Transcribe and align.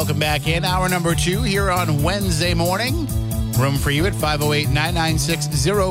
Welcome 0.00 0.18
back 0.18 0.48
in 0.48 0.64
hour 0.64 0.88
number 0.88 1.14
two 1.14 1.42
here 1.42 1.70
on 1.70 2.02
Wednesday 2.02 2.54
morning. 2.54 3.06
Room 3.58 3.76
for 3.76 3.90
you 3.90 4.06
at 4.06 4.14
508 4.14 4.68
996 4.68 5.46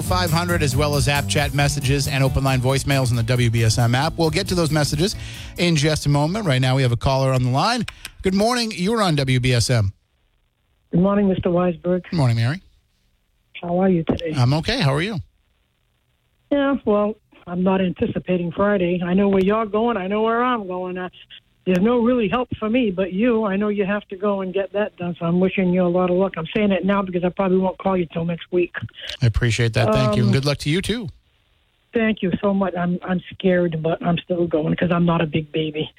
0500, 0.07 0.63
as 0.63 0.75
well 0.75 0.95
as 0.95 1.07
app 1.07 1.27
chat 1.27 1.53
messages 1.53 2.07
and 2.07 2.23
open 2.23 2.43
line 2.43 2.59
voicemails 2.59 3.11
in 3.11 3.17
the 3.17 3.21
WBSM 3.21 3.93
app. 3.93 4.17
We'll 4.17 4.31
get 4.31 4.47
to 4.47 4.55
those 4.55 4.71
messages 4.71 5.15
in 5.59 5.75
just 5.75 6.07
a 6.07 6.09
moment. 6.09 6.47
Right 6.47 6.59
now, 6.59 6.75
we 6.75 6.81
have 6.81 6.91
a 6.91 6.97
caller 6.97 7.31
on 7.31 7.43
the 7.43 7.51
line. 7.51 7.85
Good 8.23 8.33
morning. 8.33 8.71
You're 8.73 9.03
on 9.03 9.15
WBSM. 9.15 9.91
Good 10.91 11.01
morning, 11.01 11.27
Mr. 11.27 11.51
Weisberg. 11.51 12.01
Good 12.09 12.17
morning, 12.17 12.37
Mary. 12.37 12.63
How 13.61 13.77
are 13.77 13.89
you 13.89 14.03
today? 14.05 14.33
I'm 14.35 14.55
okay. 14.55 14.79
How 14.79 14.95
are 14.95 15.03
you? 15.03 15.19
yeah, 16.51 16.77
well, 16.83 17.13
I'm 17.45 17.61
not 17.61 17.79
anticipating 17.79 18.51
Friday. 18.53 19.03
I 19.05 19.13
know 19.13 19.29
where 19.29 19.43
you're 19.43 19.67
going. 19.67 19.97
I 19.97 20.07
know 20.07 20.23
where 20.23 20.43
I'm 20.43 20.65
going. 20.65 20.97
Uh, 20.97 21.09
there's 21.69 21.85
no 21.85 21.99
really 21.99 22.27
help 22.27 22.49
for 22.57 22.69
me 22.69 22.89
but 22.89 23.13
you. 23.13 23.45
I 23.45 23.55
know 23.55 23.67
you 23.69 23.85
have 23.85 24.07
to 24.07 24.15
go 24.17 24.41
and 24.41 24.53
get 24.53 24.73
that 24.73 24.95
done, 24.97 25.15
so 25.19 25.25
I'm 25.25 25.39
wishing 25.39 25.71
you 25.71 25.85
a 25.85 25.87
lot 25.87 26.09
of 26.09 26.17
luck. 26.17 26.33
I'm 26.35 26.47
saying 26.55 26.71
it 26.71 26.83
now 26.83 27.03
because 27.03 27.23
I 27.23 27.29
probably 27.29 27.57
won't 27.59 27.77
call 27.77 27.95
you 27.95 28.07
till 28.11 28.25
next 28.25 28.51
week. 28.51 28.73
I 29.21 29.27
appreciate 29.27 29.73
that. 29.73 29.93
Thank 29.93 30.15
you. 30.15 30.23
And 30.23 30.29
Um, 30.29 30.33
good 30.33 30.45
luck 30.45 30.57
to 30.59 30.69
you, 30.69 30.81
too. 30.81 31.09
Thank 31.93 32.21
you 32.21 32.31
so 32.41 32.53
much. 32.53 32.75
I'm 32.75 32.99
I'm 33.03 33.21
scared, 33.33 33.81
but 33.81 34.03
I'm 34.03 34.17
still 34.19 34.47
going 34.47 34.71
because 34.71 34.91
I'm 34.91 35.05
not 35.05 35.21
a 35.21 35.27
big 35.27 35.51
baby. 35.51 35.89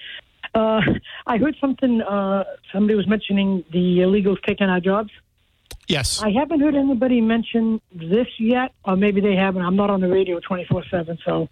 Uh, 0.54 0.80
I 1.26 1.36
heard 1.38 1.56
something. 1.60 2.00
Uh, 2.00 2.44
somebody 2.72 2.94
was 2.96 3.06
mentioning 3.06 3.64
the 3.72 3.98
illegals 3.98 4.40
taking 4.42 4.68
our 4.68 4.80
jobs. 4.80 5.10
Yes. 5.88 6.22
I 6.22 6.30
haven't 6.30 6.60
heard 6.60 6.76
anybody 6.76 7.20
mention 7.20 7.80
this 7.92 8.28
yet, 8.38 8.72
or 8.84 8.96
maybe 8.96 9.20
they 9.20 9.34
haven't. 9.34 9.62
I'm 9.62 9.76
not 9.76 9.90
on 9.90 10.00
the 10.00 10.08
radio 10.08 10.38
24 10.38 10.84
7. 10.88 11.18
So 11.24 11.48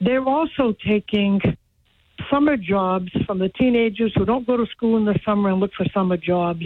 they're 0.00 0.26
also 0.26 0.74
taking 0.86 1.40
summer 2.30 2.56
jobs 2.56 3.10
from 3.26 3.38
the 3.38 3.48
teenagers 3.50 4.12
who 4.16 4.24
don't 4.24 4.46
go 4.46 4.56
to 4.56 4.66
school 4.66 4.96
in 4.96 5.04
the 5.04 5.18
summer 5.24 5.50
and 5.50 5.60
look 5.60 5.72
for 5.76 5.86
summer 5.92 6.16
jobs. 6.16 6.64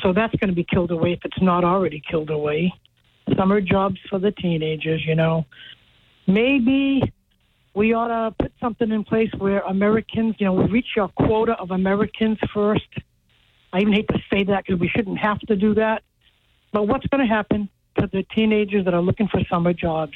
So 0.00 0.12
that's 0.12 0.34
going 0.36 0.48
to 0.48 0.54
be 0.54 0.64
killed 0.64 0.90
away 0.90 1.12
if 1.12 1.20
it's 1.24 1.40
not 1.40 1.64
already 1.64 2.02
killed 2.08 2.30
away. 2.30 2.72
Summer 3.36 3.60
jobs 3.60 3.98
for 4.10 4.18
the 4.18 4.32
teenagers, 4.32 5.04
you 5.06 5.14
know. 5.14 5.46
Maybe 6.26 7.02
we 7.74 7.94
ought 7.94 8.08
to 8.08 8.34
put 8.38 8.52
something 8.60 8.90
in 8.90 9.04
place 9.04 9.30
where 9.38 9.60
Americans, 9.60 10.34
you 10.38 10.46
know, 10.46 10.54
we 10.54 10.64
reach 10.64 10.96
our 10.98 11.08
quota 11.08 11.52
of 11.52 11.70
Americans 11.70 12.38
first. 12.52 12.88
I 13.72 13.80
even 13.80 13.92
hate 13.92 14.08
to 14.08 14.18
say 14.32 14.44
that 14.44 14.64
because 14.66 14.80
we 14.80 14.88
shouldn't 14.88 15.18
have 15.18 15.40
to 15.40 15.56
do 15.56 15.74
that. 15.74 16.02
But 16.72 16.88
what's 16.88 17.06
going 17.06 17.26
to 17.26 17.32
happen 17.32 17.68
to 17.98 18.08
the 18.12 18.24
teenagers 18.34 18.84
that 18.84 18.94
are 18.94 19.00
looking 19.00 19.28
for 19.28 19.40
summer 19.48 19.72
jobs? 19.72 20.14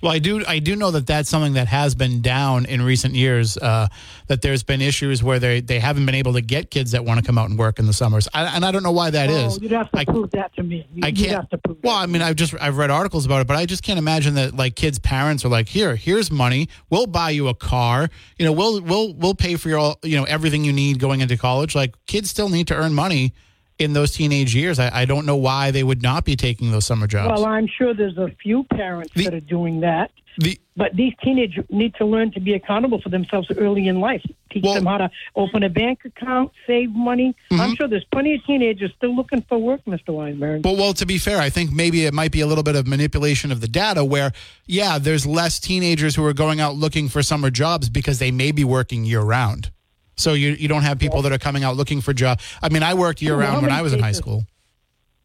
Well, 0.00 0.12
I 0.12 0.18
do. 0.20 0.44
I 0.46 0.60
do 0.60 0.76
know 0.76 0.90
that 0.92 1.06
that's 1.06 1.28
something 1.28 1.54
that 1.54 1.66
has 1.68 1.94
been 1.94 2.20
down 2.22 2.66
in 2.66 2.80
recent 2.82 3.14
years. 3.14 3.56
Uh, 3.56 3.88
that 4.28 4.42
there's 4.42 4.62
been 4.62 4.80
issues 4.80 5.22
where 5.22 5.38
they, 5.38 5.60
they 5.60 5.80
haven't 5.80 6.06
been 6.06 6.14
able 6.14 6.34
to 6.34 6.40
get 6.40 6.70
kids 6.70 6.92
that 6.92 7.04
want 7.04 7.18
to 7.18 7.26
come 7.26 7.36
out 7.36 7.50
and 7.50 7.58
work 7.58 7.78
in 7.80 7.86
the 7.86 7.92
summers, 7.92 8.28
I, 8.32 8.44
and 8.54 8.64
I 8.64 8.70
don't 8.70 8.82
know 8.84 8.92
why 8.92 9.10
that 9.10 9.28
is. 9.28 9.60
you'd 9.60 9.72
have 9.72 9.90
to 9.90 9.98
I- 9.98 10.04
prove 10.04 10.30
that 10.32 10.54
to 10.54 10.62
me. 10.62 10.86
You, 10.94 11.00
I 11.04 11.08
You'd 11.08 11.16
can't. 11.16 11.30
have 11.32 11.48
to 11.50 11.58
prove 11.58 11.78
Well. 11.82 11.96
I 11.96 12.06
mean, 12.06 12.22
I've 12.22 12.36
just 12.36 12.54
I've 12.60 12.76
read 12.76 12.90
articles 12.90 13.26
about 13.26 13.40
it, 13.40 13.46
but 13.48 13.56
I 13.56 13.66
just 13.66 13.82
can't 13.82 13.98
imagine 13.98 14.34
that 14.34 14.54
like 14.54 14.76
kids' 14.76 14.98
parents 14.98 15.44
are 15.44 15.48
like, 15.48 15.68
here, 15.68 15.96
here's 15.96 16.30
money. 16.30 16.68
We'll 16.90 17.06
buy 17.06 17.30
you 17.30 17.48
a 17.48 17.54
car. 17.54 18.08
You 18.38 18.44
know, 18.46 18.52
we'll 18.52 18.80
we'll 18.80 19.14
we'll 19.14 19.34
pay 19.34 19.56
for 19.56 19.68
your 19.68 19.96
you 20.02 20.16
know 20.16 20.24
everything 20.24 20.64
you 20.64 20.72
need 20.72 20.98
going 21.00 21.20
into 21.22 21.36
college. 21.36 21.74
Like 21.74 21.94
kids 22.06 22.30
still 22.30 22.48
need 22.48 22.68
to 22.68 22.74
earn 22.76 22.94
money 22.94 23.34
in 23.78 23.92
those 23.92 24.12
teenage 24.12 24.54
years. 24.54 24.78
I, 24.78 24.90
I 25.02 25.04
don't 25.04 25.24
know 25.26 25.36
why 25.36 25.70
they 25.70 25.82
would 25.84 26.02
not 26.02 26.24
be 26.24 26.36
taking 26.36 26.70
those 26.72 26.84
summer 26.86 27.06
jobs. 27.06 27.40
Well, 27.40 27.46
I'm 27.46 27.66
sure 27.66 27.94
there's 27.94 28.18
a 28.18 28.28
few 28.42 28.64
parents 28.64 29.12
The- 29.14 29.24
that 29.24 29.34
are 29.34 29.40
doing 29.40 29.80
that. 29.80 30.10
the 30.38 30.58
But 30.76 30.94
these 30.94 31.12
teenagers 31.22 31.64
need 31.70 31.94
to 31.96 32.04
learn 32.04 32.30
to 32.32 32.40
be 32.40 32.54
accountable 32.54 33.00
for 33.00 33.08
themselves 33.08 33.48
early 33.56 33.88
in 33.88 34.00
life. 34.00 34.22
Teach 34.50 34.62
Well- 34.64 34.74
them 34.74 34.86
how 34.86 34.98
to 34.98 35.10
open 35.36 35.62
a 35.62 35.68
bank 35.68 36.00
account, 36.04 36.50
save 36.66 36.90
money. 36.92 37.34
Mm-hmm. 37.50 37.60
I'm 37.60 37.74
sure 37.76 37.86
there's 37.88 38.04
plenty 38.12 38.34
of 38.34 38.44
teenagers 38.46 38.92
still 38.96 39.14
looking 39.14 39.42
for 39.48 39.58
work, 39.58 39.80
Mr. 39.86 40.08
Weinberg. 40.14 40.62
But 40.62 40.76
well, 40.76 40.92
to 40.94 41.06
be 41.06 41.18
fair, 41.18 41.40
I 41.40 41.50
think 41.50 41.72
maybe 41.72 42.04
it 42.04 42.14
might 42.14 42.32
be 42.32 42.40
a 42.40 42.46
little 42.46 42.64
bit 42.64 42.74
of 42.76 42.86
manipulation 42.86 43.50
of 43.52 43.60
the 43.60 43.68
data 43.68 44.04
where, 44.04 44.32
yeah, 44.66 44.98
there's 44.98 45.24
less 45.26 45.58
teenagers 45.60 46.14
who 46.16 46.24
are 46.24 46.32
going 46.32 46.60
out 46.60 46.74
looking 46.76 47.08
for 47.08 47.22
summer 47.22 47.50
jobs 47.50 47.88
because 47.88 48.18
they 48.18 48.30
may 48.30 48.50
be 48.52 48.64
working 48.64 49.04
year 49.04 49.20
round. 49.22 49.70
So 50.18 50.34
you 50.34 50.50
you 50.50 50.68
don't 50.68 50.82
have 50.82 50.98
people 50.98 51.22
that 51.22 51.32
are 51.32 51.38
coming 51.38 51.64
out 51.64 51.76
looking 51.76 52.00
for 52.00 52.12
jobs. 52.12 52.44
I 52.62 52.68
mean, 52.68 52.82
I 52.82 52.94
worked 52.94 53.22
year 53.22 53.36
round 53.36 53.62
when 53.62 53.72
I 53.72 53.82
was 53.82 53.92
in 53.92 54.00
high 54.00 54.12
school. 54.12 54.44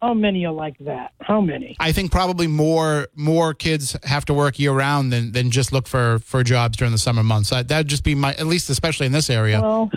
How 0.01 0.13
many 0.13 0.45
are 0.45 0.51
like 0.51 0.77
that? 0.79 1.13
How 1.21 1.39
many? 1.39 1.77
I 1.79 1.93
think 1.93 2.11
probably 2.11 2.45
more 2.45 3.07
more 3.15 3.53
kids 3.53 3.95
have 4.03 4.25
to 4.25 4.33
work 4.33 4.59
year 4.59 4.73
round 4.73 5.13
than 5.13 5.31
than 5.31 5.49
just 5.49 5.71
look 5.71 5.87
for 5.87 6.19
for 6.19 6.43
jobs 6.43 6.77
during 6.77 6.91
the 6.91 6.97
summer 6.97 7.23
months. 7.23 7.51
That 7.51 7.69
that'd 7.69 7.87
just 7.87 8.03
be 8.03 8.13
my 8.13 8.33
at 8.33 8.45
least 8.45 8.69
especially 8.69 9.05
in 9.05 9.13
this 9.13 9.29
area. 9.29 9.61
Well, 9.61 9.89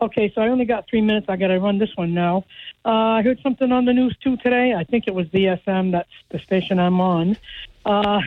okay, 0.00 0.32
so 0.32 0.40
I 0.40 0.48
only 0.48 0.66
got 0.66 0.88
three 0.88 1.00
minutes. 1.00 1.26
I 1.28 1.36
got 1.36 1.48
to 1.48 1.58
run 1.58 1.78
this 1.78 1.90
one 1.96 2.14
now. 2.14 2.44
Uh, 2.84 3.18
I 3.18 3.22
heard 3.22 3.40
something 3.42 3.72
on 3.72 3.86
the 3.86 3.92
news 3.92 4.16
too 4.22 4.36
today. 4.36 4.74
I 4.74 4.84
think 4.84 5.08
it 5.08 5.14
was 5.14 5.26
VSM. 5.28 5.90
That's 5.90 6.08
the 6.30 6.38
station 6.38 6.78
I'm 6.78 7.00
on. 7.00 7.36
Uh, 7.84 8.20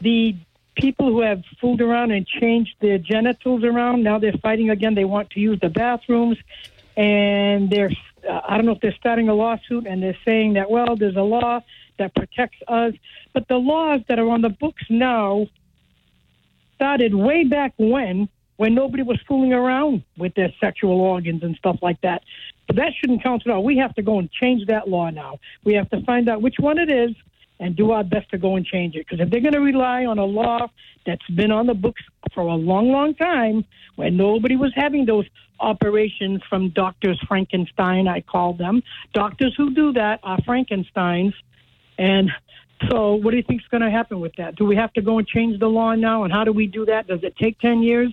the 0.00 0.34
people 0.80 1.10
who 1.10 1.20
have 1.20 1.42
fooled 1.60 1.80
around 1.80 2.10
and 2.10 2.26
changed 2.26 2.74
their 2.80 2.98
genitals 2.98 3.62
around 3.64 4.02
now 4.02 4.18
they're 4.18 4.32
fighting 4.32 4.70
again. 4.70 4.94
They 4.94 5.04
want 5.04 5.30
to 5.30 5.40
use 5.40 5.60
the 5.60 5.68
bathrooms, 5.68 6.38
and 6.96 7.70
they're 7.70 7.90
uh, 8.28 8.40
I 8.48 8.56
don't 8.56 8.66
know 8.66 8.72
if 8.72 8.80
they're 8.80 8.94
starting 8.98 9.28
a 9.28 9.34
lawsuit 9.34 9.86
and 9.86 10.02
they're 10.02 10.18
saying 10.24 10.54
that 10.54 10.70
well, 10.70 10.96
there's 10.96 11.16
a 11.16 11.22
law 11.22 11.60
that 11.98 12.14
protects 12.14 12.58
us, 12.68 12.94
but 13.32 13.46
the 13.48 13.56
laws 13.56 14.00
that 14.08 14.18
are 14.18 14.28
on 14.28 14.40
the 14.40 14.48
books 14.48 14.82
now 14.88 15.46
started 16.74 17.14
way 17.14 17.44
back 17.44 17.74
when, 17.76 18.28
when 18.56 18.74
nobody 18.74 19.02
was 19.02 19.20
fooling 19.28 19.52
around 19.52 20.02
with 20.16 20.34
their 20.34 20.52
sexual 20.60 20.98
organs 21.00 21.42
and 21.42 21.56
stuff 21.56 21.78
like 21.82 22.00
that. 22.00 22.22
But 22.66 22.76
that 22.76 22.92
shouldn't 22.98 23.22
count 23.22 23.42
at 23.46 23.52
all. 23.52 23.62
We 23.62 23.76
have 23.78 23.94
to 23.96 24.02
go 24.02 24.18
and 24.18 24.30
change 24.30 24.66
that 24.68 24.88
law 24.88 25.10
now. 25.10 25.40
We 25.62 25.74
have 25.74 25.90
to 25.90 26.02
find 26.04 26.28
out 26.28 26.40
which 26.40 26.56
one 26.58 26.78
it 26.78 26.90
is 26.90 27.10
and 27.60 27.76
do 27.76 27.92
our 27.92 28.02
best 28.02 28.28
to 28.30 28.38
go 28.38 28.56
and 28.56 28.66
change 28.66 28.96
it. 28.96 29.06
Because 29.06 29.20
if 29.20 29.30
they're 29.30 29.40
going 29.40 29.52
to 29.52 29.60
rely 29.60 30.06
on 30.06 30.18
a 30.18 30.24
law 30.24 30.66
that's 31.06 31.28
been 31.36 31.52
on 31.52 31.66
the 31.66 31.74
books 31.74 32.02
for 32.34 32.40
a 32.40 32.54
long, 32.54 32.90
long 32.90 33.14
time, 33.14 33.64
when 33.96 34.16
nobody 34.16 34.56
was 34.56 34.72
having 34.74 35.04
those 35.04 35.26
operations 35.60 36.40
from 36.48 36.70
doctors 36.70 37.20
Frankenstein, 37.28 38.08
I 38.08 38.22
call 38.22 38.54
them. 38.54 38.82
Doctors 39.12 39.54
who 39.56 39.74
do 39.74 39.92
that 39.92 40.20
are 40.22 40.38
Frankensteins. 40.38 41.34
And 41.98 42.30
So, 42.88 43.16
what 43.16 43.32
do 43.32 43.36
you 43.36 43.42
think 43.42 43.60
is 43.60 43.68
going 43.68 43.82
to 43.82 43.90
happen 43.90 44.20
with 44.20 44.34
that? 44.36 44.56
Do 44.56 44.64
we 44.64 44.74
have 44.76 44.92
to 44.94 45.02
go 45.02 45.18
and 45.18 45.28
change 45.28 45.60
the 45.60 45.68
law 45.68 45.94
now? 45.94 46.24
And 46.24 46.32
how 46.32 46.44
do 46.44 46.52
we 46.52 46.66
do 46.66 46.86
that? 46.86 47.06
Does 47.06 47.22
it 47.22 47.36
take 47.36 47.58
10 47.60 47.82
years? 47.82 48.12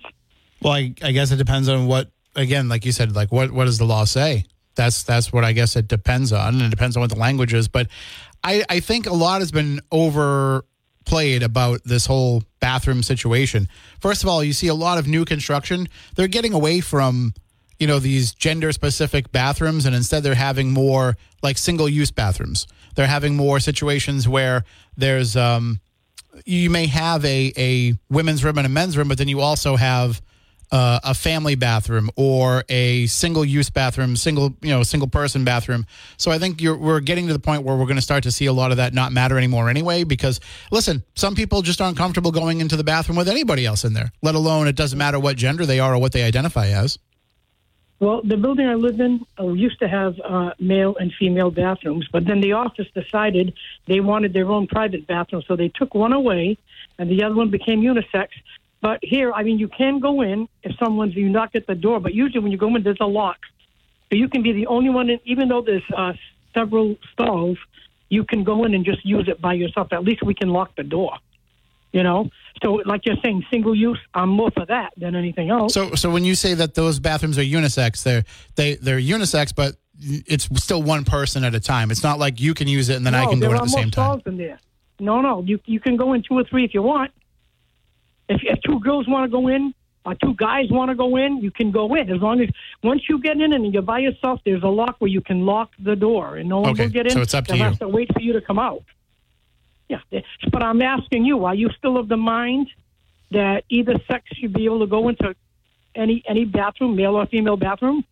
Well, 0.60 0.74
I, 0.74 0.92
I 1.02 1.12
guess 1.12 1.32
it 1.32 1.36
depends 1.36 1.68
on 1.68 1.86
what. 1.86 2.10
Again, 2.36 2.68
like 2.68 2.84
you 2.84 2.92
said, 2.92 3.16
like 3.16 3.32
what 3.32 3.50
what 3.50 3.64
does 3.64 3.78
the 3.78 3.86
law 3.86 4.04
say? 4.04 4.44
That's 4.76 5.02
that's 5.02 5.32
what 5.32 5.42
I 5.42 5.52
guess 5.52 5.74
it 5.74 5.88
depends 5.88 6.32
on, 6.32 6.54
and 6.54 6.62
it 6.62 6.70
depends 6.70 6.96
on 6.96 7.00
what 7.00 7.10
the 7.10 7.18
language 7.18 7.52
is. 7.52 7.66
But 7.66 7.88
I 8.44 8.64
I 8.68 8.80
think 8.80 9.06
a 9.06 9.12
lot 9.14 9.40
has 9.40 9.50
been 9.50 9.80
overplayed 9.90 11.42
about 11.42 11.84
this 11.84 12.06
whole 12.06 12.42
bathroom 12.60 13.02
situation. 13.02 13.68
First 14.00 14.22
of 14.22 14.28
all, 14.28 14.42
you 14.42 14.52
see 14.52 14.68
a 14.68 14.74
lot 14.74 14.98
of 14.98 15.06
new 15.06 15.24
construction. 15.24 15.88
They're 16.16 16.28
getting 16.28 16.52
away 16.52 16.80
from 16.80 17.34
you 17.78 17.86
know 17.86 17.98
these 17.98 18.34
gender 18.34 18.72
specific 18.72 19.30
bathrooms 19.32 19.86
and 19.86 19.94
instead 19.94 20.22
they're 20.22 20.34
having 20.34 20.70
more 20.72 21.16
like 21.42 21.56
single 21.56 21.88
use 21.88 22.10
bathrooms 22.10 22.66
they're 22.96 23.06
having 23.06 23.36
more 23.36 23.60
situations 23.60 24.26
where 24.28 24.64
there's 24.96 25.36
um 25.36 25.80
you 26.44 26.70
may 26.70 26.86
have 26.86 27.24
a 27.24 27.52
a 27.56 27.94
women's 28.10 28.44
room 28.44 28.58
and 28.58 28.66
a 28.66 28.70
men's 28.70 28.96
room 28.96 29.08
but 29.08 29.18
then 29.18 29.28
you 29.28 29.40
also 29.40 29.76
have 29.76 30.20
uh, 30.70 31.00
a 31.02 31.14
family 31.14 31.54
bathroom 31.54 32.10
or 32.16 32.64
a 32.68 33.06
single 33.06 33.44
use 33.44 33.70
bathroom 33.70 34.16
single 34.16 34.54
you 34.60 34.70
know 34.70 34.82
single 34.82 35.08
person 35.08 35.44
bathroom 35.44 35.86
so 36.16 36.30
i 36.30 36.38
think 36.38 36.60
we're 36.60 37.00
getting 37.00 37.26
to 37.26 37.32
the 37.32 37.38
point 37.38 37.62
where 37.62 37.76
we're 37.76 37.84
going 37.84 37.96
to 37.96 38.02
start 38.02 38.22
to 38.22 38.30
see 38.30 38.46
a 38.46 38.52
lot 38.52 38.70
of 38.70 38.76
that 38.76 38.92
not 38.92 39.12
matter 39.12 39.38
anymore 39.38 39.70
anyway 39.70 40.04
because 40.04 40.40
listen 40.70 41.02
some 41.14 41.34
people 41.34 41.62
just 41.62 41.80
aren't 41.80 41.96
comfortable 41.96 42.30
going 42.30 42.60
into 42.60 42.76
the 42.76 42.84
bathroom 42.84 43.16
with 43.16 43.28
anybody 43.28 43.64
else 43.64 43.84
in 43.84 43.92
there 43.92 44.12
let 44.22 44.34
alone 44.34 44.66
it 44.66 44.76
doesn't 44.76 44.98
matter 44.98 45.18
what 45.18 45.36
gender 45.36 45.64
they 45.64 45.80
are 45.80 45.94
or 45.94 45.98
what 45.98 46.12
they 46.12 46.22
identify 46.22 46.66
as 46.68 46.98
Well, 48.00 48.22
the 48.22 48.36
building 48.36 48.68
I 48.68 48.74
live 48.74 49.00
in 49.00 49.26
uh, 49.40 49.48
used 49.48 49.80
to 49.80 49.88
have 49.88 50.14
uh, 50.24 50.52
male 50.60 50.94
and 51.00 51.12
female 51.18 51.50
bathrooms, 51.50 52.06
but 52.12 52.26
then 52.26 52.40
the 52.40 52.52
office 52.52 52.86
decided 52.94 53.54
they 53.86 53.98
wanted 53.98 54.32
their 54.32 54.48
own 54.48 54.68
private 54.68 55.06
bathroom, 55.08 55.42
so 55.48 55.56
they 55.56 55.68
took 55.68 55.94
one 55.94 56.12
away, 56.12 56.56
and 56.98 57.10
the 57.10 57.24
other 57.24 57.34
one 57.34 57.50
became 57.50 57.80
unisex. 57.82 58.28
But 58.80 59.00
here, 59.02 59.32
I 59.32 59.42
mean, 59.42 59.58
you 59.58 59.68
can 59.68 59.98
go 59.98 60.20
in 60.22 60.48
if 60.62 60.76
someone's 60.78 61.14
you 61.16 61.28
knock 61.28 61.50
at 61.54 61.66
the 61.66 61.74
door, 61.74 61.98
but 62.00 62.14
usually 62.14 62.40
when 62.40 62.52
you 62.52 62.58
go 62.58 62.74
in, 62.76 62.82
there's 62.82 63.00
a 63.00 63.06
lock, 63.06 63.38
so 64.10 64.16
you 64.16 64.28
can 64.28 64.42
be 64.42 64.52
the 64.52 64.66
only 64.68 64.90
one. 64.90 65.10
In, 65.10 65.20
even 65.24 65.48
though 65.48 65.62
there's 65.62 65.82
uh, 65.96 66.12
several 66.54 66.96
stalls, 67.12 67.58
you 68.08 68.24
can 68.24 68.44
go 68.44 68.64
in 68.64 68.74
and 68.74 68.84
just 68.84 69.04
use 69.04 69.28
it 69.28 69.40
by 69.40 69.54
yourself. 69.54 69.92
At 69.92 70.04
least 70.04 70.22
we 70.22 70.34
can 70.34 70.50
lock 70.50 70.76
the 70.76 70.84
door. 70.84 71.12
You 71.90 72.02
know, 72.02 72.28
so 72.62 72.82
like 72.84 73.06
you're 73.06 73.16
saying, 73.24 73.46
single 73.50 73.74
use. 73.74 73.98
I'm 74.12 74.28
more 74.28 74.50
for 74.50 74.66
that 74.66 74.92
than 74.98 75.16
anything 75.16 75.48
else. 75.48 75.72
So, 75.72 75.94
so 75.94 76.10
when 76.10 76.22
you 76.22 76.34
say 76.34 76.52
that 76.52 76.74
those 76.74 76.98
bathrooms 77.00 77.38
are 77.38 77.42
unisex, 77.42 78.02
they're 78.02 78.24
they 78.56 78.74
they're 78.74 79.00
unisex, 79.00 79.54
but 79.54 79.76
it's 79.98 80.48
still 80.62 80.82
one 80.82 81.04
person 81.04 81.44
at 81.44 81.54
a 81.54 81.60
time. 81.60 81.90
It's 81.90 82.02
not 82.02 82.18
like 82.18 82.40
you 82.40 82.52
can 82.52 82.68
use 82.68 82.90
it 82.90 82.96
and 82.96 83.06
then 83.06 83.14
I 83.14 83.24
can 83.24 83.40
do 83.40 83.46
there 83.46 83.50
it 83.50 83.54
at 83.54 83.62
are 83.62 83.66
the 83.66 83.70
more 83.70 83.80
same 83.80 83.90
time. 83.90 84.04
stalls 84.04 84.22
in 84.26 84.36
there. 84.36 84.58
No, 85.00 85.20
no, 85.20 85.42
you 85.42 85.60
you 85.64 85.80
can 85.80 85.96
go 85.96 86.12
in 86.12 86.22
two 86.22 86.34
or 86.34 86.44
three 86.44 86.64
if 86.64 86.74
you 86.74 86.82
want. 86.82 87.10
If, 88.28 88.40
if 88.44 88.60
two 88.62 88.80
girls 88.80 89.06
want 89.08 89.24
to 89.24 89.30
go 89.30 89.48
in, 89.48 89.74
or 90.04 90.14
two 90.14 90.34
guys 90.34 90.70
want 90.70 90.90
to 90.90 90.94
go 90.94 91.16
in, 91.16 91.38
you 91.38 91.50
can 91.50 91.70
go 91.70 91.94
in 91.94 92.10
as 92.10 92.20
long 92.20 92.40
as 92.40 92.48
once 92.82 93.02
you 93.08 93.20
get 93.20 93.40
in 93.40 93.52
and 93.52 93.72
you're 93.72 93.82
by 93.82 93.98
yourself. 93.98 94.40
There's 94.44 94.62
a 94.62 94.68
lock 94.68 94.96
where 95.00 95.08
you 95.10 95.20
can 95.20 95.44
lock 95.44 95.70
the 95.78 95.96
door, 95.96 96.36
and 96.36 96.48
no 96.48 96.60
one 96.60 96.70
Okay, 96.70 96.84
will 96.84 96.90
get 96.90 97.06
in. 97.06 97.12
so 97.12 97.20
it's 97.20 97.34
up 97.34 97.46
to 97.48 97.56
you. 97.56 97.62
have 97.62 97.78
to 97.80 97.88
wait 97.88 98.12
for 98.14 98.20
you 98.20 98.32
to 98.34 98.40
come 98.40 98.58
out. 98.58 98.82
Yeah, 99.88 100.00
but 100.50 100.62
I'm 100.62 100.82
asking 100.82 101.24
you: 101.24 101.44
Are 101.44 101.54
you 101.54 101.70
still 101.78 101.96
of 101.96 102.08
the 102.08 102.16
mind 102.16 102.68
that 103.30 103.64
either 103.70 103.94
sex 104.06 104.24
should 104.34 104.52
be 104.52 104.64
able 104.66 104.80
to 104.80 104.86
go 104.86 105.08
into 105.08 105.34
any 105.94 106.22
any 106.26 106.44
bathroom, 106.44 106.96
male 106.96 107.16
or 107.16 107.26
female 107.26 107.56
bathroom? 107.56 108.04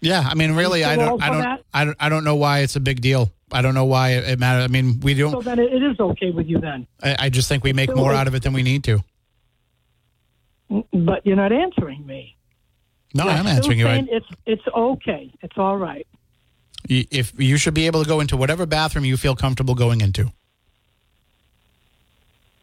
Yeah, 0.00 0.26
I 0.28 0.34
mean, 0.34 0.52
really, 0.52 0.82
I 0.84 0.96
don't, 0.96 1.22
I 1.22 1.28
don't, 1.30 1.40
that? 1.42 1.62
I 1.72 1.84
don't, 1.84 1.96
I 2.00 2.08
don't 2.08 2.24
know 2.24 2.34
why 2.34 2.58
it's 2.60 2.74
a 2.74 2.80
big 2.80 3.00
deal. 3.00 3.30
I 3.52 3.62
don't 3.62 3.74
know 3.74 3.84
why 3.84 4.10
it, 4.10 4.38
matters. 4.38 4.64
I 4.64 4.66
mean, 4.66 4.98
we 5.00 5.14
don't. 5.14 5.30
So 5.30 5.40
then 5.42 5.58
it, 5.58 5.72
it 5.72 5.82
is 5.82 6.00
okay 6.00 6.30
with 6.30 6.48
you 6.48 6.58
then. 6.58 6.86
I, 7.02 7.16
I 7.20 7.28
just 7.28 7.48
think 7.48 7.62
we 7.62 7.72
make 7.72 7.94
more 7.94 8.12
out 8.12 8.26
of 8.26 8.34
it 8.34 8.42
than 8.42 8.52
we 8.52 8.62
need 8.62 8.82
to. 8.84 9.02
But 10.92 11.26
you're 11.26 11.36
not 11.36 11.52
answering 11.52 12.06
me. 12.06 12.36
No, 13.14 13.24
You're 13.24 13.32
I'm 13.34 13.46
answering 13.46 13.78
you. 13.78 13.86
I, 13.86 14.04
It's 14.10 14.26
it's 14.46 14.66
okay. 14.74 15.30
It's 15.42 15.58
all 15.58 15.76
right. 15.76 16.06
if 16.88 17.32
you 17.38 17.56
should 17.58 17.74
be 17.74 17.86
able 17.86 18.02
to 18.02 18.08
go 18.08 18.20
into 18.20 18.36
whatever 18.36 18.64
bathroom 18.66 19.04
you 19.04 19.16
feel 19.16 19.36
comfortable 19.36 19.74
going 19.74 20.00
into. 20.00 20.32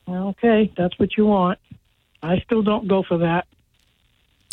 Okay, 0.07 0.71
that's 0.75 0.97
what 0.97 1.15
you 1.17 1.27
want. 1.27 1.59
I 2.23 2.39
still 2.39 2.63
don't 2.63 2.87
go 2.87 3.03
for 3.03 3.19
that. 3.19 3.45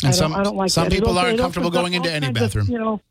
And 0.03 0.09
I 0.09 0.11
some 0.11 0.35
I 0.35 0.43
don't 0.43 0.55
like 0.55 0.69
some 0.69 0.85
that. 0.85 0.91
People 0.91 1.17
op- 1.17 1.25
aren't 1.25 1.39
comfortable 1.39 1.71
going 1.71 1.93
into 1.93 2.11
any 2.11 2.27
kinds 2.27 2.37
of, 2.37 2.43
bathroom. 2.43 2.67
you 2.69 2.77
know, 2.77 3.01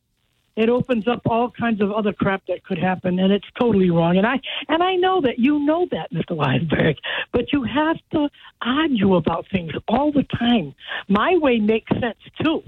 it 0.56 0.69
opens 0.69 1.06
up 1.06 1.20
all 1.26 1.50
kinds 1.50 1.81
of 1.81 1.93
other 1.93 2.12
crap 2.12 2.43
that 2.49 2.64
could 2.64 2.79
happen, 2.79 3.19
and 3.19 3.32
it's 3.32 3.47
totally 3.58 3.91
wrong. 3.91 4.17
And 4.17 4.26
I 4.26 4.41
and 4.69 4.82
I 4.82 4.97
know 4.97 5.20
that 5.20 5.38
you 5.38 5.58
know 5.58 5.87
that, 5.91 6.12
Mr. 6.12 6.37
Weisberg, 6.37 6.97
but 7.32 7.53
you 7.53 7.62
have 7.62 7.99
to 8.12 8.29
argue 8.62 9.14
about 9.17 9.47
things 9.53 9.73
all 9.87 10.11
the 10.12 10.25
time. 10.38 10.75
My 11.08 11.37
way 11.37 11.58
makes 11.58 11.91
sense 12.00 12.19
too. 12.43 12.62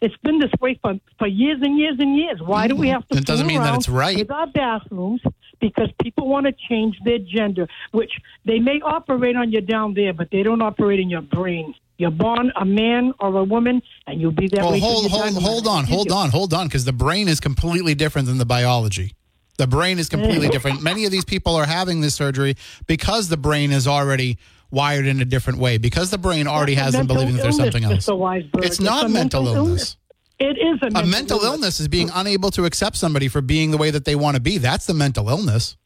It's 0.00 0.16
been 0.24 0.40
this 0.40 0.50
way 0.60 0.78
for, 0.82 0.98
for 1.18 1.28
years 1.28 1.60
and 1.62 1.78
years 1.78 1.96
and 2.00 2.16
years. 2.16 2.40
Why 2.42 2.66
do 2.66 2.74
we 2.74 2.88
have 2.88 3.06
to? 3.08 3.18
It 3.18 3.24
doesn't 3.24 3.46
mean 3.46 3.60
that 3.60 3.74
it's 3.76 3.88
right. 3.88 4.16
With 4.16 4.32
our 4.32 4.48
bathrooms, 4.48 5.20
because 5.62 5.88
people 6.02 6.28
want 6.28 6.44
to 6.44 6.52
change 6.68 6.98
their 7.04 7.18
gender, 7.18 7.66
which 7.92 8.12
they 8.44 8.58
may 8.58 8.80
operate 8.84 9.36
on 9.36 9.50
you 9.50 9.62
down 9.62 9.94
there, 9.94 10.12
but 10.12 10.28
they 10.30 10.42
don't 10.42 10.60
operate 10.60 11.00
in 11.00 11.08
your 11.08 11.22
brain. 11.22 11.74
You're 11.96 12.10
born 12.10 12.52
a 12.56 12.64
man 12.64 13.14
or 13.20 13.34
a 13.36 13.44
woman, 13.44 13.80
and 14.06 14.20
you'll 14.20 14.32
be 14.32 14.48
that 14.48 14.60
Well, 14.60 14.72
way. 14.72 14.80
hold, 14.80 15.10
hold, 15.10 15.42
hold 15.42 15.66
on, 15.68 15.84
hold 15.84 16.10
on, 16.10 16.30
hold 16.30 16.52
on, 16.52 16.66
because 16.66 16.84
the 16.84 16.92
brain 16.92 17.28
is 17.28 17.40
completely 17.40 17.94
different 17.94 18.26
than 18.26 18.38
the 18.38 18.44
biology. 18.44 19.14
The 19.56 19.66
brain 19.68 19.98
is 19.98 20.08
completely 20.08 20.48
different. 20.48 20.82
Many 20.82 21.04
of 21.04 21.12
these 21.12 21.24
people 21.24 21.54
are 21.54 21.66
having 21.66 22.00
this 22.00 22.14
surgery 22.14 22.56
because 22.86 23.28
the 23.28 23.36
brain 23.36 23.70
is 23.70 23.86
already 23.86 24.38
wired 24.72 25.06
in 25.06 25.20
a 25.20 25.24
different 25.24 25.58
way. 25.60 25.78
Because 25.78 26.10
the 26.10 26.18
brain 26.18 26.48
already 26.48 26.74
has 26.74 26.94
them 26.94 27.06
believing 27.06 27.36
that 27.36 27.42
there's 27.42 27.58
something 27.58 27.84
else. 27.84 28.08
It's 28.08 28.80
not 28.80 29.06
a 29.06 29.08
mental 29.08 29.46
illness. 29.46 29.96
It 30.42 30.58
is 30.58 30.80
a 30.82 30.90
mental, 30.90 31.02
A 31.02 31.06
mental 31.06 31.40
illness 31.44 31.78
is 31.78 31.86
being 31.86 32.10
unable 32.12 32.50
to 32.50 32.64
accept 32.64 32.96
somebody 32.96 33.28
for 33.28 33.40
being 33.40 33.70
the 33.70 33.78
way 33.78 33.92
that 33.92 34.04
they 34.04 34.16
want 34.16 34.34
to 34.34 34.42
be. 34.42 34.58
That's 34.58 34.86
the 34.86 34.94
mental 34.94 35.28
illness. 35.28 35.76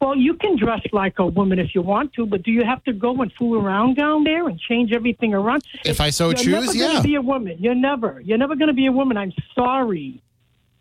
Well, 0.00 0.16
you 0.16 0.34
can 0.34 0.56
dress 0.56 0.82
like 0.92 1.18
a 1.18 1.26
woman 1.26 1.58
if 1.58 1.74
you 1.74 1.82
want 1.82 2.12
to, 2.12 2.24
but 2.24 2.44
do 2.44 2.52
you 2.52 2.62
have 2.62 2.84
to 2.84 2.92
go 2.92 3.20
and 3.22 3.32
fool 3.32 3.60
around 3.60 3.96
down 3.96 4.22
there 4.22 4.46
and 4.46 4.60
change 4.60 4.92
everything 4.92 5.34
around? 5.34 5.64
If 5.84 6.00
I 6.00 6.10
so 6.10 6.26
You're 6.26 6.34
choose, 6.34 6.66
never 6.66 6.72
yeah. 6.76 6.86
Gonna 6.86 7.02
be 7.02 7.14
a 7.16 7.22
woman. 7.22 7.56
You're 7.58 7.74
never. 7.74 8.20
You're 8.20 8.38
never 8.38 8.54
going 8.54 8.68
to 8.68 8.74
be 8.74 8.86
a 8.86 8.92
woman. 8.92 9.16
I'm 9.16 9.32
sorry. 9.56 10.22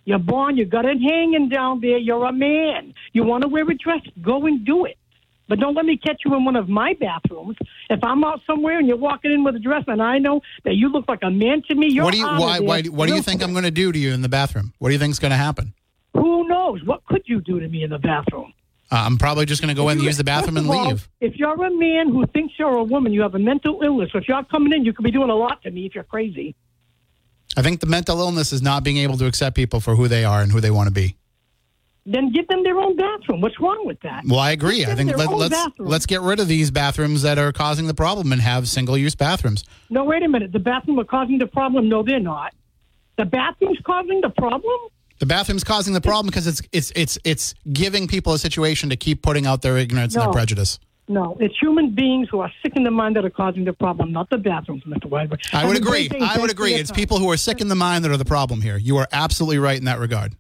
You're 0.06 0.20
born. 0.20 0.56
You 0.58 0.66
got 0.66 0.86
it 0.86 1.02
hanging 1.02 1.50
down 1.50 1.80
there. 1.80 1.98
You're 1.98 2.26
a 2.26 2.34
man. 2.34 2.94
You 3.14 3.24
want 3.24 3.42
to 3.42 3.48
wear 3.48 3.68
a 3.68 3.74
dress? 3.76 4.02
Go 4.22 4.46
and 4.46 4.64
do 4.64 4.86
it. 4.86 4.98
But 5.48 5.60
don't 5.60 5.76
let 5.76 5.86
me 5.86 5.98
catch 5.98 6.22
you 6.26 6.34
in 6.36 6.46
one 6.46 6.56
of 6.56 6.70
my 6.70 6.94
bathrooms. 7.00 7.58
If 7.90 8.04
I'm 8.04 8.24
out 8.24 8.42
somewhere 8.48 8.80
and 8.80 8.88
you're 8.88 8.98
walking 8.98 9.32
in 9.32 9.44
with 9.44 9.56
a 9.56 9.60
dress, 9.60 9.84
and 9.88 10.02
I 10.02 10.18
know 10.18 10.42
that 10.64 10.76
you 10.76 10.90
look 10.90 11.06
like 11.08 11.20
a 11.22 11.30
man 11.30 11.62
to 11.68 11.76
me, 11.76 11.88
you're 11.88 12.06
What 12.06 12.14
do 12.14 12.20
you 12.20 12.26
why 12.26 12.60
why 12.60 12.82
what 12.84 13.08
do 13.08 13.16
you 13.16 13.22
think. 13.22 13.44
I'm 13.44 13.52
going 13.52 13.66
to 13.66 13.72
do 13.72 13.92
to 13.92 14.00
you 14.00 14.14
in 14.14 14.22
the 14.22 14.30
bathroom? 14.30 14.74
What 14.80 14.90
do 14.90 14.94
you 14.94 15.00
think 15.00 15.12
is 15.12 15.20
going 15.20 15.32
to 15.32 15.38
happen? 15.38 15.74
Who 16.14 16.48
knows? 16.48 16.84
What 16.86 17.04
could 17.06 17.24
you 17.26 17.42
do 17.42 17.60
to 17.60 17.68
me 17.68 17.84
in 17.84 17.90
the 17.90 18.00
bathroom? 18.00 18.54
Uh, 18.92 19.04
I'm 19.06 19.18
probably 19.18 19.46
just 19.46 19.62
going 19.62 19.74
to 19.74 19.80
go 19.80 19.90
in, 19.90 19.98
and 19.98 20.06
use 20.06 20.18
the 20.18 20.24
bathroom, 20.24 20.58
and 20.58 20.70
all, 20.70 20.90
leave. 20.90 21.10
If 21.20 21.36
you're 21.36 21.54
a 21.54 21.72
man 21.72 22.10
who 22.10 22.26
thinks 22.28 22.54
you're 22.60 22.76
a 22.76 22.84
woman, 22.84 23.12
you 23.12 23.22
have 23.22 23.34
a 23.34 23.40
mental 23.40 23.82
illness. 23.82 24.12
So 24.12 24.20
if 24.20 24.28
you're 24.28 24.44
coming 24.44 24.72
in, 24.72 24.86
you 24.86 24.94
could 24.94 25.04
be 25.04 25.12
doing 25.12 25.32
a 25.32 25.36
lot 25.36 25.64
to 25.64 25.72
me 25.72 25.88
if 25.88 25.96
you're 25.96 26.04
crazy. 26.04 26.56
I 27.58 27.62
think 27.62 27.80
the 27.80 27.88
mental 27.88 28.20
illness 28.20 28.54
is 28.54 28.62
not 28.62 28.84
being 28.84 28.98
able 28.98 29.18
to 29.18 29.26
accept 29.26 29.56
people 29.56 29.80
for 29.80 29.96
who 29.96 30.08
they 30.08 30.24
are 30.24 30.42
and 30.42 30.52
who 30.52 30.62
they 30.62 30.72
want 30.72 30.88
to 30.88 30.94
be. 30.94 31.16
Then 32.06 32.34
give 32.34 32.48
them 32.50 32.64
their 32.64 32.78
own 32.78 32.98
bathroom. 32.98 33.40
What's 33.40 33.60
wrong 33.62 33.84
with 33.86 34.00
that? 34.02 34.24
Well, 34.28 34.40
I 34.40 34.52
agree. 34.52 34.86
I 34.86 34.94
think 34.94 35.16
let, 35.16 35.30
own 35.30 35.38
let's 35.38 35.68
let's 35.80 36.06
get 36.06 36.20
rid 36.22 36.42
of 36.42 36.50
these 36.50 36.70
bathrooms 36.70 37.22
that 37.22 37.38
are 37.38 37.54
causing 37.54 37.88
the 37.88 37.94
problem 37.94 38.34
and 38.34 38.42
have 38.42 38.68
single-use 38.68 39.16
bathrooms. 39.16 39.64
No, 39.90 40.04
wait 40.04 40.22
a 40.22 40.28
minute. 40.28 40.52
The 40.52 40.60
bathroom 40.60 41.00
are 41.00 41.06
causing 41.06 41.38
the 41.38 41.48
problem. 41.48 41.88
No, 41.88 42.04
they're 42.04 42.20
not. 42.20 42.54
The 43.16 43.26
bathroom's 43.26 43.80
causing 43.86 44.20
the 44.22 44.32
problem? 44.32 44.76
The 45.20 45.26
bathroom's 45.28 45.64
causing 45.64 45.94
the 45.94 46.02
problem 46.02 46.28
because 46.28 46.48
it's 46.48 46.62
it's 46.74 46.92
it's 46.96 47.18
it's 47.24 47.56
giving 47.72 48.08
people 48.08 48.34
a 48.34 48.40
situation 48.40 48.90
to 48.90 48.98
keep 48.98 49.22
putting 49.22 49.46
out 49.46 49.62
their 49.62 49.78
ignorance 49.78 50.16
and 50.16 50.24
their 50.26 50.32
prejudice. 50.34 50.80
No, 51.08 51.38
it's 51.40 51.58
human 51.60 51.94
beings 51.94 52.28
who 52.30 52.40
are 52.40 52.52
sick 52.62 52.76
in 52.76 52.84
the 52.84 52.92
mind 52.92 53.16
that 53.18 53.26
are 53.26 53.30
causing 53.30 53.66
the 53.66 53.74
problem, 53.74 54.12
not 54.12 54.30
the 54.30 54.38
bathrooms, 54.38 54.84
Mr. 54.86 55.06
Weisberg. 55.06 55.40
I 55.54 55.66
would 55.66 55.78
agree. 55.78 56.10
I 56.20 56.38
would 56.40 56.50
agree. 56.50 56.74
It's 56.74 56.92
people 56.92 57.20
who 57.20 57.30
are 57.30 57.38
sick 57.38 57.62
in 57.62 57.68
the 57.68 57.76
mind 57.76 58.04
that 58.04 58.12
are 58.12 58.18
the 58.18 58.26
problem 58.26 58.62
here. 58.62 58.78
You 58.78 58.98
are 58.98 59.08
absolutely 59.12 59.60
right 59.60 59.78
in 59.78 59.86
that 59.86 60.00
regard. 60.00 60.36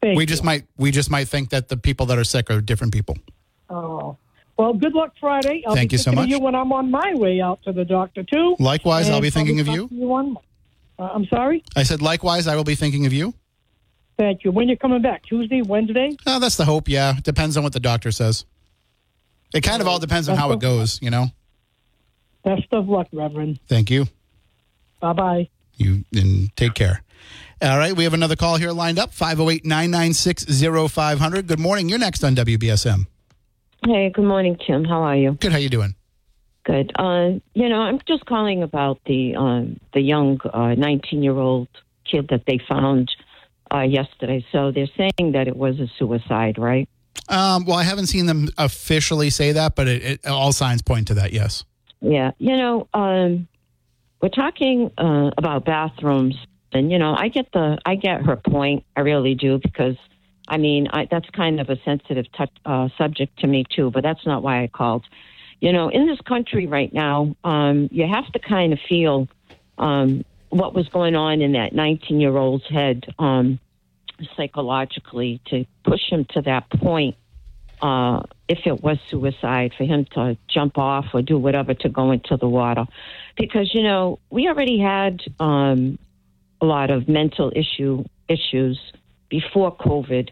Thank 0.00 0.16
we 0.16 0.22
you. 0.22 0.26
just 0.26 0.44
might 0.44 0.64
we 0.76 0.90
just 0.90 1.10
might 1.10 1.28
think 1.28 1.50
that 1.50 1.68
the 1.68 1.76
people 1.76 2.06
that 2.06 2.18
are 2.18 2.24
sick 2.24 2.50
are 2.50 2.60
different 2.60 2.92
people. 2.92 3.16
Oh. 3.68 4.16
Well, 4.56 4.72
good 4.74 4.92
luck 4.92 5.12
Friday. 5.20 5.62
I'll 5.66 5.74
Thank 5.74 5.92
you 5.92 5.98
so 5.98 6.10
much. 6.10 6.28
you 6.28 6.40
when 6.40 6.56
I'm 6.56 6.72
on 6.72 6.90
my 6.90 7.14
way 7.14 7.40
out 7.40 7.62
to 7.62 7.72
the 7.72 7.84
doctor, 7.84 8.24
too. 8.24 8.56
Likewise, 8.58 9.08
I'll 9.08 9.20
be 9.20 9.30
thinking 9.30 9.60
of 9.60 9.68
you. 9.68 9.88
to 9.88 10.12
on- 10.12 10.36
uh, 10.98 11.10
I'm 11.14 11.26
sorry? 11.26 11.62
I 11.76 11.84
said 11.84 12.02
likewise, 12.02 12.48
I 12.48 12.56
will 12.56 12.64
be 12.64 12.74
thinking 12.74 13.06
of 13.06 13.12
you. 13.12 13.34
Thank 14.16 14.42
you. 14.42 14.50
When 14.50 14.66
you're 14.66 14.76
coming 14.76 15.00
back? 15.00 15.22
Tuesday, 15.24 15.62
Wednesday? 15.62 16.16
Oh, 16.26 16.40
that's 16.40 16.56
the 16.56 16.64
hope. 16.64 16.88
Yeah, 16.88 17.14
depends 17.22 17.56
on 17.56 17.62
what 17.62 17.72
the 17.72 17.78
doctor 17.78 18.10
says. 18.10 18.44
It 19.54 19.60
kind 19.60 19.80
of 19.80 19.86
all 19.86 20.00
depends 20.00 20.28
on 20.28 20.36
how 20.36 20.50
it 20.50 20.58
goes. 20.58 21.00
You 21.00 21.10
know. 21.10 21.26
Best 22.44 22.66
of 22.72 22.88
luck, 22.88 23.06
Reverend. 23.12 23.60
Thank 23.68 23.90
you. 23.90 24.06
Bye 25.00 25.12
bye. 25.12 25.48
You 25.76 26.04
and 26.12 26.54
take 26.56 26.74
care. 26.74 27.02
All 27.60 27.76
right, 27.76 27.96
we 27.96 28.04
have 28.04 28.14
another 28.14 28.36
call 28.36 28.56
here 28.56 28.70
lined 28.70 29.00
up 29.00 29.12
508 29.12 29.64
996 29.64 30.44
0500. 30.92 31.46
Good 31.48 31.58
morning. 31.58 31.88
You're 31.88 31.98
next 31.98 32.22
on 32.22 32.36
WBSM. 32.36 33.06
Hey, 33.84 34.10
good 34.10 34.24
morning, 34.24 34.56
Tim. 34.64 34.84
How 34.84 35.02
are 35.02 35.16
you? 35.16 35.32
Good. 35.32 35.50
How 35.50 35.58
you 35.58 35.68
doing? 35.68 35.96
Good. 36.64 36.92
Uh, 36.96 37.40
you 37.54 37.68
know, 37.68 37.80
I'm 37.80 37.98
just 38.06 38.26
calling 38.26 38.62
about 38.62 39.00
the 39.06 39.34
um, 39.34 39.80
the 39.92 40.00
young 40.00 40.38
19 40.54 41.00
uh, 41.18 41.22
year 41.22 41.36
old 41.36 41.66
kid 42.08 42.28
that 42.28 42.42
they 42.46 42.60
found 42.68 43.10
uh, 43.74 43.80
yesterday. 43.80 44.44
So 44.52 44.70
they're 44.70 44.86
saying 44.96 45.32
that 45.32 45.48
it 45.48 45.56
was 45.56 45.80
a 45.80 45.88
suicide, 45.98 46.58
right? 46.58 46.88
Um, 47.28 47.64
well, 47.64 47.76
I 47.76 47.82
haven't 47.82 48.06
seen 48.06 48.26
them 48.26 48.48
officially 48.56 49.30
say 49.30 49.52
that, 49.52 49.74
but 49.74 49.88
it, 49.88 50.02
it, 50.02 50.26
all 50.26 50.52
signs 50.52 50.82
point 50.82 51.08
to 51.08 51.14
that. 51.14 51.32
Yes. 51.32 51.64
Yeah. 52.00 52.30
You 52.38 52.56
know, 52.56 52.88
um, 52.94 53.48
we're 54.22 54.28
talking 54.28 54.90
uh, 54.98 55.30
about 55.36 55.64
bathrooms, 55.64 56.36
and 56.72 56.90
you 56.90 56.98
know, 56.98 57.14
I 57.16 57.28
get 57.28 57.50
the 57.52 57.78
I 57.84 57.94
get 57.94 58.22
her 58.22 58.36
point. 58.36 58.84
I 58.96 59.00
really 59.00 59.34
do 59.34 59.58
because. 59.58 59.96
I 60.50 60.56
mean, 60.56 60.88
I, 60.90 61.06
that's 61.10 61.28
kind 61.28 61.60
of 61.60 61.68
a 61.68 61.76
sensitive 61.84 62.24
uh, 62.64 62.88
subject 62.96 63.38
to 63.40 63.46
me 63.46 63.66
too, 63.68 63.90
but 63.90 64.02
that's 64.02 64.24
not 64.24 64.42
why 64.42 64.62
I 64.62 64.66
called. 64.68 65.04
You 65.60 65.74
know, 65.74 65.90
in 65.90 66.06
this 66.06 66.18
country 66.22 66.66
right 66.66 66.90
now, 66.90 67.36
um, 67.44 67.90
you 67.92 68.06
have 68.06 68.32
to 68.32 68.38
kind 68.38 68.72
of 68.72 68.78
feel 68.88 69.28
um, 69.76 70.24
what 70.50 70.74
was 70.74 70.88
going 70.88 71.14
on 71.14 71.40
in 71.40 71.52
that 71.52 71.74
19 71.74 72.20
year 72.20 72.36
old's 72.36 72.66
head 72.68 73.04
um, 73.18 73.58
psychologically 74.36 75.40
to 75.46 75.64
push 75.84 76.10
him 76.10 76.26
to 76.30 76.42
that 76.42 76.68
point. 76.70 77.16
Uh, 77.80 78.22
if 78.48 78.66
it 78.66 78.82
was 78.82 78.98
suicide, 79.08 79.72
for 79.78 79.84
him 79.84 80.04
to 80.12 80.36
jump 80.48 80.78
off 80.78 81.06
or 81.14 81.22
do 81.22 81.38
whatever 81.38 81.74
to 81.74 81.88
go 81.88 82.10
into 82.10 82.36
the 82.36 82.48
water, 82.48 82.84
because 83.36 83.72
you 83.72 83.84
know 83.84 84.18
we 84.30 84.48
already 84.48 84.80
had 84.80 85.20
um, 85.38 85.96
a 86.60 86.66
lot 86.66 86.90
of 86.90 87.08
mental 87.08 87.52
issue 87.54 88.04
issues 88.28 88.78
before 89.28 89.74
COVID, 89.76 90.30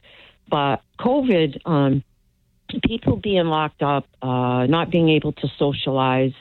but 0.49 0.83
COVID, 0.99 1.59
um, 1.67 2.03
people 2.85 3.17
being 3.17 3.47
locked 3.47 3.83
up, 3.83 4.07
uh, 4.23 4.67
not 4.67 4.91
being 4.91 5.09
able 5.11 5.33
to 5.33 5.49
socialize, 5.59 6.35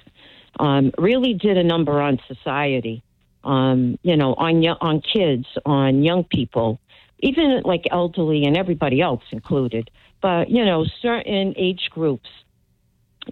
um, 0.60 0.92
really 0.98 1.34
did 1.34 1.58
a 1.58 1.64
number 1.64 2.02
on 2.02 2.20
society 2.28 3.04
um, 3.46 4.00
you 4.02 4.18
know, 4.18 4.34
on 4.34 4.66
on 4.66 5.02
kids, 5.02 5.46
on 5.66 6.04
young 6.04 6.24
people, 6.24 6.80
even 7.20 7.62
like 7.64 7.86
elderly 7.92 8.44
and 8.44 8.58
everybody 8.58 9.02
else 9.02 9.24
included. 9.32 9.90
But 10.22 10.50
you 10.50 10.66
know, 10.66 10.86
certain 11.02 11.54
age 11.56 11.90
groups, 11.92 12.30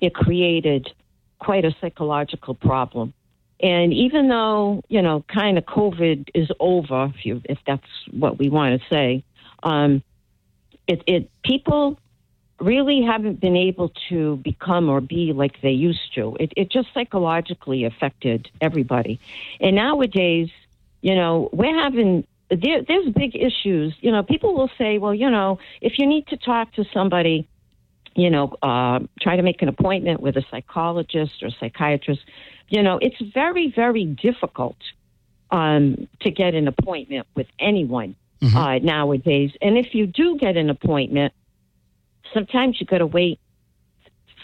it 0.01 0.13
created 0.13 0.87
quite 1.39 1.65
a 1.65 1.75
psychological 1.81 2.53
problem. 2.53 3.13
And 3.63 3.93
even 3.93 4.27
though 4.27 4.83
you 4.89 5.01
know, 5.01 5.25
kind 5.27 5.57
of 5.57 5.65
COVID 5.65 6.29
is 6.35 6.51
over, 6.59 7.11
if 7.15 7.25
you 7.25 7.41
if 7.45 7.57
that's 7.65 7.87
what 8.11 8.37
we 8.37 8.49
want 8.49 8.79
to 8.79 8.87
say, 8.89 9.23
um, 9.63 10.03
it, 10.85 11.01
it 11.07 11.31
people 11.43 11.97
really 12.59 13.01
haven't 13.01 13.39
been 13.39 13.55
able 13.55 13.91
to 14.09 14.37
become 14.37 14.89
or 14.89 15.01
be 15.01 15.33
like 15.33 15.61
they 15.61 15.71
used 15.71 16.13
to. 16.15 16.37
It, 16.39 16.53
it 16.55 16.71
just 16.71 16.87
psychologically 16.93 17.83
affected 17.83 18.49
everybody. 18.61 19.19
And 19.59 19.75
nowadays, 19.75 20.49
you 21.01 21.15
know, 21.15 21.49
we're 21.51 21.75
having 21.75 22.25
there, 22.49 22.83
there's 22.83 23.09
big 23.09 23.35
issues. 23.35 23.95
You 24.01 24.11
know, 24.11 24.23
people 24.23 24.53
will 24.53 24.69
say, 24.77 24.97
well, 24.97 25.13
you 25.13 25.29
know, 25.29 25.59
if 25.81 25.99
you 25.99 26.05
need 26.05 26.27
to 26.27 26.37
talk 26.37 26.73
to 26.73 26.85
somebody, 26.93 27.47
you 28.15 28.29
know, 28.29 28.55
uh, 28.61 28.99
try 29.21 29.35
to 29.35 29.41
make 29.41 29.61
an 29.61 29.69
appointment 29.69 30.21
with 30.21 30.37
a 30.37 30.43
psychologist 30.51 31.41
or 31.41 31.49
psychiatrist. 31.59 32.21
You 32.69 32.83
know, 32.83 32.99
it's 33.01 33.21
very, 33.33 33.71
very 33.75 34.05
difficult 34.05 34.77
um, 35.51 36.07
to 36.21 36.31
get 36.31 36.55
an 36.55 36.67
appointment 36.67 37.27
with 37.35 37.47
anyone 37.59 38.15
mm-hmm. 38.41 38.55
uh, 38.55 38.77
nowadays. 38.79 39.51
And 39.61 39.77
if 39.77 39.93
you 39.93 40.07
do 40.07 40.37
get 40.37 40.57
an 40.57 40.69
appointment, 40.69 41.33
sometimes 42.33 42.79
you 42.79 42.85
got 42.85 42.99
to 42.99 43.07
wait 43.07 43.39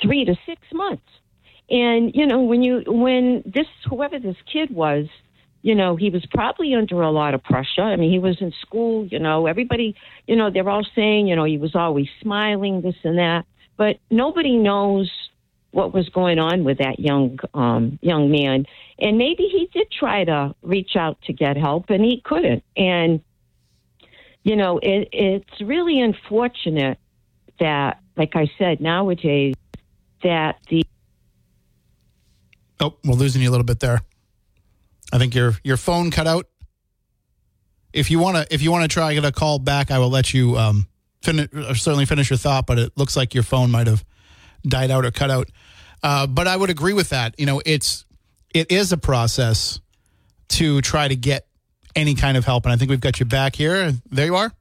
three 0.01 0.25
to 0.25 0.35
six 0.45 0.61
months. 0.73 1.03
And 1.69 2.11
you 2.15 2.25
know, 2.25 2.41
when 2.41 2.63
you 2.63 2.83
when 2.88 3.43
this 3.45 3.67
whoever 3.88 4.17
this 4.19 4.38
kid 4.51 4.71
was, 4.71 5.07
you 5.61 5.75
know, 5.75 5.95
he 5.95 6.09
was 6.09 6.25
probably 6.25 6.73
under 6.73 7.01
a 7.01 7.11
lot 7.11 7.33
of 7.33 7.43
pressure. 7.43 7.81
I 7.81 7.95
mean, 7.95 8.11
he 8.11 8.19
was 8.19 8.41
in 8.41 8.53
school. 8.61 9.05
You 9.05 9.19
know, 9.19 9.45
everybody, 9.45 9.95
you 10.25 10.35
know, 10.35 10.49
they're 10.49 10.69
all 10.69 10.85
saying, 10.95 11.27
you 11.27 11.35
know, 11.35 11.43
he 11.43 11.57
was 11.57 11.75
always 11.75 12.07
smiling, 12.21 12.81
this 12.81 12.95
and 13.03 13.17
that. 13.19 13.45
But 13.79 14.00
nobody 14.12 14.57
knows 14.57 15.09
what 15.71 15.93
was 15.93 16.09
going 16.09 16.38
on 16.38 16.65
with 16.65 16.79
that 16.79 17.00
young 17.00 17.39
um, 17.53 17.98
young 18.01 18.29
man. 18.29 18.65
And 19.00 19.17
maybe 19.17 19.43
he 19.43 19.69
did 19.71 19.89
try 19.89 20.25
to 20.25 20.53
reach 20.62 20.98
out 20.98 21.21
to 21.24 21.33
get 21.33 21.55
help, 21.55 21.89
and 21.89 22.03
he 22.03 22.21
couldn't. 22.25 22.62
And 22.75 23.21
you 24.43 24.57
know, 24.57 24.79
it, 24.79 25.07
it's 25.13 25.62
really 25.62 26.01
unfortunate 26.01 26.98
that, 27.62 28.01
like 28.17 28.36
I 28.36 28.51
said, 28.57 28.81
nowadays, 28.81 29.55
that 30.24 30.57
the. 30.69 30.83
Oh, 32.81 32.98
we're 33.05 33.13
losing 33.13 33.41
you 33.41 33.50
a 33.50 33.51
little 33.51 33.63
bit 33.63 33.79
there. 33.79 34.01
I 35.13 35.19
think 35.19 35.33
your 35.33 35.53
your 35.63 35.77
phone 35.77 36.12
cut 36.12 36.27
out. 36.27 36.48
If 37.93 38.12
you 38.12 38.19
want 38.19 38.36
to, 38.36 38.53
if 38.53 38.62
you 38.62 38.71
want 38.71 38.83
to 38.83 38.89
try 38.89 39.13
get 39.13 39.24
a 39.24 39.31
call 39.31 39.57
back, 39.57 39.89
I 39.89 40.00
will 40.00 40.09
let 40.09 40.33
you 40.33 40.57
um, 40.57 40.89
finish, 41.21 41.49
certainly 41.81 42.05
finish 42.05 42.29
your 42.29 42.38
thought. 42.38 42.65
But 42.65 42.79
it 42.79 42.91
looks 42.95 43.15
like 43.15 43.33
your 43.33 43.43
phone 43.43 43.71
might 43.71 43.88
have 43.88 44.03
died 44.63 44.91
out 44.91 45.05
or 45.05 45.11
cut 45.11 45.31
out. 45.31 45.49
Uh, 46.01 46.27
but 46.27 46.47
I 46.47 46.55
would 46.55 46.69
agree 46.69 46.93
with 46.93 47.09
that. 47.09 47.35
You 47.38 47.45
know, 47.45 47.61
it's 47.65 48.05
it 48.53 48.71
is 48.71 48.91
a 48.91 48.97
process 48.97 49.79
to 50.49 50.81
try 50.81 51.07
to 51.07 51.15
get 51.15 51.45
any 51.95 52.15
kind 52.15 52.38
of 52.38 52.45
help, 52.45 52.65
and 52.65 52.73
I 52.73 52.77
think 52.77 52.89
we've 52.89 53.01
got 53.01 53.19
you 53.19 53.25
back 53.25 53.55
here. 53.55 53.93
There 54.11 54.25
you 54.25 54.35
are. 54.35 54.51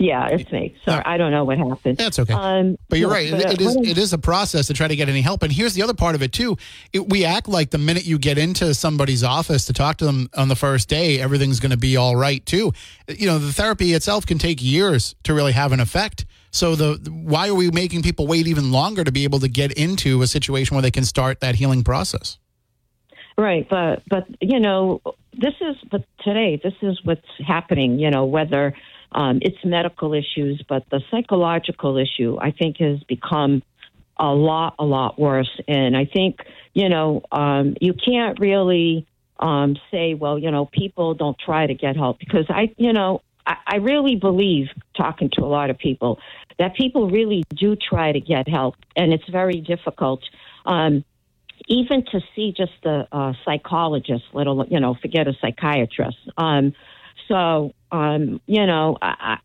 Yeah, 0.00 0.28
it's 0.28 0.50
me. 0.50 0.74
Sorry, 0.86 1.02
I 1.04 1.18
don't 1.18 1.30
know 1.30 1.44
what 1.44 1.58
happened. 1.58 1.98
That's 1.98 2.18
okay. 2.18 2.32
Um, 2.32 2.78
but 2.88 2.98
you're 2.98 3.10
right. 3.10 3.30
But, 3.30 3.40
it, 3.40 3.52
it 3.52 3.60
is 3.60 3.76
it 3.76 3.98
is 3.98 4.14
a 4.14 4.18
process 4.18 4.68
to 4.68 4.72
try 4.72 4.88
to 4.88 4.96
get 4.96 5.10
any 5.10 5.20
help. 5.20 5.42
And 5.42 5.52
here's 5.52 5.74
the 5.74 5.82
other 5.82 5.92
part 5.92 6.14
of 6.14 6.22
it 6.22 6.32
too. 6.32 6.56
It, 6.94 7.10
we 7.10 7.26
act 7.26 7.48
like 7.48 7.68
the 7.68 7.76
minute 7.76 8.06
you 8.06 8.18
get 8.18 8.38
into 8.38 8.72
somebody's 8.72 9.22
office 9.22 9.66
to 9.66 9.74
talk 9.74 9.98
to 9.98 10.06
them 10.06 10.30
on 10.34 10.48
the 10.48 10.56
first 10.56 10.88
day, 10.88 11.20
everything's 11.20 11.60
going 11.60 11.72
to 11.72 11.76
be 11.76 11.98
all 11.98 12.16
right 12.16 12.44
too. 12.46 12.72
You 13.08 13.26
know, 13.26 13.38
the 13.38 13.52
therapy 13.52 13.92
itself 13.92 14.24
can 14.24 14.38
take 14.38 14.62
years 14.62 15.16
to 15.24 15.34
really 15.34 15.52
have 15.52 15.70
an 15.72 15.80
effect. 15.80 16.24
So 16.50 16.74
the 16.74 17.10
why 17.10 17.48
are 17.48 17.54
we 17.54 17.70
making 17.70 18.00
people 18.00 18.26
wait 18.26 18.46
even 18.46 18.72
longer 18.72 19.04
to 19.04 19.12
be 19.12 19.24
able 19.24 19.40
to 19.40 19.48
get 19.48 19.70
into 19.72 20.22
a 20.22 20.26
situation 20.26 20.76
where 20.76 20.82
they 20.82 20.90
can 20.90 21.04
start 21.04 21.40
that 21.40 21.56
healing 21.56 21.84
process? 21.84 22.38
Right, 23.36 23.68
but 23.68 24.02
but 24.08 24.26
you 24.40 24.60
know, 24.60 25.02
this 25.34 25.54
is 25.60 25.76
but 25.90 26.04
today 26.20 26.58
this 26.62 26.74
is 26.80 26.98
what's 27.04 27.20
happening. 27.46 27.98
You 27.98 28.10
know, 28.10 28.24
whether 28.24 28.74
um, 29.12 29.38
it's 29.42 29.56
medical 29.64 30.14
issues, 30.14 30.62
but 30.68 30.84
the 30.90 31.00
psychological 31.10 31.96
issue, 31.96 32.38
I 32.40 32.52
think, 32.52 32.78
has 32.78 33.02
become 33.04 33.62
a 34.18 34.32
lot, 34.32 34.74
a 34.78 34.84
lot 34.84 35.18
worse. 35.18 35.50
And 35.66 35.96
I 35.96 36.04
think, 36.04 36.40
you 36.74 36.88
know, 36.88 37.22
um, 37.32 37.74
you 37.80 37.94
can't 37.94 38.38
really 38.38 39.06
um, 39.38 39.76
say, 39.90 40.14
well, 40.14 40.38
you 40.38 40.50
know, 40.50 40.66
people 40.66 41.14
don't 41.14 41.38
try 41.38 41.66
to 41.66 41.74
get 41.74 41.96
help 41.96 42.18
because 42.18 42.46
I, 42.48 42.74
you 42.76 42.92
know, 42.92 43.22
I, 43.46 43.56
I 43.66 43.76
really 43.76 44.16
believe, 44.16 44.66
talking 44.96 45.30
to 45.34 45.42
a 45.42 45.46
lot 45.46 45.70
of 45.70 45.78
people, 45.78 46.18
that 46.58 46.76
people 46.76 47.08
really 47.08 47.42
do 47.56 47.74
try 47.74 48.12
to 48.12 48.20
get 48.20 48.46
help, 48.48 48.76
and 48.94 49.12
it's 49.12 49.28
very 49.30 49.60
difficult. 49.60 50.22
Um, 50.66 51.04
even 51.68 52.04
to 52.12 52.20
see 52.34 52.52
just 52.54 52.84
a, 52.84 53.06
a 53.12 53.34
psychologist, 53.44 54.24
little, 54.34 54.66
you 54.68 54.80
know, 54.80 54.94
forget 55.00 55.26
a 55.28 55.32
psychiatrist. 55.40 56.18
Um, 56.36 56.74
so, 57.28 57.72
um, 57.92 58.40
you 58.46 58.66
know, 58.66 58.96
I, 59.00 59.38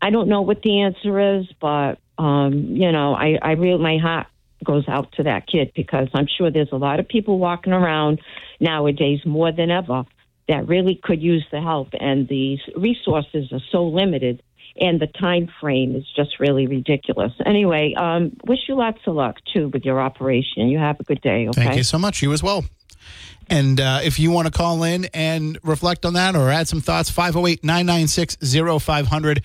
I 0.00 0.10
don't 0.10 0.28
know 0.28 0.42
what 0.42 0.62
the 0.62 0.82
answer 0.82 1.38
is, 1.38 1.46
but, 1.60 1.98
um, 2.18 2.52
you 2.76 2.92
know, 2.92 3.14
I, 3.14 3.38
I 3.40 3.52
really, 3.52 3.82
my 3.82 3.98
heart 3.98 4.26
goes 4.64 4.88
out 4.88 5.12
to 5.12 5.22
that 5.24 5.46
kid 5.46 5.72
because 5.74 6.08
I'm 6.14 6.26
sure 6.26 6.50
there's 6.50 6.72
a 6.72 6.76
lot 6.76 7.00
of 7.00 7.08
people 7.08 7.38
walking 7.38 7.72
around 7.72 8.20
nowadays 8.60 9.20
more 9.24 9.52
than 9.52 9.70
ever 9.70 10.04
that 10.48 10.66
really 10.66 10.98
could 11.02 11.22
use 11.22 11.46
the 11.52 11.60
help 11.60 11.88
and 12.00 12.26
these 12.28 12.58
resources 12.74 13.52
are 13.52 13.60
so 13.70 13.84
limited 13.84 14.42
and 14.80 15.00
the 15.00 15.06
time 15.06 15.48
frame 15.60 15.96
is 15.96 16.04
just 16.14 16.38
really 16.38 16.66
ridiculous. 16.66 17.32
Anyway, 17.44 17.94
um, 17.96 18.36
wish 18.46 18.60
you 18.68 18.76
lots 18.76 19.00
of 19.06 19.14
luck 19.14 19.36
too 19.52 19.68
with 19.68 19.84
your 19.84 20.00
operation. 20.00 20.68
You 20.68 20.78
have 20.78 21.00
a 21.00 21.04
good 21.04 21.20
day. 21.20 21.48
Okay. 21.48 21.64
Thank 21.64 21.76
you 21.76 21.82
so 21.82 21.98
much. 21.98 22.22
You 22.22 22.32
as 22.32 22.42
well. 22.42 22.64
And 23.50 23.80
uh, 23.80 24.00
if 24.02 24.18
you 24.18 24.30
want 24.30 24.46
to 24.46 24.52
call 24.52 24.82
in 24.82 25.06
and 25.14 25.58
reflect 25.62 26.04
on 26.04 26.14
that 26.14 26.36
or 26.36 26.50
add 26.50 26.68
some 26.68 26.80
thoughts, 26.80 27.10
508 27.10 27.64
996 27.64 28.36
0500. 28.82 29.44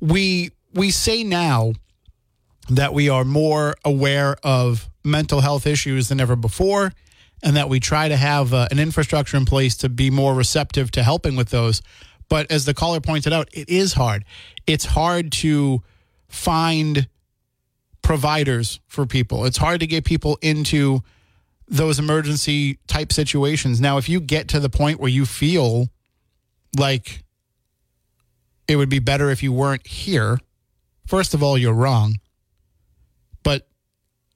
We, 0.00 0.50
say 0.90 1.24
now 1.24 1.72
that 2.68 2.94
we 2.94 3.08
are 3.08 3.24
more 3.24 3.74
aware 3.84 4.36
of 4.44 4.88
mental 5.04 5.40
health 5.40 5.66
issues 5.66 6.08
than 6.08 6.20
ever 6.20 6.36
before, 6.36 6.92
and 7.42 7.56
that 7.56 7.68
we 7.68 7.80
try 7.80 8.08
to 8.08 8.16
have 8.16 8.54
uh, 8.54 8.68
an 8.70 8.78
infrastructure 8.78 9.36
in 9.36 9.46
place 9.46 9.76
to 9.78 9.88
be 9.88 10.10
more 10.10 10.34
receptive 10.34 10.90
to 10.92 11.02
helping 11.02 11.36
with 11.36 11.48
those. 11.48 11.82
But 12.28 12.50
as 12.50 12.64
the 12.64 12.74
caller 12.74 13.00
pointed 13.00 13.32
out, 13.32 13.48
it 13.52 13.68
is 13.68 13.94
hard. 13.94 14.24
It's 14.66 14.84
hard 14.84 15.32
to 15.32 15.82
find 16.28 17.08
providers 18.02 18.80
for 18.86 19.04
people, 19.06 19.44
it's 19.44 19.58
hard 19.58 19.80
to 19.80 19.86
get 19.86 20.04
people 20.04 20.38
into 20.40 21.02
those 21.70 21.98
emergency 21.98 22.78
type 22.88 23.12
situations. 23.12 23.80
Now, 23.80 23.96
if 23.96 24.08
you 24.08 24.20
get 24.20 24.48
to 24.48 24.60
the 24.60 24.68
point 24.68 25.00
where 25.00 25.08
you 25.08 25.24
feel 25.24 25.88
like 26.76 27.22
it 28.68 28.76
would 28.76 28.88
be 28.88 28.98
better 28.98 29.30
if 29.30 29.42
you 29.42 29.52
weren't 29.52 29.86
here. 29.86 30.38
First 31.06 31.34
of 31.34 31.42
all, 31.42 31.58
you're 31.58 31.74
wrong. 31.74 32.20
But 33.42 33.66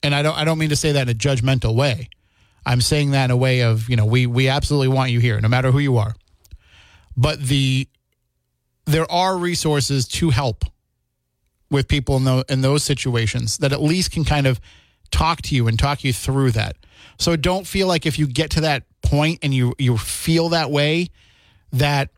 and 0.03 0.14
I 0.14 0.23
don't 0.23 0.37
I 0.37 0.45
don't 0.45 0.59
mean 0.59 0.71
to 0.71 0.76
say 0.76 0.93
that 0.93 1.03
in 1.03 1.09
a 1.09 1.19
judgmental 1.19 1.75
way. 1.75 2.09
I'm 2.67 2.81
saying 2.81 3.11
that 3.11 3.26
in 3.26 3.31
a 3.31 3.37
way 3.37 3.62
of, 3.62 3.88
you 3.88 3.97
know, 3.97 4.07
we 4.07 4.26
we 4.26 4.49
absolutely 4.49 4.88
want 4.88 5.11
you 5.11 5.21
here 5.21 5.41
no 5.41 5.49
matter 5.49 5.71
who 5.71 5.79
you 5.79 5.99
are. 5.99 6.14
But 7.17 7.41
the 7.41 7.88
there 8.87 9.11
are 9.11 9.37
resources 9.37 10.07
to 10.09 10.31
help 10.31 10.64
with 11.71 11.88
people 11.88 12.17
in, 12.17 12.25
the, 12.25 12.45
in 12.49 12.61
those 12.61 12.83
situations 12.83 13.59
that 13.59 13.73
at 13.73 13.81
least 13.81 14.11
can 14.11 14.25
kind 14.25 14.47
of 14.47 14.61
talk 15.14 15.42
to 15.42 15.54
you 15.54 15.68
and 15.68 15.78
talk 15.78 16.02
you 16.02 16.12
through 16.12 16.50
that. 16.50 16.76
So 17.18 17.37
don't 17.37 17.66
feel 17.66 17.87
like 17.87 18.04
if 18.04 18.18
you 18.18 18.26
get 18.26 18.50
to 18.52 18.62
that 18.62 18.83
point 19.02 19.38
and 19.42 19.54
you 19.54 19.75
you 19.78 19.97
feel 19.97 20.49
that 20.49 20.71
way 20.71 21.09
that 21.73 22.11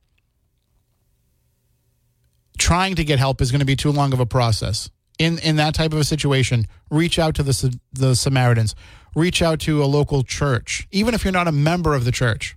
trying 2.58 2.94
to 2.94 3.04
get 3.04 3.18
help 3.18 3.42
is 3.42 3.50
going 3.50 3.60
to 3.60 3.66
be 3.66 3.76
too 3.76 3.92
long 3.92 4.14
of 4.14 4.20
a 4.20 4.26
process. 4.26 4.88
In 5.18 5.38
in 5.40 5.56
that 5.56 5.74
type 5.74 5.92
of 5.92 5.98
a 5.98 6.04
situation, 6.04 6.66
reach 6.90 7.18
out 7.18 7.34
to 7.34 7.42
the 7.42 7.78
the 7.92 8.16
Samaritans. 8.16 8.74
Reach 9.14 9.42
out 9.42 9.60
to 9.60 9.82
a 9.82 9.86
local 9.86 10.22
church, 10.22 10.86
even 10.90 11.14
if 11.14 11.24
you're 11.24 11.32
not 11.32 11.48
a 11.48 11.52
member 11.52 11.94
of 11.94 12.04
the 12.04 12.12
church. 12.12 12.56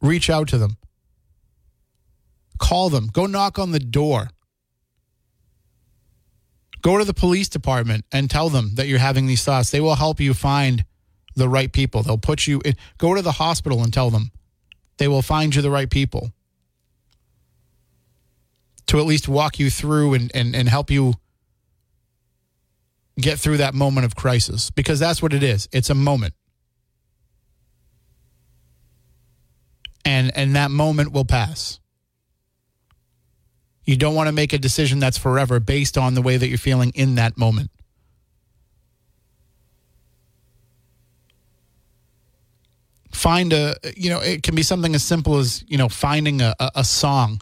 Reach 0.00 0.30
out 0.30 0.48
to 0.48 0.58
them. 0.58 0.76
Call 2.58 2.90
them. 2.90 3.08
Go 3.12 3.26
knock 3.26 3.58
on 3.58 3.72
the 3.72 3.80
door. 3.80 4.30
Go 6.82 6.98
to 6.98 7.04
the 7.04 7.14
police 7.14 7.48
department 7.48 8.04
and 8.12 8.30
tell 8.30 8.48
them 8.48 8.74
that 8.74 8.86
you're 8.86 8.98
having 8.98 9.26
these 9.26 9.44
thoughts. 9.44 9.70
They 9.70 9.80
will 9.80 9.96
help 9.96 10.20
you 10.20 10.34
find 10.34 10.84
the 11.34 11.48
right 11.48 11.72
people. 11.72 12.02
They'll 12.02 12.18
put 12.18 12.46
you 12.46 12.60
in, 12.64 12.74
go 12.98 13.14
to 13.14 13.22
the 13.22 13.32
hospital 13.32 13.82
and 13.82 13.92
tell 13.92 14.10
them. 14.10 14.30
They 14.98 15.08
will 15.08 15.22
find 15.22 15.54
you 15.54 15.62
the 15.62 15.70
right 15.70 15.88
people 15.90 16.32
to 18.88 18.98
at 18.98 19.06
least 19.06 19.28
walk 19.28 19.58
you 19.58 19.70
through 19.70 20.14
and, 20.14 20.30
and, 20.34 20.56
and 20.56 20.68
help 20.68 20.90
you 20.90 21.14
get 23.20 23.38
through 23.38 23.58
that 23.58 23.74
moment 23.74 24.06
of 24.06 24.16
crisis 24.16 24.70
because 24.70 24.98
that's 24.98 25.22
what 25.22 25.32
it 25.32 25.42
is. 25.42 25.68
It's 25.72 25.90
a 25.90 25.94
moment. 25.94 26.34
And 30.04 30.34
and 30.34 30.56
that 30.56 30.70
moment 30.70 31.12
will 31.12 31.26
pass. 31.26 31.80
You 33.88 33.96
don't 33.96 34.14
want 34.14 34.26
to 34.26 34.32
make 34.32 34.52
a 34.52 34.58
decision 34.58 34.98
that's 34.98 35.16
forever 35.16 35.60
based 35.60 35.96
on 35.96 36.12
the 36.12 36.20
way 36.20 36.36
that 36.36 36.46
you're 36.46 36.58
feeling 36.58 36.92
in 36.94 37.14
that 37.14 37.38
moment. 37.38 37.70
Find 43.12 43.50
a, 43.54 43.76
you 43.96 44.10
know, 44.10 44.20
it 44.20 44.42
can 44.42 44.54
be 44.54 44.62
something 44.62 44.94
as 44.94 45.02
simple 45.02 45.38
as, 45.38 45.64
you 45.66 45.78
know, 45.78 45.88
finding 45.88 46.42
a, 46.42 46.54
a, 46.60 46.70
a 46.74 46.84
song, 46.84 47.40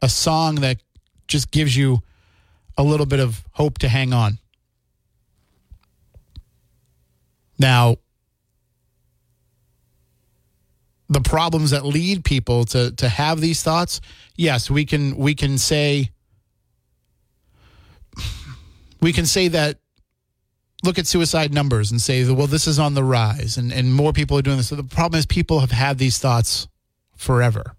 a 0.00 0.08
song 0.08 0.54
that 0.62 0.78
just 1.28 1.50
gives 1.50 1.76
you 1.76 1.98
a 2.78 2.82
little 2.82 3.04
bit 3.04 3.20
of 3.20 3.44
hope 3.52 3.76
to 3.80 3.88
hang 3.90 4.14
on. 4.14 4.38
Now, 7.58 7.96
the 11.12 11.20
problems 11.20 11.70
that 11.70 11.84
lead 11.84 12.24
people 12.24 12.64
to 12.64 12.90
to 12.92 13.08
have 13.08 13.40
these 13.40 13.62
thoughts 13.62 14.00
yes 14.36 14.70
we 14.70 14.84
can 14.84 15.16
we 15.16 15.34
can 15.34 15.58
say 15.58 16.10
we 19.00 19.12
can 19.12 19.26
say 19.26 19.48
that 19.48 19.78
look 20.82 20.98
at 20.98 21.06
suicide 21.06 21.52
numbers 21.52 21.90
and 21.90 22.00
say 22.00 22.28
well 22.30 22.46
this 22.46 22.66
is 22.66 22.78
on 22.78 22.94
the 22.94 23.04
rise 23.04 23.56
and 23.56 23.72
and 23.72 23.94
more 23.94 24.12
people 24.12 24.38
are 24.38 24.42
doing 24.42 24.56
this. 24.56 24.68
So 24.68 24.76
the 24.76 24.84
problem 24.84 25.18
is 25.18 25.26
people 25.26 25.60
have 25.60 25.70
had 25.70 25.98
these 25.98 26.18
thoughts 26.18 26.68
forever. 27.16 27.76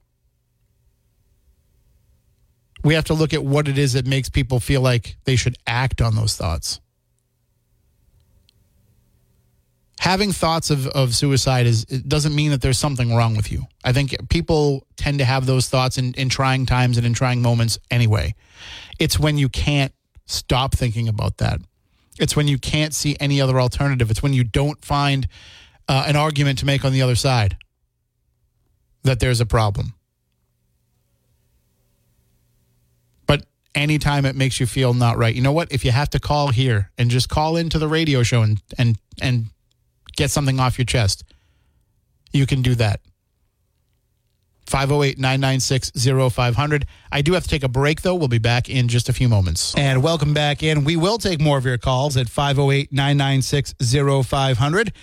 We 2.84 2.94
have 2.96 3.06
to 3.06 3.13
look 3.13 3.34
at 3.34 3.44
what 3.44 3.68
it 3.68 3.78
is 3.78 3.94
that 3.94 4.06
makes 4.06 4.30
people 4.30 4.60
feel 4.60 4.82
like 4.82 5.16
they 5.24 5.38
should 5.38 5.56
act 5.66 6.02
on 6.02 6.16
those 6.16 6.36
thoughts 6.36 6.82
having 10.04 10.34
thoughts 10.34 10.70
of, 10.70 10.86
of 10.88 11.16
suicide 11.16 11.66
is 11.66 11.86
it 11.88 12.10
doesn't 12.10 12.36
mean 12.36 12.52
that 12.52 12.62
there's 12.62 12.78
something 12.78 13.16
wrong 13.16 13.38
with 13.38 13.50
you. 13.50 13.64
I 13.86 13.94
think 13.94 14.13
people 14.28 14.86
tend 14.98 15.20
to 15.20 15.26
have 15.26 15.46
those 15.46 15.70
thoughts 15.70 15.98
in, 15.98 16.13
in 16.16 16.28
trying 16.28 16.66
times 16.66 16.98
and 16.98 17.06
in 17.06 17.13
trying 17.13 17.42
moments 17.42 17.80
anyway. 17.89 18.36
It's 19.00 19.18
when 19.18 19.38
you 19.38 19.48
can't 19.48 19.94
stop 20.26 20.76
thinking 20.76 21.08
about 21.08 21.38
that. 21.38 21.62
It's 22.20 22.36
when 22.36 22.50
you 22.50 22.58
can't 22.58 22.94
see 22.94 23.16
any 23.22 23.39
other 23.39 23.62
alternative. 23.62 24.12
It's 24.12 24.22
when 24.22 24.34
you 24.34 24.44
don't 24.44 24.84
find 24.84 25.26
uh, 25.88 26.04
an 26.06 26.18
argument 26.18 26.60
to 26.60 26.66
make 26.66 26.84
on 26.84 26.92
the 26.92 27.02
other 27.02 27.16
side 27.16 27.56
that 29.04 29.22
there's 29.22 29.39
a 29.39 29.46
problem. 29.46 29.94
But 33.26 33.46
anytime 33.74 34.26
it 34.26 34.36
makes 34.36 34.60
you 34.60 34.66
feel 34.66 34.94
not 34.94 35.18
right, 35.18 35.34
you 35.34 35.42
know 35.42 35.54
what? 35.54 35.72
If 35.72 35.86
you 35.86 35.92
have 35.92 36.10
to 36.10 36.20
call 36.20 36.50
here 36.50 36.92
and 36.98 37.10
just 37.10 37.30
call 37.30 37.56
into 37.56 37.80
the 37.80 37.88
radio 37.88 38.22
show 38.22 38.42
and 38.42 38.62
and 38.78 38.98
and 39.22 39.46
get 40.15 40.32
something 40.32 40.60
off 40.60 40.78
your 40.78 40.86
chest, 40.86 41.23
you 42.32 42.45
can 42.45 42.62
do 42.62 42.76
that. 42.76 42.99
508 44.65 45.17
996 45.17 45.91
0500. 46.34 46.86
I 47.12 47.21
do 47.21 47.34
have 47.34 47.43
to 47.43 47.49
take 47.49 47.63
a 47.63 47.67
break, 47.67 48.02
though. 48.02 48.15
We'll 48.15 48.28
be 48.28 48.38
back 48.38 48.69
in 48.69 48.88
just 48.88 49.10
a 49.10 49.13
few 49.13 49.28
moments. 49.28 49.76
And 49.76 50.02
welcome 50.02 50.34
back 50.34 50.63
in. 50.63 50.84
We 50.84 50.95
will 50.95 51.17
take 51.17 51.41
more 51.41 51.58
of 51.58 51.65
your 51.65 51.78
calls 51.78 52.17
at 52.17 52.30
508 52.30 52.91
996 52.91 53.76
0500. 54.26 54.93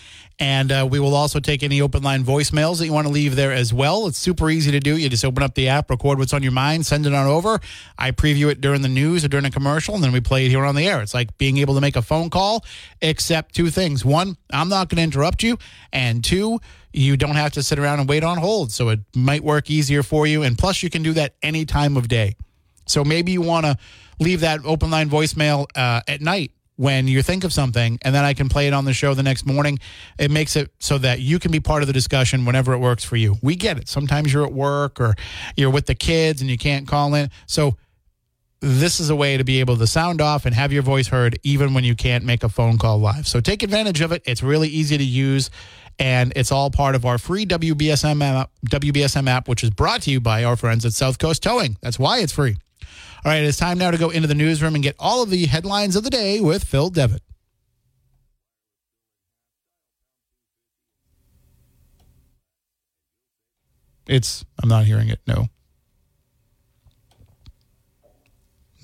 And 0.40 0.72
uh, 0.72 0.88
we 0.90 0.98
will 0.98 1.14
also 1.14 1.38
take 1.38 1.62
any 1.62 1.83
open 1.83 2.03
line 2.03 2.24
voicemails 2.24 2.79
that 2.79 2.87
you 2.87 2.94
want 2.94 3.07
to 3.07 3.12
leave 3.12 3.37
there 3.37 3.53
as 3.53 3.74
well. 3.74 4.07
It's 4.07 4.16
super 4.16 4.48
easy 4.48 4.70
to 4.70 4.81
do. 4.81 4.96
You 4.96 5.11
just 5.11 5.24
open 5.24 5.42
up 5.42 5.55
the 5.55 5.68
app, 5.68 5.90
record 5.90 6.18
what's 6.18 6.33
on 6.33 6.42
your 6.42 6.50
mind, 6.50 6.87
send 6.87 7.07
it 7.07 7.12
on 7.12 7.26
over. 7.26 7.61
I 7.98 8.12
preview 8.12 8.50
it 8.50 8.62
during 8.62 8.81
the 8.81 8.88
news 8.88 9.22
or 9.22 9.29
during 9.29 9.44
a 9.44 9.50
commercial, 9.50 9.94
and 9.94 10.03
then 10.03 10.12
we 10.12 10.20
play 10.20 10.46
it 10.46 10.48
here 10.48 10.64
on 10.64 10.74
the 10.74 10.88
air. 10.88 11.03
It's 11.03 11.12
like 11.12 11.37
being 11.37 11.59
able 11.59 11.74
to 11.74 11.83
make 11.83 11.94
a 11.94 12.00
phone 12.00 12.31
call, 12.31 12.64
except 13.03 13.55
two 13.55 13.68
things. 13.68 14.03
One, 14.03 14.38
I'm 14.50 14.70
not 14.70 14.88
going 14.88 14.96
to 14.96 15.03
interrupt 15.03 15.42
you. 15.42 15.59
And 15.92 16.24
two, 16.24 16.59
you 16.90 17.18
don't 17.18 17.37
have 17.37 17.53
to 17.53 17.62
sit 17.62 17.79
around 17.79 18.00
and 18.00 18.09
wait 18.09 18.24
on 18.24 18.38
hold. 18.38 18.72
So 18.72 18.88
it 18.88 19.00
might 19.14 19.44
work 19.44 19.70
easier 19.70 20.03
for 20.03 20.26
you. 20.26 20.42
And 20.42 20.57
plus, 20.57 20.83
you 20.83 20.88
can 20.88 21.03
do 21.03 21.12
that 21.12 21.35
any 21.42 21.66
time 21.66 21.98
of 21.98 22.09
day. 22.09 22.37
So 22.87 23.05
maybe 23.05 23.31
you 23.31 23.42
want 23.42 23.66
to 23.66 23.76
leave 24.18 24.40
that 24.40 24.61
open 24.64 24.90
line 24.90 25.11
voicemail 25.11 25.66
uh, 25.76 26.00
at 26.09 26.22
night 26.22 26.53
when 26.81 27.07
you 27.07 27.23
think 27.23 27.45
of 27.45 27.53
something 27.53 27.99
and 28.01 28.14
then 28.14 28.25
I 28.25 28.33
can 28.33 28.49
play 28.49 28.66
it 28.66 28.73
on 28.73 28.87
the 28.87 28.95
show 28.95 29.12
the 29.12 29.23
next 29.23 29.45
morning. 29.45 29.79
It 30.19 30.31
makes 30.31 30.57
it 30.57 30.71
so 30.79 30.97
that 30.97 31.21
you 31.21 31.38
can 31.38 31.53
be 31.53 31.61
part 31.61 31.83
of 31.83 31.88
the 31.88 31.93
discussion 31.93 32.47
whenever 32.47 32.73
it 32.73 32.79
works 32.79 33.05
for 33.05 33.16
you. 33.16 33.37
We 33.43 33.55
get 33.55 33.77
it. 33.77 33.87
Sometimes 33.87 34.33
you're 34.33 34.47
at 34.47 34.55
work 34.55 34.99
or 34.99 35.14
you're 35.59 35.69
with 35.69 35.85
the 35.85 35.95
kids 35.95 36.40
and 36.40 36.49
you 36.49 36.57
can't 36.57 36.88
call 36.88 37.14
in. 37.14 37.29
So 37.45 37.77
this 38.62 38.99
is 38.99 39.11
a 39.11 39.14
way 39.14 39.37
to 39.37 39.45
be 39.45 39.61
able 39.61 39.77
to 39.77 39.87
sound 39.87 40.23
off 40.23 40.47
and 40.47 40.55
have 40.55 40.73
your 40.73 40.83
voice 40.83 41.09
heard 41.09 41.38
even 41.43 41.75
when 41.75 41.85
you 41.85 41.95
can't 41.95 42.25
make 42.25 42.45
a 42.45 42.49
phone 42.49 42.79
call 42.79 42.97
live. 42.97 43.27
So 43.27 43.40
take 43.40 43.62
advantage 43.62 44.01
of 44.01 44.11
it. 44.11 44.23
It's 44.25 44.43
really 44.43 44.69
easy 44.69 44.97
to 44.97 45.05
use 45.05 45.51
and 45.99 46.33
it's 46.35 46.51
all 46.51 46.71
part 46.71 46.95
of 46.95 47.05
our 47.05 47.19
free 47.19 47.45
WBSM 47.45 48.23
app, 48.23 48.53
WBSM 48.71 49.29
app 49.29 49.49
which 49.49 49.62
is 49.62 49.69
brought 49.69 50.01
to 50.03 50.11
you 50.11 50.19
by 50.19 50.45
our 50.45 50.57
friends 50.57 50.87
at 50.87 50.95
South 50.95 51.19
Coast 51.19 51.43
Towing. 51.43 51.77
That's 51.83 51.99
why 51.99 52.21
it's 52.21 52.33
free. 52.33 52.57
All 53.25 53.31
right, 53.33 53.43
it's 53.43 53.59
time 53.59 53.79
now 53.79 53.90
to 53.90 53.99
go 53.99 54.11
into 54.11 54.29
the 54.29 54.35
newsroom 54.35 54.75
and 54.75 54.83
get 54.83 54.97
all 54.99 55.23
of 55.23 55.31
the 55.31 55.47
headlines 55.47 55.97
of 55.97 56.05
the 56.05 56.11
day 56.11 56.40
with 56.40 56.64
Phil 56.64 56.90
Devitt. 56.90 57.23
It's, 64.07 64.45
I'm 64.62 64.69
not 64.69 64.87
hearing 64.87 65.09
it, 65.09 65.21
no. 65.27 65.49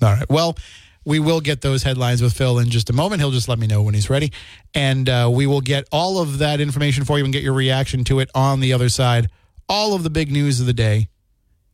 All 0.01 0.13
right, 0.13 0.29
well, 0.29 0.55
we 1.03 1.19
will 1.19 1.39
get 1.39 1.61
those 1.61 1.83
headlines 1.83 2.21
with 2.21 2.33
Phil 2.33 2.59
in 2.59 2.69
just 2.69 2.89
a 2.89 2.93
moment. 2.93 3.21
He'll 3.21 3.31
just 3.31 3.47
let 3.47 3.57
me 3.57 3.65
know 3.65 3.81
when 3.81 3.93
he's 3.93 4.09
ready. 4.09 4.33
And 4.73 5.07
uh, 5.07 5.29
we 5.33 5.47
will 5.47 5.61
get 5.61 5.87
all 5.89 6.19
of 6.19 6.39
that 6.39 6.59
information 6.59 7.05
for 7.05 7.17
you 7.17 7.23
and 7.23 7.33
get 7.33 7.43
your 7.43 7.53
reaction 7.53 8.03
to 8.05 8.19
it 8.19 8.29
on 8.35 8.59
the 8.59 8.73
other 8.73 8.89
side. 8.89 9.29
All 9.69 9.93
of 9.93 10.03
the 10.03 10.09
big 10.09 10.31
news 10.31 10.59
of 10.59 10.65
the 10.65 10.73
day 10.73 11.07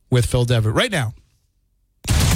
with 0.08 0.24
Phil 0.24 0.44
Devitt 0.44 0.72
right 0.72 0.90
now. 0.90 1.14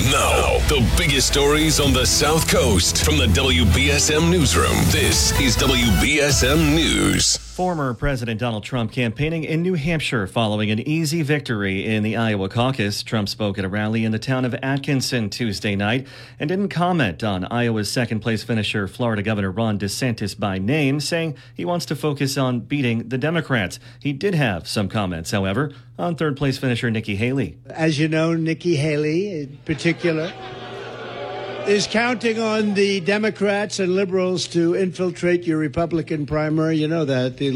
Now, 0.00 0.58
the 0.68 0.87
biggest 0.98 1.26
stories 1.26 1.81
on 1.81 1.94
the 1.94 2.04
South 2.04 2.46
Coast 2.46 3.02
from 3.02 3.16
the 3.16 3.24
WBSM 3.24 4.31
Newsroom. 4.31 4.76
This 4.90 5.33
is 5.40 5.57
WBSM 5.57 6.74
News. 6.74 7.38
Former 7.38 7.94
President 7.94 8.38
Donald 8.38 8.64
Trump 8.64 8.92
campaigning 8.92 9.44
in 9.44 9.62
New 9.62 9.74
Hampshire 9.74 10.26
following 10.26 10.70
an 10.70 10.78
easy 10.78 11.22
victory 11.22 11.87
in 11.87 12.02
the 12.02 12.16
Iowa 12.16 12.50
caucus. 12.50 13.02
Trump 13.02 13.31
spoke 13.31 13.59
at 13.59 13.64
a 13.64 13.68
rally 13.68 14.04
in 14.04 14.12
the 14.12 14.18
town 14.18 14.44
of 14.44 14.54
Atkinson 14.62 15.31
Tuesday 15.31 15.74
night 15.74 16.07
and 16.38 16.48
didn't 16.48 16.68
comment 16.68 17.24
on 17.24 17.46
Iowa's 17.46 17.90
second 17.90 18.20
place 18.20 18.44
finisher, 18.44 18.87
Florida 18.87 19.22
Governor 19.22 19.50
Ron 19.50 19.78
DeSantis 19.78 20.38
by 20.38 20.59
name, 20.59 21.00
saying 21.00 21.35
he 21.54 21.64
wants 21.64 21.87
to 21.87 21.96
focus 21.96 22.37
on 22.37 22.61
beating 22.61 23.09
the 23.09 23.18
Democrats. 23.18 23.81
He 24.00 24.12
did 24.12 24.35
have 24.35 24.68
some 24.68 24.90
comments, 24.90 25.31
however, 25.31 25.72
on 25.98 26.14
third 26.14 26.37
place 26.37 26.59
finisher 26.59 26.90
Nikki 26.90 27.16
Haley. 27.16 27.59
As 27.70 27.98
you 27.98 28.07
know, 28.07 28.35
Nikki 28.35 28.76
Haley 28.76 29.40
in 29.40 29.59
particular 29.64 30.31
is 31.68 31.87
counting 31.87 32.38
on 32.38 32.72
the 32.72 32.98
Democrats 33.00 33.78
and 33.78 33.94
liberals 33.94 34.48
to 34.48 34.74
infiltrate 34.74 35.44
your 35.44 35.59
Republican 35.59 36.24
primary. 36.24 36.78
You 36.78 36.88
know 36.88 37.04
that. 37.04 37.37
The 37.37 37.50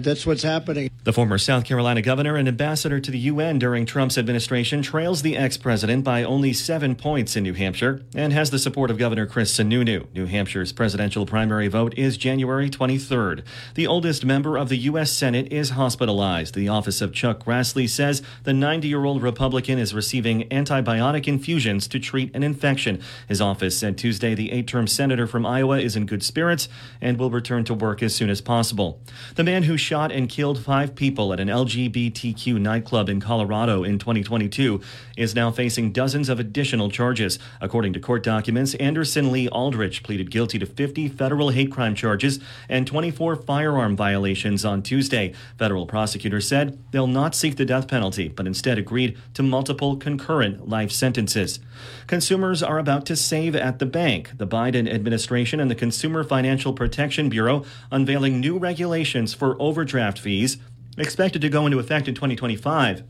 that's 0.00 0.24
what's 0.24 0.44
happening. 0.44 0.88
The 1.02 1.12
former 1.12 1.36
South 1.36 1.64
Carolina 1.64 2.00
governor 2.00 2.36
and 2.36 2.46
ambassador 2.46 3.00
to 3.00 3.10
the 3.10 3.18
UN 3.18 3.58
during 3.58 3.84
Trump's 3.84 4.16
administration 4.16 4.82
trails 4.82 5.22
the 5.22 5.36
ex 5.36 5.56
president 5.56 6.04
by 6.04 6.22
only 6.22 6.52
seven 6.52 6.94
points 6.94 7.34
in 7.34 7.42
New 7.42 7.54
Hampshire 7.54 8.02
and 8.14 8.32
has 8.32 8.50
the 8.50 8.60
support 8.60 8.88
of 8.88 8.98
Governor 8.98 9.26
Chris 9.26 9.52
Sununu. 9.56 10.06
New 10.14 10.26
Hampshire's 10.26 10.72
presidential 10.72 11.26
primary 11.26 11.66
vote 11.66 11.92
is 11.96 12.16
January 12.16 12.70
23rd. 12.70 13.42
The 13.74 13.88
oldest 13.88 14.24
member 14.24 14.56
of 14.56 14.68
the 14.68 14.78
U.S. 14.78 15.10
Senate 15.10 15.52
is 15.52 15.70
hospitalized. 15.70 16.54
The 16.54 16.68
office 16.68 17.00
of 17.00 17.12
Chuck 17.12 17.44
Grassley 17.44 17.88
says 17.88 18.22
the 18.44 18.52
90 18.52 18.86
year 18.86 19.04
old 19.04 19.22
Republican 19.22 19.80
is 19.80 19.92
receiving 19.92 20.48
antibiotic 20.50 21.26
infusions 21.26 21.88
to 21.88 21.98
treat 21.98 22.32
an 22.32 22.44
infection. 22.44 23.02
His 23.26 23.40
office 23.40 23.55
office 23.56 23.78
said 23.78 23.96
Tuesday 23.96 24.34
the 24.34 24.52
eight 24.52 24.66
term 24.66 24.86
senator 24.86 25.26
from 25.26 25.46
Iowa 25.46 25.78
is 25.78 25.96
in 25.96 26.04
good 26.04 26.22
spirits 26.22 26.68
and 27.00 27.18
will 27.18 27.30
return 27.30 27.64
to 27.64 27.72
work 27.72 28.02
as 28.02 28.14
soon 28.14 28.28
as 28.28 28.42
possible. 28.42 29.00
The 29.34 29.44
man 29.44 29.62
who 29.62 29.78
shot 29.78 30.12
and 30.12 30.28
killed 30.28 30.62
five 30.62 30.94
people 30.94 31.32
at 31.32 31.40
an 31.40 31.48
LGBTQ 31.48 32.60
nightclub 32.60 33.08
in 33.08 33.18
Colorado 33.18 33.82
in 33.82 33.98
2022 33.98 34.82
is 35.16 35.34
now 35.34 35.50
facing 35.50 35.90
dozens 35.90 36.28
of 36.28 36.38
additional 36.38 36.90
charges. 36.90 37.38
According 37.62 37.94
to 37.94 38.00
court 38.00 38.22
documents, 38.22 38.74
Anderson 38.74 39.32
Lee 39.32 39.48
Aldrich 39.48 40.02
pleaded 40.02 40.30
guilty 40.30 40.58
to 40.58 40.66
50 40.66 41.08
federal 41.08 41.48
hate 41.48 41.72
crime 41.72 41.94
charges 41.94 42.38
and 42.68 42.86
24 42.86 43.36
firearm 43.36 43.96
violations 43.96 44.66
on 44.66 44.82
Tuesday. 44.82 45.32
Federal 45.56 45.86
prosecutors 45.86 46.46
said 46.46 46.78
they'll 46.90 47.06
not 47.06 47.34
seek 47.34 47.56
the 47.56 47.64
death 47.64 47.88
penalty, 47.88 48.28
but 48.28 48.46
instead 48.46 48.76
agreed 48.76 49.16
to 49.32 49.42
multiple 49.42 49.96
concurrent 49.96 50.68
life 50.68 50.92
sentences. 50.92 51.58
Consumers 52.06 52.62
are 52.62 52.78
about 52.78 53.06
to 53.06 53.16
save 53.16 53.45
at 53.54 53.78
the 53.78 53.86
bank. 53.86 54.32
The 54.38 54.46
Biden 54.46 54.92
administration 54.92 55.60
and 55.60 55.70
the 55.70 55.74
Consumer 55.74 56.24
Financial 56.24 56.72
Protection 56.72 57.28
Bureau 57.28 57.64
unveiling 57.90 58.40
new 58.40 58.58
regulations 58.58 59.34
for 59.34 59.60
overdraft 59.60 60.18
fees 60.18 60.58
expected 60.98 61.42
to 61.42 61.48
go 61.48 61.66
into 61.66 61.78
effect 61.78 62.08
in 62.08 62.14
2025. 62.14 63.04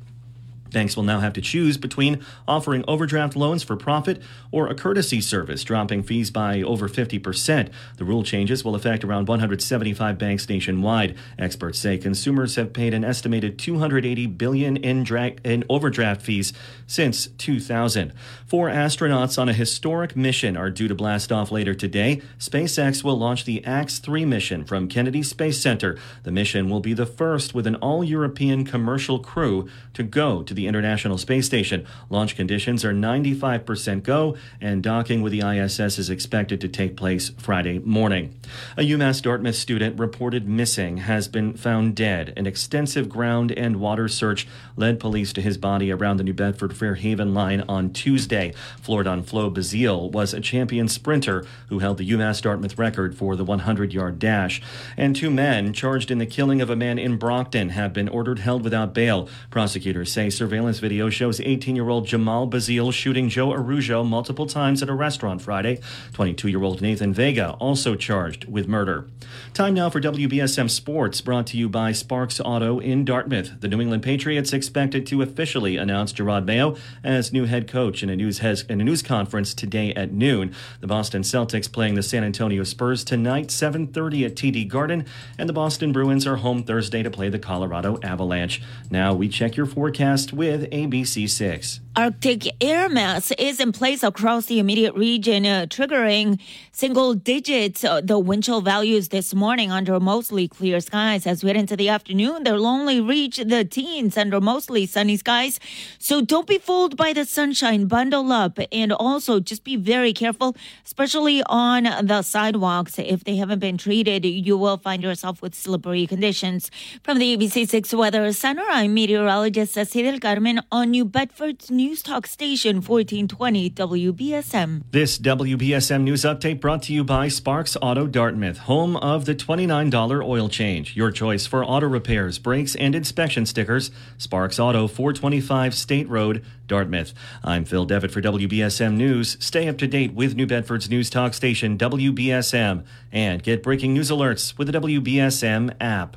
Banks 0.77 0.95
will 0.95 1.05
now 1.05 1.21
have 1.21 1.33
to 1.33 1.41
choose 1.41 1.79
between 1.79 2.23
offering 2.47 2.85
overdraft 2.87 3.35
loans 3.35 3.63
for 3.63 3.77
profit 3.77 4.21
or 4.51 4.69
a 4.69 4.75
courtesy 4.75 5.23
service, 5.23 5.65
dropping 5.65 6.03
fees 6.03 6.31
by 6.31 6.61
over 6.61 6.87
50%. 6.87 7.71
The 7.97 8.05
rule 8.05 8.23
changes 8.23 8.63
will 8.63 8.75
affect 8.75 9.03
around 9.03 9.27
175 9.27 10.19
banks 10.19 10.47
nationwide. 10.47 11.17
Experts 11.39 11.79
say 11.79 11.97
consumers 11.97 12.57
have 12.57 12.75
paid 12.75 12.93
an 12.93 13.05
estimated 13.05 13.59
280 13.59 14.27
billion 14.27 14.77
in, 14.77 15.03
dra- 15.03 15.33
in 15.43 15.65
overdraft 15.71 16.21
fees 16.21 16.53
since 16.87 17.29
2000. 17.39 18.13
Four 18.47 18.69
astronauts 18.69 19.39
on 19.41 19.49
a 19.49 19.55
historic 19.55 20.15
mission 20.15 20.59
are 20.59 20.69
due 20.69 20.89
to 20.89 20.95
blast 20.95 21.33
off 21.33 21.51
later 21.51 21.75
today. 21.75 22.21
SpaceX 22.39 23.03
will 23.03 23.19
launch 23.19 23.47
the 23.47 23.65
AX-3 23.65 24.27
mission 24.27 24.63
from 24.67 24.89
Kennedy 24.89 25.23
Space 25.23 25.59
Center. 25.59 25.99
The 26.25 26.31
mission 26.31 26.69
will 26.69 26.81
be 26.81 26.93
the 26.93 27.07
first 27.07 27.55
with 27.55 27.67
an 27.67 27.77
all-European 27.77 28.67
commercial 28.67 29.19
crew 29.19 29.69
to 29.95 30.03
go 30.03 30.43
to 30.43 30.53
the 30.53 30.66
International 30.67 31.19
Space 31.19 31.47
Station. 31.47 31.87
Launch 32.11 32.37
conditions 32.37 32.85
are 32.85 32.93
95% 32.93 34.03
go, 34.03 34.37
and 34.61 34.83
docking 34.83 35.23
with 35.23 35.33
the 35.33 35.41
ISS 35.41 35.99
is 35.99 36.11
expected 36.11 36.61
to 36.61 36.69
take 36.69 36.97
place 36.97 37.31
Friday 37.39 37.79
morning. 37.81 38.39
A 38.77 38.83
UMass 38.83 39.23
Dartmouth 39.23 39.57
student 39.57 39.99
reported 39.99 40.49
missing 40.49 40.99
has 40.99 41.29
been 41.29 41.55
found 41.55 41.95
dead. 41.95 42.33
An 42.37 42.47
extensive 42.47 43.09
ground 43.09 43.53
and 43.53 43.77
water 43.77 44.09
search 44.09 44.47
led 44.77 45.01
police 45.01 45.33
to 45.33 45.41
his 45.41 45.59
body 45.59 45.91
around 45.91 46.17
the 46.17 46.25
New 46.25 46.35
Bedford 46.35 46.77
Fairhaven 46.77 47.35
line 47.35 47.63
on 47.69 47.93
Tuesday. 47.93 48.53
Floridon 48.83 49.25
Flo 49.25 49.51
Bazile 49.51 50.11
was 50.11 50.35
a 50.35 50.41
champion 50.41 50.89
sprinter 50.89 51.45
who 51.69 51.81
held 51.81 51.99
the 51.99 52.11
UMass 52.11 52.43
Dartmouth 52.43 52.79
record 52.79 53.17
for 53.17 53.37
the 53.37 53.45
100 53.45 53.93
yard 53.93 54.19
dash. 54.19 54.63
And 54.97 55.15
two 55.15 55.31
men 55.31 55.73
charged 55.73 56.11
in 56.11 56.19
the 56.19 56.27
killing 56.27 56.61
of 56.61 56.71
a 56.71 56.77
man 56.77 56.99
in 56.99 57.17
Brockton 57.17 57.71
have 57.71 57.93
been 57.93 58.09
ordered 58.09 58.39
held 58.41 58.63
without 58.63 58.95
bail. 58.95 59.29
Prosecutors 59.51 60.13
say 60.13 60.31
surveillance 60.47 60.79
video 60.79 61.11
shows 61.11 61.41
18 61.41 61.75
year 61.75 61.89
old 61.89 62.07
Jamal 62.07 62.47
Bazil 62.47 62.93
shooting 62.93 63.29
Joe 63.29 63.53
Araujo 63.53 64.05
multiple 64.05 64.47
times 64.47 64.81
at 64.81 64.89
a 64.89 64.95
restaurant 64.95 65.43
Friday. 65.43 65.81
22 66.13 66.47
year 66.47 66.63
old 66.63 66.81
Nathan 66.81 67.13
Vega 67.13 67.55
also 67.55 67.97
charged 67.97 68.45
with 68.45 68.69
murder. 68.69 69.09
Time 69.55 69.75
now 69.75 69.91
for 69.91 70.01
WBSM 70.01 70.71
Sports, 70.71 71.21
brought 71.21 71.49
to 71.49 71.57
you 71.57 71.69
by 71.69 71.91
Sparks 71.91 72.39
Auto 72.39 72.79
in 72.79 73.05
Dartmouth. 73.05 73.61
The 73.61 73.67
New 73.67 73.81
England 73.81 74.05
Patriots 74.05 74.53
expected 74.53 75.05
to 75.09 75.21
officially 75.21 75.77
announce 75.77 76.13
Jerod 76.13 76.45
Mayo 76.45 76.77
as 77.03 77.33
new 77.33 77.47
head 77.47 77.67
coach 77.67 78.05
in 78.05 78.09
a 78.09 78.15
news 78.15 78.39
in 78.39 78.81
a 78.81 78.85
news 78.85 79.03
conference 79.03 79.53
today 79.53 79.93
at 79.95 80.13
noon. 80.13 80.55
The 80.81 80.87
Boston 80.87 81.23
Celtics 81.23 81.71
playing 81.73 81.97
the 81.97 82.05
San 82.05 82.23
Antonio 82.23 82.63
Spurs 82.63 83.03
tonight, 83.03 83.49
7:30 83.49 84.25
at 84.25 84.37
TD 84.37 84.69
Garden, 84.69 85.07
and 85.39 85.49
the 85.49 85.53
Boston 85.53 85.91
Bruins 85.91 86.25
are 86.25 86.37
home 86.37 86.63
Thursday 86.63 87.03
to 87.03 87.11
play 87.11 87.31
the 87.31 87.41
Colorado 87.41 87.99
Avalanche. 88.05 88.63
Now 88.93 89.13
we 89.13 89.27
check 89.27 89.57
your 89.57 89.67
forecast 89.67 90.33
with 90.37 90.71
ABC6. 90.71 91.81
Arctic 91.99 92.63
air 92.63 92.91
mass 92.91 93.31
is 93.39 93.59
in 93.59 93.73
place 93.73 94.03
across 94.03 94.45
the 94.45 94.59
immediate 94.59 94.95
region, 94.95 95.47
uh, 95.47 95.65
triggering 95.67 96.39
single 96.71 97.15
digits 97.15 97.85
uh, 97.85 98.03
the 98.03 98.19
wind 98.19 98.45
chill 98.45 98.61
values 98.61 99.09
this 99.09 99.35
morning 99.35 99.73
under 99.73 99.99
mostly 99.99 100.47
clear 100.47 100.79
skies. 100.81 101.27
As 101.27 101.43
we 101.43 101.49
head 101.49 101.57
into 101.57 101.75
the 101.75 101.89
afternoon, 101.89 102.45
they'll 102.45 102.67
only 102.67 103.01
reach 103.01 103.39
the 103.39 103.65
teens 103.65 104.19
under 104.19 104.43
mostly 104.43 104.85
sunny 104.85 105.17
skies. 105.17 105.59
So 105.99 106.21
don't 106.21 106.47
be 106.47 106.59
fooled 106.59 106.99
by 106.99 107.15
the 107.15 107.25
sunshine. 107.25 107.87
Bundle 107.87 108.31
up 108.31 108.59
and 108.71 108.93
also 108.93 109.41
just 109.41 109.65
be 109.65 109.77
very 109.77 110.13
careful, 110.13 110.55
especially 110.85 111.43
on 111.47 111.85
the 112.07 112.21
sidewalks. 112.21 112.99
If 112.99 113.25
they 113.25 113.37
haven't 113.37 113.61
been 113.61 113.79
treated, 113.79 114.27
you 114.27 114.59
will 114.59 114.77
find 114.77 115.03
yourself 115.03 115.41
with 115.41 115.55
slippery 115.55 116.07
conditions. 116.07 116.71
From 117.03 117.19
the 117.19 117.35
ABC6 117.35 117.95
Weather 117.97 118.31
Center, 118.35 118.65
I'm 118.69 118.93
meteorologist 118.93 119.73
Ceci 119.73 120.03
del 120.03 120.19
Carmen 120.19 120.61
on 120.71 120.91
New 120.91 121.07
Bedford's 121.07 121.71
News 121.87 122.03
Talk 122.03 122.27
Station 122.27 122.83
1420 122.83 123.71
WBSM. 123.71 124.83
This 124.91 125.19
WBSM 125.19 126.03
News 126.03 126.23
Update 126.23 126.61
brought 126.61 126.83
to 126.83 126.93
you 126.93 127.05
by 127.05 127.29
Sparks 127.29 127.77
Auto 127.81 128.09
Dartmouth, 128.09 128.59
home 128.59 128.97
of 128.97 129.25
the 129.25 129.37
$29 129.37 130.25
oil 130.25 130.49
change. 130.49 130.97
Your 130.97 131.13
choice 131.13 131.47
for 131.47 131.65
auto 131.65 131.87
repairs, 131.87 132.41
brakes, 132.41 132.75
and 132.75 132.97
inspection 132.97 133.47
stickers. 133.47 133.93
Sparks 134.19 134.59
Auto, 134.59 134.89
425 134.89 135.77
State 135.77 136.09
Road, 136.09 136.45
Dartmouth. 136.67 137.15
I'm 137.45 137.65
Phil 137.65 137.85
Devitt 137.85 138.11
for 138.11 138.21
WBSM 138.21 138.97
News. 138.97 139.37
Stay 139.39 139.69
up 139.69 139.79
to 139.79 139.87
date 139.87 140.13
with 140.13 140.35
New 140.35 140.49
Bedford's 140.49 140.91
News 140.91 141.09
Talk 141.09 141.35
Station, 141.35 141.79
WBSM, 141.79 142.85
and 143.13 143.45
get 143.45 143.63
breaking 143.63 143.95
news 143.95 144.11
alerts 144.11 144.59
with 144.59 144.73
the 144.73 144.81
WBSM 144.81 145.73
app. 145.81 146.17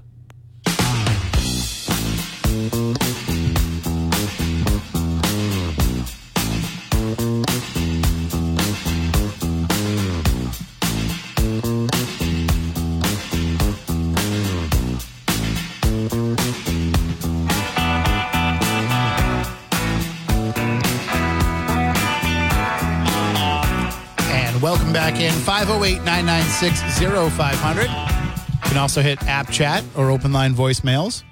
508 25.49 26.03
996 26.03 26.99
0500. 27.33 27.89
You 27.89 28.69
can 28.69 28.77
also 28.77 29.01
hit 29.01 29.23
app 29.23 29.49
chat 29.49 29.83
or 29.97 30.11
open 30.11 30.31
line 30.31 30.53
voicemails 30.53 31.23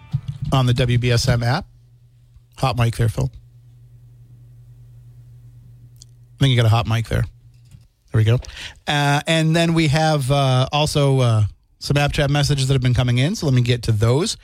on 0.52 0.66
the 0.66 0.74
WBSM 0.74 1.46
app. 1.46 1.68
Hot 2.58 2.76
mic 2.80 2.96
there, 2.96 3.10
Phil. 3.10 3.30
I 6.02 6.40
think 6.40 6.50
you 6.50 6.56
got 6.58 6.66
a 6.66 6.70
hot 6.70 6.88
mic 6.88 7.08
there. 7.10 7.26
There 8.12 8.20
we 8.20 8.24
go. 8.24 8.40
Uh, 8.88 9.22
and 9.28 9.56
then 9.56 9.76
we 9.76 9.88
have 9.90 10.32
uh, 10.32 10.68
also 10.72 11.20
uh, 11.20 11.44
some 11.78 11.98
app 11.98 12.12
chat 12.12 12.32
messages 12.32 12.70
that 12.70 12.74
have 12.74 12.82
been 12.82 12.96
coming 12.96 13.20
in. 13.20 13.36
So 13.36 13.46
let 13.46 13.54
me 13.54 13.62
get 13.62 13.84
to 13.84 13.92
those. 13.92 14.36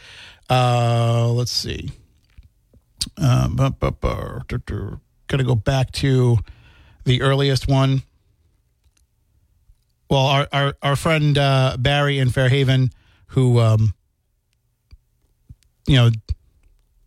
Uh, 0.52 1.30
let's 1.30 1.52
see. 1.52 1.90
Uh, 3.18 3.48
Got 3.50 4.68
to 4.68 5.44
go 5.44 5.56
back 5.56 5.92
to 5.94 6.38
the 7.06 7.24
earliest 7.24 7.68
one 7.68 8.04
well, 10.14 10.28
our 10.28 10.48
our, 10.54 10.74
our 10.84 10.96
friend 10.96 11.36
uh, 11.40 11.76
Barry 11.80 12.20
in 12.20 12.30
Fairhaven, 12.30 12.92
who 13.28 13.60
um, 13.60 13.96
you 15.88 15.96
know 15.96 16.12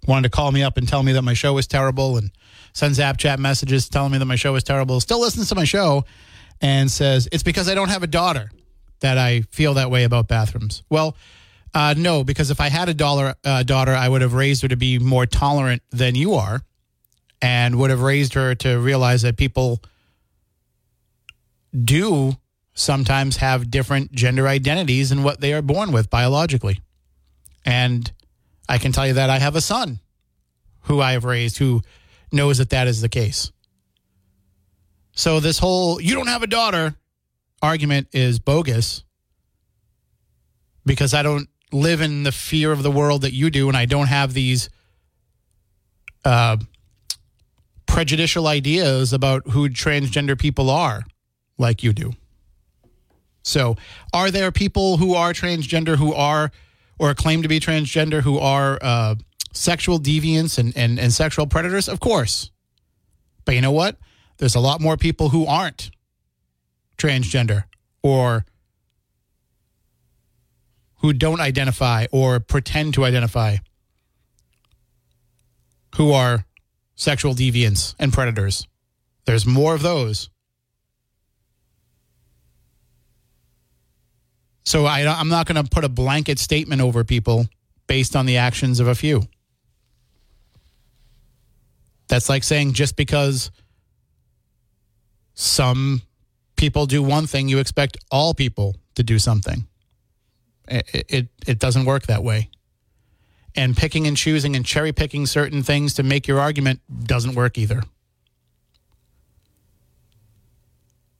wanted 0.09 0.25
to 0.25 0.31
call 0.31 0.51
me 0.51 0.65
up 0.65 0.77
and 0.77 0.89
tell 0.89 1.05
me 1.05 1.13
that 1.13 1.23
my 1.23 1.35
show 1.35 1.53
was 1.53 1.69
terrible, 1.69 2.17
and 2.17 2.33
sends 2.73 2.99
chat 3.19 3.39
messages 3.39 3.89
telling 3.89 4.11
me 4.11 4.19
that 4.19 4.25
my 4.25 4.35
show 4.35 4.57
is 4.57 4.65
terrible. 4.65 4.99
Still 4.99 5.21
listens 5.21 5.49
to 5.51 5.55
my 5.55 5.63
show, 5.63 6.05
and 6.61 6.91
says 6.91 7.29
it's 7.31 7.45
because 7.45 7.69
I 7.69 7.75
don't 7.77 7.91
have 7.91 8.03
a 8.03 8.09
daughter 8.09 8.51
that 9.01 9.19
I 9.19 9.43
feel 9.53 9.75
that 9.75 9.89
way 9.91 10.03
about 10.05 10.29
bathrooms. 10.29 10.83
Well. 10.91 11.17
Uh, 11.75 11.93
no, 11.95 12.25
because 12.25 12.51
if 12.51 12.59
I 12.59 12.71
had 12.71 12.89
a 12.89 12.95
dollar, 12.95 13.35
uh, 13.45 13.63
daughter, 13.63 13.93
I 13.93 14.09
would 14.09 14.23
have 14.23 14.33
raised 14.33 14.63
her 14.63 14.69
to 14.69 14.79
be 14.79 14.99
more 14.99 15.27
tolerant 15.27 15.83
than 15.91 16.15
you 16.15 16.33
are, 16.33 16.63
and 17.43 17.79
would 17.79 17.91
have 17.91 18.01
raised 18.01 18.33
her 18.33 18.55
to 18.55 18.79
realize 18.79 19.21
that 19.23 19.37
people 19.37 19.83
do 21.85 22.35
sometimes 22.77 23.39
have 23.39 23.71
different 23.71 24.13
gender 24.13 24.47
identities 24.47 25.09
than 25.09 25.23
what 25.23 25.41
they 25.41 25.53
are 25.55 25.63
born 25.63 25.91
with 25.91 26.11
biologically. 26.11 26.79
And 27.65 28.13
I 28.69 28.79
can 28.79 28.93
tell 28.93 29.07
you 29.07 29.15
that 29.15 29.31
I 29.31 29.39
have 29.39 29.57
a 29.57 29.61
son 29.61 29.99
who 30.83 31.01
I 31.01 31.13
have 31.13 31.25
raised 31.25 31.59
who 31.59 31.83
knows 32.31 32.59
that 32.59 32.71
that 32.71 32.87
is 32.87 33.01
the 33.01 33.09
case. 33.09 33.51
So 35.13 35.41
this 35.41 35.59
whole 35.59 36.01
you 36.01 36.15
don't 36.15 36.29
have 36.29 36.43
a 36.43 36.47
daughter 36.47 36.95
argument 37.63 38.09
is 38.13 38.39
bogus 38.39 39.03
because 40.85 41.15
I 41.15 41.23
don't 41.23 41.49
live 41.73 42.03
in 42.03 42.23
the 42.23 42.33
fear 42.33 42.73
of 42.73 42.83
the 42.83 42.91
world 42.91 43.23
that 43.23 43.33
you 43.33 43.51
do 43.51 43.69
and 43.69 43.77
I 43.77 43.87
don't 43.87 44.07
have 44.07 44.35
these 44.35 44.69
uh, 46.27 46.59
prejudicial 47.87 48.47
ideas 48.47 49.15
about 49.15 49.49
who 49.49 49.71
transgender 49.71 50.39
people 50.39 50.69
are 50.69 51.05
like 51.57 51.83
you 51.83 51.95
do. 51.95 52.13
So, 53.47 53.77
are 54.13 54.33
there 54.33 54.51
people 54.51 54.97
who 54.97 55.15
are 55.15 55.33
transgender 55.33 55.97
who 55.97 56.13
are 56.13 56.51
or 56.99 57.15
claim 57.15 57.43
to 57.43 57.49
be 57.49 57.61
transgender 57.61 58.23
who 58.23 58.41
are 58.41 58.77
uh, 58.83 59.15
sexual 59.53 60.01
deviants 60.01 60.59
and, 60.59 60.77
and, 60.77 60.99
and 60.99 61.13
sexual 61.13 61.47
predators? 61.47 61.89
Of 61.89 62.01
course. 62.01 62.51
But 63.45 63.55
you 63.55 63.61
know 63.61 63.71
what? 63.71 63.99
There's 64.39 64.57
a 64.57 64.61
lot 64.61 64.81
more 64.81 64.97
people 64.97 65.29
who 65.29 65.47
aren't 65.47 65.93
transgender 66.99 67.65
or 68.03 68.45
who 70.97 71.13
don't 71.13 71.41
identify 71.41 72.07
or 72.11 72.41
pretend 72.41 72.95
to 72.95 73.05
identify 73.05 73.59
who 75.95 76.11
are 76.11 76.47
sexual 76.97 77.33
deviants 77.33 77.95
and 78.01 78.13
predators. 78.13 78.67
There's 79.25 79.47
more 79.47 79.77
of 79.77 79.83
those. 79.83 80.31
So 84.67 84.85
I, 84.85 85.07
I'm 85.07 85.29
not 85.29 85.47
going 85.47 85.63
to 85.63 85.71
put 85.71 85.85
a 85.85 85.89
blanket 85.89 86.41
statement 86.41 86.83
over 86.83 87.05
people 87.05 87.47
based 87.87 88.17
on 88.17 88.27
the 88.27 88.37
actions 88.37 88.81
of 88.81 88.89
a 88.89 88.97
few. 88.97 89.23
That's 92.09 92.29
like 92.29 92.43
saying 92.43 92.73
just 92.73 92.97
because 92.97 93.53
some 95.35 96.03
people 96.57 96.87
do 96.87 97.01
one 97.01 97.29
thing, 97.29 97.49
you 97.49 97.59
expect 97.59 97.97
all 98.11 98.35
people 98.35 98.75
to 98.97 99.05
do 99.05 99.21
something. 99.21 99.67
It, 100.67 101.07
it, 101.09 101.29
it 101.47 101.59
doesn't 101.61 101.85
work 101.85 102.07
that 102.07 102.25
way. 102.25 102.51
And 103.55 103.77
picking 103.77 104.07
and 104.09 104.17
choosing 104.17 104.57
and 104.57 104.67
cherry 104.67 104.93
picking 104.93 105.27
certain 105.27 105.63
things 105.63 105.95
to 105.95 106.03
make 106.03 106.27
your 106.27 106.41
argument 106.41 106.81
doesn't 107.05 107.35
work 107.35 107.57
either. 107.57 107.85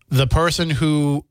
The 0.09 0.27
person 0.27 0.71
who 0.71 1.25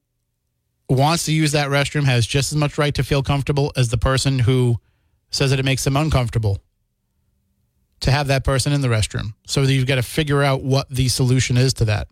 wants 0.90 1.26
to 1.26 1.32
use 1.32 1.52
that 1.54 1.70
restroom 1.70 2.04
has 2.04 2.28
just 2.28 2.52
as 2.52 2.58
much 2.58 2.78
right 2.78 2.94
to 2.94 3.04
feel 3.04 3.24
comfortable 3.24 3.72
as 3.76 3.90
the 3.90 3.98
person 3.98 4.40
who 4.40 4.78
says 5.32 5.50
that 5.50 5.60
it 5.60 5.66
makes 5.66 5.84
them 5.84 5.98
uncomfortable 5.98 6.60
to 8.02 8.12
have 8.12 8.28
that 8.28 8.44
person 8.44 8.72
in 8.72 8.82
the 8.82 8.88
restroom. 8.88 9.34
So 9.48 9.64
you've 9.64 9.88
got 9.88 9.96
to 9.96 10.04
figure 10.04 10.44
out 10.44 10.64
what 10.64 10.90
the 10.90 11.08
solution 11.08 11.58
is 11.58 11.74
to 11.76 11.86
that. 11.86 12.08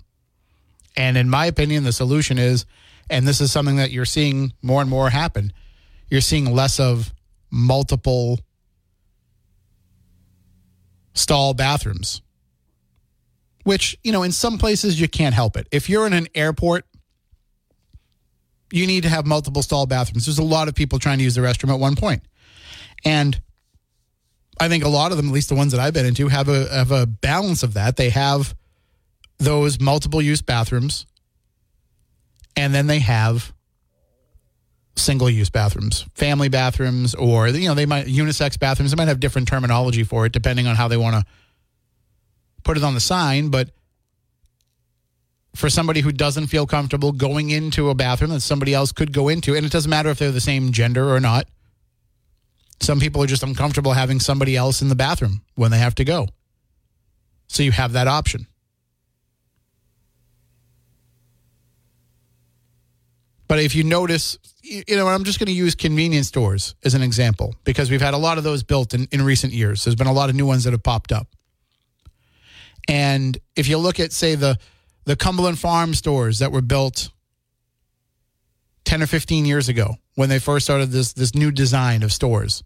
And 0.96 1.18
in 1.18 1.30
my 1.30 1.46
opinion, 1.46 1.84
the 1.84 1.92
solution 1.92 2.38
is, 2.38 2.66
and 3.10 3.28
this 3.28 3.42
is 3.42 3.52
something 3.52 3.76
that 3.76 3.92
you're 3.92 4.06
seeing 4.06 4.54
more 4.62 4.82
and 4.82 4.90
more 4.90 5.10
happen, 5.10 5.54
you're 6.10 6.22
seeing 6.22 6.54
less 6.54 6.80
of 6.80 7.14
multiple 7.52 8.40
stall 11.14 11.54
bathrooms, 11.54 12.22
which, 13.64 13.98
you 14.04 14.12
know, 14.12 14.24
in 14.24 14.32
some 14.32 14.58
places 14.58 15.00
you 15.00 15.08
can't 15.08 15.36
help 15.36 15.58
it. 15.58 15.68
If 15.72 15.90
you're 15.90 16.08
in 16.08 16.14
an 16.14 16.28
airport, 16.34 16.86
you 18.74 18.88
need 18.88 19.04
to 19.04 19.10
have 19.10 19.28
multiple 19.28 19.62
stall 19.62 19.86
bathrooms. 19.86 20.26
There's 20.26 20.40
a 20.40 20.44
lot 20.44 20.68
of 20.68 20.74
people 20.74 20.98
trying 20.98 21.20
to 21.20 21.24
use 21.24 21.36
the 21.36 21.42
restroom 21.42 21.72
at 21.72 21.80
one 21.80 21.96
point. 21.96 22.24
And 23.06 23.40
I 24.60 24.68
think 24.68 24.84
a 24.84 24.90
lot 24.90 25.12
of 25.12 25.18
them, 25.18 25.28
at 25.28 25.32
least 25.32 25.50
the 25.50 25.56
ones 25.56 25.74
that 25.74 25.80
I've 25.80 25.94
been 25.94 26.08
into, 26.08 26.28
have 26.28 26.50
a 26.50 26.68
have 26.70 26.92
a 26.92 27.06
balance 27.06 27.62
of 27.62 27.76
that. 27.76 27.98
They 27.98 28.10
have 28.10 28.56
those 29.38 29.80
multiple 29.80 30.24
use 30.24 30.42
bathrooms, 30.42 31.06
and 32.56 32.74
then 32.74 32.88
they 32.88 32.98
have 33.00 33.54
single 34.96 35.30
use 35.30 35.52
bathrooms, 35.52 36.08
family 36.16 36.50
bathrooms, 36.50 37.14
or 37.14 37.50
you 37.50 37.68
know 37.68 37.76
they 37.76 37.86
might 37.86 38.08
unisex 38.08 38.58
bathrooms. 38.58 38.92
They 38.92 38.96
might 38.96 39.08
have 39.08 39.20
different 39.20 39.48
terminology 39.48 40.04
for 40.04 40.26
it 40.26 40.32
depending 40.32 40.66
on 40.66 40.76
how 40.76 40.88
they 40.88 40.98
want 40.98 41.16
to 41.16 41.26
put 42.64 42.76
it 42.76 42.84
on 42.84 42.96
the 42.96 43.00
sign. 43.00 43.50
But 43.50 43.70
for 45.56 45.70
somebody 45.70 46.02
who 46.02 46.12
doesn't 46.12 46.48
feel 46.48 46.66
comfortable 46.66 47.12
going 47.12 47.52
into 47.52 47.90
a 47.90 47.96
bathroom 47.96 48.32
that 48.32 48.42
somebody 48.42 48.74
else 48.74 48.92
could 48.92 49.14
go 49.14 49.30
into, 49.30 49.56
and 49.56 49.66
it 49.66 49.72
doesn't 49.72 49.90
matter 49.90 50.10
if 50.10 50.20
they're 50.20 50.32
the 50.32 50.42
same 50.42 50.72
gender 50.72 51.14
or 51.14 51.20
not. 51.20 51.48
Some 52.80 53.00
people 53.00 53.22
are 53.24 53.28
just 53.28 53.44
uncomfortable 53.44 53.94
having 53.94 54.20
somebody 54.20 54.58
else 54.58 54.82
in 54.82 54.90
the 54.90 54.96
bathroom 54.96 55.42
when 55.56 55.72
they 55.72 55.78
have 55.78 55.96
to 55.96 56.04
go. 56.04 56.28
So 57.48 57.64
you 57.64 57.72
have 57.72 57.94
that 57.94 58.08
option. 58.08 58.48
But 63.48 63.60
if 63.60 63.76
you 63.76 63.84
notice, 63.84 64.40
you 64.64 64.96
know, 64.96 65.08
I'm 65.08 65.24
just 65.24 65.38
going 65.38 65.48
to 65.48 65.54
use 65.54 65.76
convenience 65.76 66.28
stores 66.28 66.74
as 66.84 66.96
an 66.96 67.04
example 67.04 67.54
because 67.64 67.92
we've 67.92 68.02
had 68.02 68.16
a 68.16 68.18
lot 68.18 68.40
of 68.40 68.44
those 68.44 68.64
built 68.64 68.96
in, 68.96 69.08
in 69.12 69.22
recent 69.22 69.54
years. 69.54 69.84
There's 69.84 69.96
been 69.96 70.08
a 70.08 70.14
lot 70.14 70.30
of 70.30 70.36
new 70.36 70.48
ones 70.48 70.64
that 70.64 70.72
have 70.72 70.82
popped 70.82 71.12
up. 71.12 71.28
And 72.90 73.38
if 73.56 73.68
you 73.68 73.78
look 73.78 74.00
at, 74.00 74.12
say, 74.12 74.34
the 74.34 74.58
the 75.06 75.16
Cumberland 75.16 75.60
Farm 75.60 75.94
stores 75.94 76.40
that 76.40 76.52
were 76.52 76.62
built 76.62 77.10
10 78.86 79.02
or 79.02 79.08
15 79.08 79.46
years 79.46 79.70
ago 79.70 79.96
when 80.16 80.30
they 80.30 80.40
first 80.40 80.66
started 80.66 80.92
this 80.92 81.14
this 81.14 81.34
new 81.34 81.52
design 81.52 82.04
of 82.04 82.14
stores, 82.14 82.64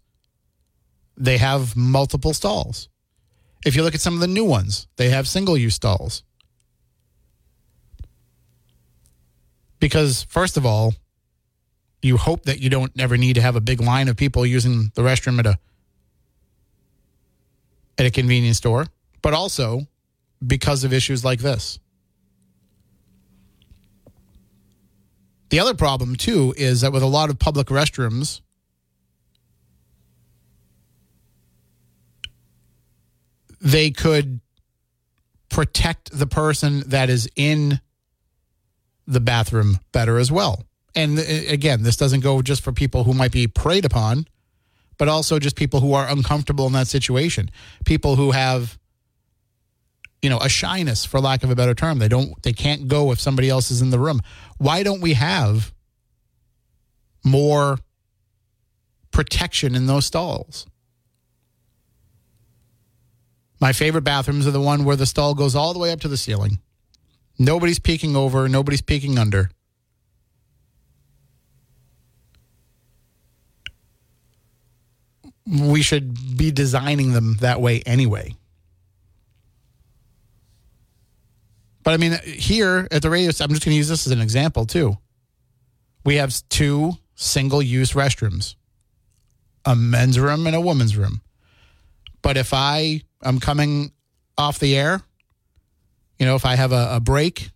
they 1.16 1.38
have 1.38 1.76
multiple 1.76 2.34
stalls. 2.34 2.88
If 3.64 3.74
you 3.74 3.82
look 3.82 3.94
at 3.94 4.00
some 4.00 4.14
of 4.14 4.20
the 4.20 4.28
new 4.28 4.44
ones, 4.44 4.86
they 4.96 5.10
have 5.10 5.26
single 5.26 5.56
use 5.56 5.74
stalls. 5.74 6.22
Because, 9.80 10.24
first 10.24 10.56
of 10.56 10.66
all, 10.66 10.94
you 12.02 12.16
hope 12.16 12.44
that 12.44 12.60
you 12.60 12.70
don't 12.70 12.92
ever 12.98 13.16
need 13.16 13.34
to 13.34 13.40
have 13.40 13.56
a 13.56 13.60
big 13.60 13.80
line 13.80 14.08
of 14.08 14.16
people 14.16 14.46
using 14.46 14.92
the 14.94 15.02
restroom 15.02 15.38
at 15.38 15.46
a 15.46 15.58
at 17.98 18.06
a 18.06 18.10
convenience 18.10 18.58
store, 18.58 18.86
but 19.22 19.34
also 19.34 19.86
because 20.46 20.84
of 20.84 20.92
issues 20.92 21.24
like 21.24 21.40
this. 21.40 21.80
The 25.50 25.60
other 25.60 25.74
problem 25.74 26.16
too 26.16 26.54
is 26.56 26.82
that 26.82 26.92
with 26.92 27.02
a 27.02 27.06
lot 27.06 27.30
of 27.30 27.38
public 27.38 27.68
restrooms, 27.68 28.40
they 33.60 33.90
could 33.90 34.40
protect 35.48 36.16
the 36.16 36.26
person 36.26 36.82
that 36.86 37.08
is 37.08 37.28
in 37.34 37.80
the 39.06 39.20
bathroom 39.20 39.80
better 39.92 40.18
as 40.18 40.30
well. 40.30 40.64
And 40.94 41.18
uh, 41.18 41.22
again, 41.48 41.82
this 41.82 41.96
doesn't 41.96 42.20
go 42.20 42.42
just 42.42 42.62
for 42.62 42.72
people 42.72 43.04
who 43.04 43.14
might 43.14 43.32
be 43.32 43.46
preyed 43.46 43.84
upon, 43.84 44.26
but 44.98 45.08
also 45.08 45.38
just 45.38 45.56
people 45.56 45.80
who 45.80 45.94
are 45.94 46.08
uncomfortable 46.08 46.66
in 46.66 46.72
that 46.74 46.88
situation. 46.88 47.50
People 47.86 48.16
who 48.16 48.32
have 48.32 48.78
you 50.22 50.30
know, 50.30 50.38
a 50.38 50.48
shyness 50.48 51.04
for 51.04 51.20
lack 51.20 51.44
of 51.44 51.50
a 51.50 51.56
better 51.56 51.74
term. 51.74 51.98
They 51.98 52.08
don't 52.08 52.40
they 52.42 52.52
can't 52.52 52.88
go 52.88 53.12
if 53.12 53.20
somebody 53.20 53.48
else 53.48 53.70
is 53.70 53.82
in 53.82 53.90
the 53.90 53.98
room. 53.98 54.20
Why 54.58 54.82
don't 54.82 55.00
we 55.00 55.14
have 55.14 55.72
more 57.24 57.78
protection 59.10 59.74
in 59.74 59.86
those 59.86 60.06
stalls? 60.06 60.66
My 63.60 63.72
favorite 63.72 64.02
bathrooms 64.02 64.46
are 64.46 64.52
the 64.52 64.60
one 64.60 64.84
where 64.84 64.96
the 64.96 65.06
stall 65.06 65.34
goes 65.34 65.54
all 65.54 65.72
the 65.72 65.78
way 65.78 65.90
up 65.90 66.00
to 66.00 66.08
the 66.08 66.16
ceiling. 66.16 66.60
Nobody's 67.38 67.78
peeking 67.78 68.16
over, 68.16 68.48
nobody's 68.48 68.82
peeking 68.82 69.18
under. 69.18 69.50
We 75.46 75.82
should 75.82 76.36
be 76.36 76.50
designing 76.50 77.12
them 77.12 77.36
that 77.40 77.60
way 77.60 77.82
anyway. 77.86 78.37
But 81.88 81.94
I 81.94 81.96
mean, 81.96 82.18
here 82.22 82.86
at 82.90 83.00
the 83.00 83.08
radio, 83.08 83.28
I'm 83.28 83.48
just 83.48 83.64
going 83.64 83.72
to 83.72 83.74
use 83.74 83.88
this 83.88 84.06
as 84.06 84.12
an 84.12 84.20
example 84.20 84.66
too. 84.66 84.98
We 86.04 86.16
have 86.16 86.34
two 86.50 86.92
single 87.14 87.62
use 87.62 87.92
restrooms 87.92 88.56
a 89.64 89.74
men's 89.74 90.20
room 90.20 90.46
and 90.46 90.54
a 90.54 90.60
woman's 90.60 90.98
room. 90.98 91.22
But 92.20 92.36
if 92.36 92.52
I 92.52 93.04
am 93.24 93.40
coming 93.40 93.92
off 94.36 94.58
the 94.58 94.76
air, 94.76 95.00
you 96.18 96.26
know, 96.26 96.34
if 96.34 96.44
I 96.44 96.56
have 96.56 96.72
a, 96.72 96.96
a 96.96 97.00
break, 97.00 97.52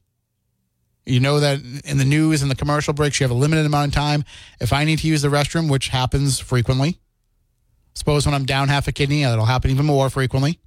you 1.05 1.21
know 1.21 1.38
that 1.38 1.61
in 1.85 1.99
the 1.99 2.07
news 2.07 2.40
and 2.40 2.51
the 2.51 2.57
commercial 2.57 2.95
breaks, 2.95 3.21
you 3.21 3.25
have 3.25 3.31
a 3.31 3.38
limited 3.38 3.66
amount 3.66 3.88
of 3.88 3.95
time. 3.95 4.25
If 4.62 4.73
I 4.73 4.85
need 4.85 5.01
to 5.01 5.09
use 5.09 5.21
the 5.21 5.29
restroom, 5.29 5.71
which 5.71 5.88
happens 5.88 6.38
frequently, 6.38 6.99
suppose 7.95 8.25
when 8.25 8.35
I'm 8.35 8.47
down 8.47 8.68
half 8.68 8.88
a 8.88 8.92
kidney, 8.92 9.25
that'll 9.25 9.45
happen 9.45 9.71
even 9.71 9.85
more 9.85 10.09
frequently. 10.09 10.59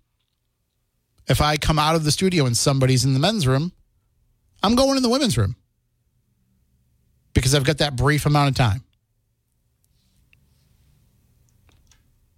If 1.28 1.42
I 1.42 1.58
come 1.58 1.80
out 1.80 1.96
of 1.96 2.04
the 2.04 2.12
studio 2.12 2.46
and 2.46 2.56
somebody's 2.56 3.04
in 3.06 3.14
the 3.14 3.20
men's 3.20 3.48
room, 3.48 3.72
I'm 4.62 4.76
going 4.76 4.98
in 4.98 5.04
the 5.04 5.10
women's 5.10 5.38
room. 5.38 5.56
because 7.34 7.54
I've 7.54 7.66
got 7.66 7.80
that 7.80 7.96
brief 7.98 8.26
amount 8.26 8.50
of 8.50 8.56
time. 8.56 8.82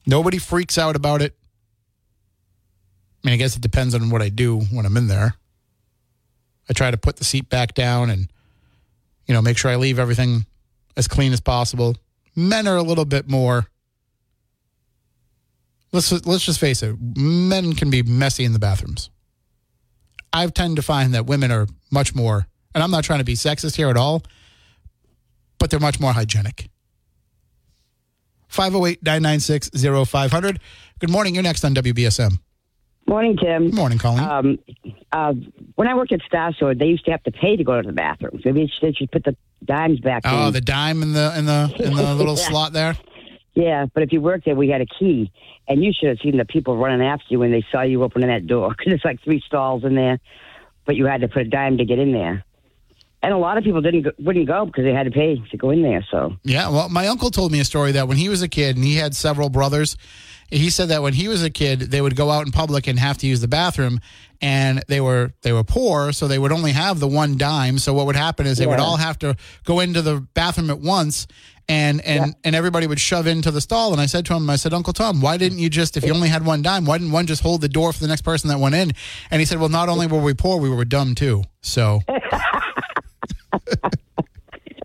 Nobody 0.06 0.38
freaks 0.40 0.78
out 0.78 0.96
about 0.96 1.22
it. 1.22 1.38
I 3.24 3.28
mean, 3.28 3.34
I 3.34 3.38
guess 3.38 3.56
it 3.56 3.62
depends 3.62 3.94
on 3.94 4.10
what 4.10 4.22
I 4.22 4.30
do 4.30 4.60
when 4.60 4.86
I'm 4.86 4.98
in 4.98 5.08
there. 5.08 5.36
I 6.70 6.74
try 6.74 6.92
to 6.92 6.98
put 6.98 7.18
the 7.18 7.24
seat 7.24 7.50
back 7.50 7.74
down 7.74 8.10
and, 8.10 8.32
you 9.28 9.34
know, 9.34 9.42
make 9.42 9.58
sure 9.58 9.70
I 9.70 9.76
leave 9.76 10.00
everything 10.00 10.46
as 10.96 11.08
clean 11.08 11.32
as 11.32 11.42
possible. 11.42 11.96
Men 12.36 12.68
are 12.68 12.78
a 12.78 12.84
little 12.84 13.06
bit 13.06 13.30
more. 13.30 13.68
Let's 15.92 16.12
let's 16.26 16.46
just 16.46 16.60
face 16.60 16.84
it. 16.84 16.96
Men 17.18 17.74
can 17.74 17.90
be 17.90 18.04
messy 18.04 18.44
in 18.44 18.54
the 18.54 18.60
bathrooms. 18.60 19.10
I 20.34 20.46
tend 20.48 20.76
to 20.76 20.82
find 20.82 21.14
that 21.14 21.26
women 21.26 21.52
are 21.52 21.68
much 21.92 22.14
more, 22.14 22.48
and 22.76 22.84
I'm 22.84 22.92
not 22.92 23.04
trying 23.04 23.20
to 23.20 23.26
be 23.26 23.34
sexist 23.34 23.76
here 23.76 23.90
at 23.90 23.98
all, 23.98 24.24
but 25.58 25.70
they're 25.70 25.80
much 25.80 26.00
more 26.00 26.12
hygienic. 26.14 26.70
508 28.50 29.04
996 29.04 29.70
0500. 30.10 30.60
Good 31.00 31.10
morning. 31.10 31.34
You're 31.36 31.44
next 31.44 31.64
on 31.64 31.74
WBSM. 31.76 32.40
Morning, 33.08 33.38
Tim. 33.38 33.66
Good 33.68 33.74
morning, 33.74 33.98
Colleen. 33.98 34.24
Um, 34.28 34.60
uh, 35.14 35.34
when 35.76 35.88
I 35.88 35.96
worked 35.96 36.12
at 36.12 36.22
Star 36.24 36.52
they 36.74 36.86
used 36.86 37.06
to 37.06 37.12
have 37.12 37.24
to 37.24 37.32
pay 37.32 37.56
to 37.56 37.64
go 37.64 37.82
to 37.82 37.88
the 37.88 37.94
bathroom. 37.94 38.42
Maybe 38.44 38.70
they 38.82 38.92
should 38.92 39.12
put 39.12 39.24
the 39.24 39.36
dimes 39.64 40.02
back 40.02 40.24
oh, 40.26 40.48
in. 40.48 40.54
the 40.54 40.62
dime 40.62 41.02
in 41.02 41.14
the 41.14 41.34
in 41.38 41.46
the 41.46 41.74
in 41.80 41.94
the 41.96 42.16
little 42.16 42.36
Yeah. 42.36 42.48
slot 42.50 42.74
there. 42.74 42.98
Yeah, 43.58 43.88
but 43.92 44.04
if 44.04 44.14
you 44.14 44.22
worked 44.22 44.46
there, 44.46 44.56
we 44.56 44.70
had 44.70 44.82
a 44.82 44.86
key, 44.86 45.32
and 45.68 45.84
you 45.84 45.92
should 45.92 46.10
have 46.10 46.20
seen 46.20 46.38
the 46.38 46.46
people 46.46 46.78
running 46.78 47.06
after 47.06 47.26
you 47.30 47.40
when 47.40 47.52
they 47.52 47.66
saw 47.72 47.82
you 47.82 48.04
opening 48.04 48.30
that 48.30 48.46
door 48.46 48.70
because 48.78 48.94
it's 48.94 49.04
like 49.04 49.20
three 49.24 49.42
stalls 49.44 49.84
in 49.84 49.96
there, 49.96 50.20
but 50.86 50.96
you 50.96 51.08
had 51.08 51.22
to 51.22 51.28
put 51.28 51.42
a 51.42 51.50
dime 51.50 51.80
to 51.80 51.86
get 51.86 51.98
in 51.98 52.12
there. 52.12 52.44
And 53.24 53.34
a 53.34 53.38
lot 53.38 53.58
of 53.58 53.64
people 53.64 53.82
didn't 53.82 54.04
go, 54.04 54.12
wouldn't 54.20 54.46
go 54.46 54.68
because 54.68 54.84
they 54.84 54.94
had 54.94 55.06
to 55.06 55.12
pay 55.12 55.42
to 55.50 55.58
go 55.58 55.72
in 55.72 55.82
there. 55.82 56.06
So 56.12 56.38
Yeah, 56.44 56.70
well, 56.70 56.88
my 56.88 57.08
uncle 57.08 57.32
told 57.32 57.52
me 57.52 57.60
a 57.60 57.66
story 57.66 57.94
that 57.94 58.08
when 58.08 58.18
he 58.18 58.30
was 58.30 58.44
a 58.44 58.48
kid 58.48 58.76
and 58.76 58.86
he 58.86 58.98
had 58.98 59.16
several 59.16 59.50
brothers, 59.50 59.98
he 60.52 60.70
said 60.70 60.90
that 60.90 61.02
when 61.02 61.14
he 61.14 61.28
was 61.28 61.44
a 61.44 61.50
kid, 61.50 61.80
they 61.80 62.00
would 62.00 62.16
go 62.16 62.30
out 62.30 62.46
in 62.46 62.52
public 62.52 62.86
and 62.86 63.00
have 63.00 63.18
to 63.18 63.28
use 63.28 63.42
the 63.42 63.48
bathroom, 63.48 64.00
and 64.40 64.84
they 64.88 65.02
were 65.02 65.34
they 65.42 65.52
were 65.52 65.64
poor, 65.64 66.14
so 66.14 66.28
they 66.28 66.40
would 66.40 66.52
only 66.52 66.72
have 66.72 67.00
the 67.00 67.08
one 67.08 67.38
dime. 67.38 67.80
So 67.80 67.94
what 67.94 68.06
would 68.06 68.16
happen 68.16 68.46
is 68.46 68.60
they 68.60 68.68
would 68.68 68.80
all 68.80 68.98
have 68.98 69.20
to 69.20 69.36
go 69.66 69.80
into 69.80 70.02
the 70.02 70.26
bathroom 70.36 70.70
at 70.70 70.80
once. 70.80 71.28
And 71.70 72.00
and 72.02 72.34
and 72.46 72.56
everybody 72.56 72.88
would 72.88 73.00
shove 73.00 73.28
into 73.28 73.52
the 73.52 73.60
stall. 73.60 73.92
And 73.92 74.00
I 74.00 74.06
said 74.06 74.26
to 74.28 74.34
him, 74.34 74.50
I 74.50 74.56
said, 74.56 74.74
Uncle 74.74 74.94
Tom, 74.94 75.20
why 75.20 75.36
didn't 75.36 75.60
you 75.60 75.70
just, 75.70 75.98
if 75.98 76.06
you 76.06 76.14
only 76.14 76.30
had 76.30 76.46
one 76.46 76.62
dime, 76.62 76.86
why 76.86 76.98
didn't 76.98 77.12
one 77.12 77.28
just 77.28 77.44
hold 77.44 77.60
the 77.60 77.68
door 77.68 77.92
for 77.92 78.00
the 78.00 78.08
next 78.08 78.22
person 78.22 78.50
that 78.50 78.60
went 78.60 78.74
in? 78.74 78.94
And 79.30 79.42
he 79.42 79.46
said, 79.46 79.60
Well, 79.60 79.68
not 79.68 79.90
only 79.90 80.08
were 80.08 80.22
we 80.22 80.34
poor, 80.34 80.62
we 80.62 80.70
were 80.70 80.86
dumb 80.86 81.14
too. 81.14 81.44
So 81.62 82.00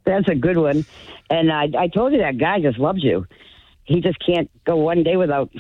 that's 0.05 0.29
a 0.29 0.35
good 0.35 0.57
one. 0.57 0.85
And 1.31 1.53
I, 1.53 1.69
I 1.79 1.89
told 1.89 2.13
you 2.13 2.19
that 2.19 2.39
guy 2.39 2.61
just 2.61 2.79
loves 2.79 3.03
you. 3.03 3.27
He 3.85 4.01
just 4.01 4.19
can't 4.25 4.51
go 4.65 4.77
one 4.77 5.03
day 5.03 5.17
without 5.17 5.51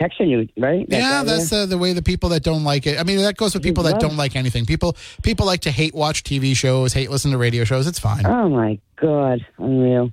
texting 0.00 0.28
you, 0.28 0.48
right? 0.56 0.86
Yeah, 0.88 1.22
that's 1.24 1.50
the, 1.50 1.66
the 1.66 1.78
way 1.78 1.92
the 1.92 2.02
people 2.02 2.30
that 2.30 2.42
don't 2.42 2.64
like 2.64 2.86
it. 2.86 2.98
I 2.98 3.04
mean, 3.04 3.18
that 3.18 3.36
goes 3.36 3.54
with 3.54 3.62
people 3.62 3.84
that 3.84 4.00
don't 4.00 4.16
like 4.16 4.34
anything. 4.34 4.64
People 4.66 4.96
people 5.22 5.46
like 5.46 5.60
to 5.62 5.70
hate 5.70 5.94
watch 5.94 6.24
TV 6.24 6.56
shows, 6.56 6.92
hate 6.94 7.10
listen 7.10 7.30
to 7.32 7.38
radio 7.38 7.64
shows. 7.64 7.86
It's 7.86 7.98
fine. 7.98 8.26
Oh 8.26 8.48
my 8.48 8.78
god, 8.96 9.44
unreal. 9.58 10.10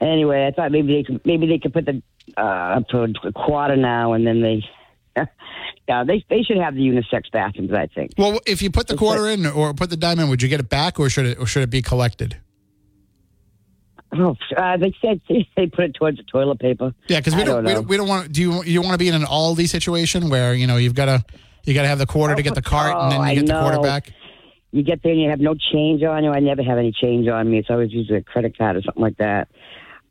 Anyway, 0.00 0.46
I 0.46 0.50
thought 0.52 0.72
maybe 0.72 0.94
they 0.94 1.02
could, 1.02 1.20
maybe 1.26 1.46
they 1.46 1.58
could 1.58 1.72
put 1.72 1.84
the 1.84 2.02
uh, 2.36 2.40
up 2.78 2.88
to 2.88 3.02
a 3.02 3.32
quarter 3.32 3.76
now, 3.76 4.12
and 4.12 4.26
then 4.26 4.40
they. 4.40 4.64
yeah, 5.88 6.04
they 6.04 6.24
they 6.30 6.42
should 6.42 6.56
have 6.56 6.74
the 6.74 6.80
unisex 6.80 7.30
bathrooms. 7.32 7.72
I 7.72 7.86
think. 7.88 8.12
Well, 8.16 8.40
if 8.46 8.62
you 8.62 8.70
put 8.70 8.86
the 8.86 8.96
quarter 8.96 9.28
in 9.28 9.44
or 9.46 9.74
put 9.74 9.90
the 9.90 9.96
dime 9.96 10.20
in, 10.20 10.28
would 10.28 10.40
you 10.40 10.48
get 10.48 10.60
it 10.60 10.68
back 10.68 10.98
or 11.00 11.10
should 11.10 11.26
it 11.26 11.38
or 11.38 11.46
should 11.46 11.62
it 11.62 11.70
be 11.70 11.82
collected? 11.82 12.38
Oh, 14.12 14.36
uh, 14.56 14.76
they 14.76 14.94
said 15.00 15.20
they 15.56 15.66
put 15.66 15.84
it 15.84 15.94
towards 15.94 16.16
the 16.16 16.24
toilet 16.24 16.58
paper. 16.58 16.94
Yeah, 17.08 17.20
because 17.20 17.34
we 17.34 17.40
we 17.40 17.44
don't 17.44 17.88
we 17.88 17.96
don't 17.96 18.08
want 18.08 18.32
do 18.32 18.40
you 18.40 18.64
you 18.64 18.80
want 18.82 18.94
to 18.94 18.98
be 18.98 19.08
in 19.08 19.14
an 19.14 19.22
Aldi 19.22 19.68
situation 19.68 20.30
where 20.30 20.54
you 20.54 20.66
know 20.66 20.76
you've 20.76 20.94
got 20.94 21.06
to 21.06 21.24
you 21.64 21.74
got 21.74 21.82
to 21.82 21.88
have 21.88 21.98
the 21.98 22.06
quarter 22.06 22.34
to 22.34 22.42
get 22.42 22.54
the 22.54 22.62
cart 22.62 22.96
and 22.96 23.12
then 23.12 23.20
Oh, 23.20 23.24
you 23.24 23.40
get 23.42 23.46
the 23.46 23.60
quarter 23.60 23.80
back. 23.80 24.12
You 24.72 24.84
get 24.84 25.02
there 25.02 25.12
and 25.12 25.20
you 25.20 25.30
have 25.30 25.40
no 25.40 25.54
change 25.72 26.02
on 26.04 26.22
you. 26.22 26.30
I 26.30 26.38
never 26.38 26.62
have 26.62 26.78
any 26.78 26.92
change 26.92 27.28
on 27.28 27.50
me. 27.50 27.58
It's 27.58 27.70
always 27.70 27.92
usually 27.92 28.18
a 28.18 28.22
credit 28.22 28.56
card 28.56 28.76
or 28.76 28.82
something 28.82 29.02
like 29.02 29.16
that. 29.16 29.48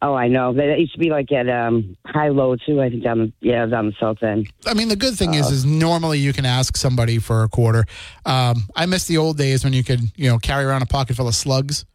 Oh, 0.02 0.14
I 0.14 0.30
know. 0.30 0.54
That 0.54 0.80
used 0.80 0.94
to 0.94 1.00
be 1.00 1.10
like 1.10 1.30
at 1.34 1.50
um, 1.50 1.98
high 2.06 2.30
low 2.30 2.56
too. 2.56 2.82
I 2.82 2.90
think 2.90 3.04
down 3.04 3.18
the 3.20 3.34
yeah 3.42 3.66
down 3.66 3.88
the 3.88 3.94
south 4.00 4.24
end. 4.24 4.50
I 4.66 4.74
mean, 4.74 4.88
the 4.88 4.96
good 4.96 5.16
thing 5.16 5.34
is, 5.34 5.52
is 5.52 5.66
normally 5.66 6.20
you 6.20 6.32
can 6.32 6.46
ask 6.46 6.78
somebody 6.78 7.20
for 7.20 7.44
a 7.44 7.50
quarter. 7.50 7.86
Um, 8.26 8.64
I 8.76 8.86
miss 8.86 9.06
the 9.06 9.18
old 9.18 9.38
days 9.38 9.66
when 9.66 9.74
you 9.74 9.84
could, 9.84 10.00
you 10.16 10.30
know, 10.30 10.38
carry 10.38 10.64
around 10.64 10.84
a 10.84 10.86
pocket 10.86 11.18
full 11.18 11.28
of 11.28 11.36
slugs. 11.36 11.86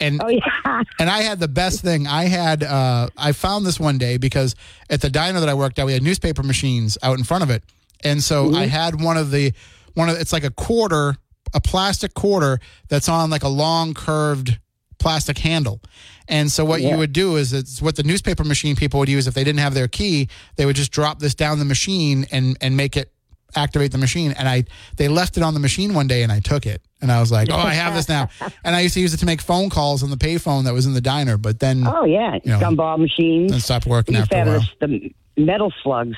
And 0.00 0.22
Oh 0.22 0.28
yeah. 0.28 0.82
and 0.98 1.10
I 1.10 1.22
had 1.22 1.38
the 1.38 1.48
best 1.48 1.82
thing. 1.82 2.06
I 2.06 2.24
had 2.24 2.62
uh, 2.62 3.08
I 3.18 3.32
found 3.32 3.66
this 3.66 3.78
one 3.78 3.98
day 3.98 4.16
because 4.16 4.54
at 4.88 5.02
the 5.02 5.10
diner 5.10 5.40
that 5.40 5.48
I 5.48 5.54
worked 5.54 5.78
at, 5.78 5.84
we 5.84 5.92
had 5.92 6.02
newspaper 6.02 6.42
machines 6.42 6.96
out 7.02 7.18
in 7.18 7.24
front 7.24 7.44
of 7.44 7.50
it, 7.50 7.62
and 8.02 8.22
so 8.22 8.54
I 8.54 8.66
had 8.66 9.00
one 9.00 9.16
of 9.18 9.30
the 9.30 9.52
one 9.94 10.08
of 10.08 10.16
it's 10.18 10.32
like 10.32 10.44
a 10.44 10.50
quarter, 10.50 11.16
a 11.54 11.60
plastic 11.60 12.14
quarter 12.14 12.60
that's 12.88 13.08
on 13.08 13.28
like 13.30 13.42
a 13.42 13.48
long 13.48 13.92
curved 13.94 14.58
plastic 14.98 15.38
handle. 15.38 15.80
And 16.28 16.50
so 16.50 16.64
what 16.64 16.80
you 16.82 16.96
would 16.96 17.12
do 17.12 17.36
is 17.36 17.52
it's 17.52 17.80
what 17.80 17.96
the 17.96 18.02
newspaper 18.02 18.44
machine 18.44 18.76
people 18.76 18.98
would 19.00 19.08
use 19.08 19.26
if 19.26 19.34
they 19.34 19.44
didn't 19.44 19.60
have 19.60 19.74
their 19.74 19.88
key, 19.88 20.28
they 20.56 20.66
would 20.66 20.76
just 20.76 20.90
drop 20.92 21.18
this 21.20 21.34
down 21.34 21.58
the 21.58 21.64
machine 21.64 22.26
and 22.32 22.56
and 22.60 22.76
make 22.76 22.96
it 22.96 23.12
activate 23.54 23.92
the 23.92 23.98
machine. 23.98 24.32
And 24.32 24.48
I 24.48 24.64
they 24.96 25.08
left 25.08 25.36
it 25.36 25.42
on 25.42 25.54
the 25.54 25.60
machine 25.60 25.94
one 25.94 26.06
day 26.08 26.22
and 26.22 26.32
I 26.32 26.40
took 26.40 26.66
it. 26.66 26.82
And 27.00 27.12
I 27.12 27.20
was 27.20 27.30
like, 27.30 27.48
"Oh, 27.50 27.56
I 27.56 27.74
have 27.74 27.94
this 27.94 28.08
now." 28.08 28.28
And 28.64 28.74
I 28.74 28.80
used 28.80 28.94
to 28.94 29.00
use 29.00 29.14
it 29.14 29.18
to 29.18 29.26
make 29.26 29.40
phone 29.40 29.68
calls 29.70 30.02
on 30.02 30.10
the 30.10 30.16
payphone 30.16 30.64
that 30.64 30.72
was 30.74 30.86
in 30.86 30.94
the 30.94 31.00
diner, 31.00 31.36
but 31.38 31.60
then 31.60 31.86
Oh 31.86 32.04
yeah, 32.04 32.38
You 32.42 32.52
know, 32.52 32.58
gumball 32.60 32.98
machines. 32.98 33.52
then 33.52 33.60
stopped 33.60 33.86
working 33.86 34.14
we 34.14 34.20
used 34.20 34.32
after 34.32 34.44
to 34.44 34.50
a 34.50 34.58
while. 34.58 34.60
this, 34.80 35.14
the 35.36 35.42
metal 35.44 35.72
slugs. 35.82 36.16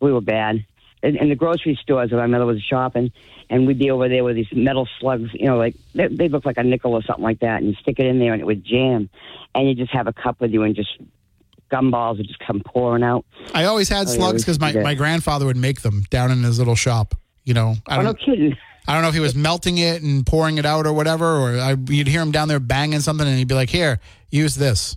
We 0.00 0.12
were 0.12 0.20
bad. 0.20 0.64
In, 1.02 1.16
in 1.16 1.28
the 1.30 1.34
grocery 1.34 1.78
stores 1.82 2.10
when 2.10 2.20
my 2.20 2.26
mother 2.26 2.46
was 2.46 2.62
shopping, 2.62 3.10
and 3.50 3.66
we'd 3.66 3.78
be 3.78 3.90
over 3.90 4.08
there 4.08 4.22
with 4.24 4.36
these 4.36 4.46
metal 4.52 4.88
slugs, 5.00 5.30
you 5.34 5.46
know, 5.46 5.56
like 5.58 5.74
they, 5.94 6.06
they 6.08 6.28
look 6.28 6.44
like 6.46 6.58
a 6.58 6.62
nickel 6.62 6.92
or 6.94 7.02
something 7.02 7.24
like 7.24 7.40
that, 7.40 7.60
and 7.60 7.66
you 7.70 7.74
stick 7.82 7.98
it 7.98 8.06
in 8.06 8.18
there 8.20 8.32
and 8.32 8.40
it 8.40 8.44
would 8.44 8.64
jam, 8.64 9.10
and 9.54 9.68
you 9.68 9.74
just 9.74 9.92
have 9.92 10.06
a 10.06 10.12
cup 10.12 10.40
with 10.40 10.52
you 10.52 10.62
and 10.62 10.74
just 10.76 10.90
gumballs 11.70 12.18
would 12.18 12.26
just 12.28 12.38
come 12.38 12.60
pouring 12.64 13.02
out. 13.02 13.24
I 13.54 13.64
always 13.64 13.88
had 13.88 14.06
Oh, 14.06 14.10
slugs 14.10 14.42
because 14.42 14.60
my, 14.60 14.72
do 14.72 14.78
that. 14.78 14.84
my 14.84 14.94
grandfather 14.94 15.46
would 15.46 15.56
make 15.56 15.80
them 15.80 16.04
down 16.10 16.30
in 16.30 16.42
his 16.42 16.58
little 16.58 16.76
shop. 16.76 17.14
You 17.44 17.54
know, 17.54 17.74
I 17.88 17.94
Oh, 17.98 18.02
don't 18.02 18.04
no 18.04 18.14
kidding. 18.14 18.56
I 18.86 18.92
don't 18.94 19.02
know 19.02 19.08
if 19.08 19.14
he 19.14 19.20
was 19.20 19.34
melting 19.34 19.78
it 19.78 20.02
and 20.02 20.24
pouring 20.26 20.58
it 20.58 20.66
out 20.66 20.86
or 20.86 20.92
whatever, 20.92 21.24
or 21.38 21.58
I, 21.58 21.76
you'd 21.88 22.08
hear 22.08 22.20
him 22.20 22.30
down 22.32 22.48
there 22.48 22.60
banging 22.60 23.00
something, 23.00 23.26
and 23.26 23.36
he'd 23.38 23.48
be 23.48 23.54
like, 23.54 23.70
"Here, 23.70 24.00
use 24.30 24.54
this." 24.56 24.96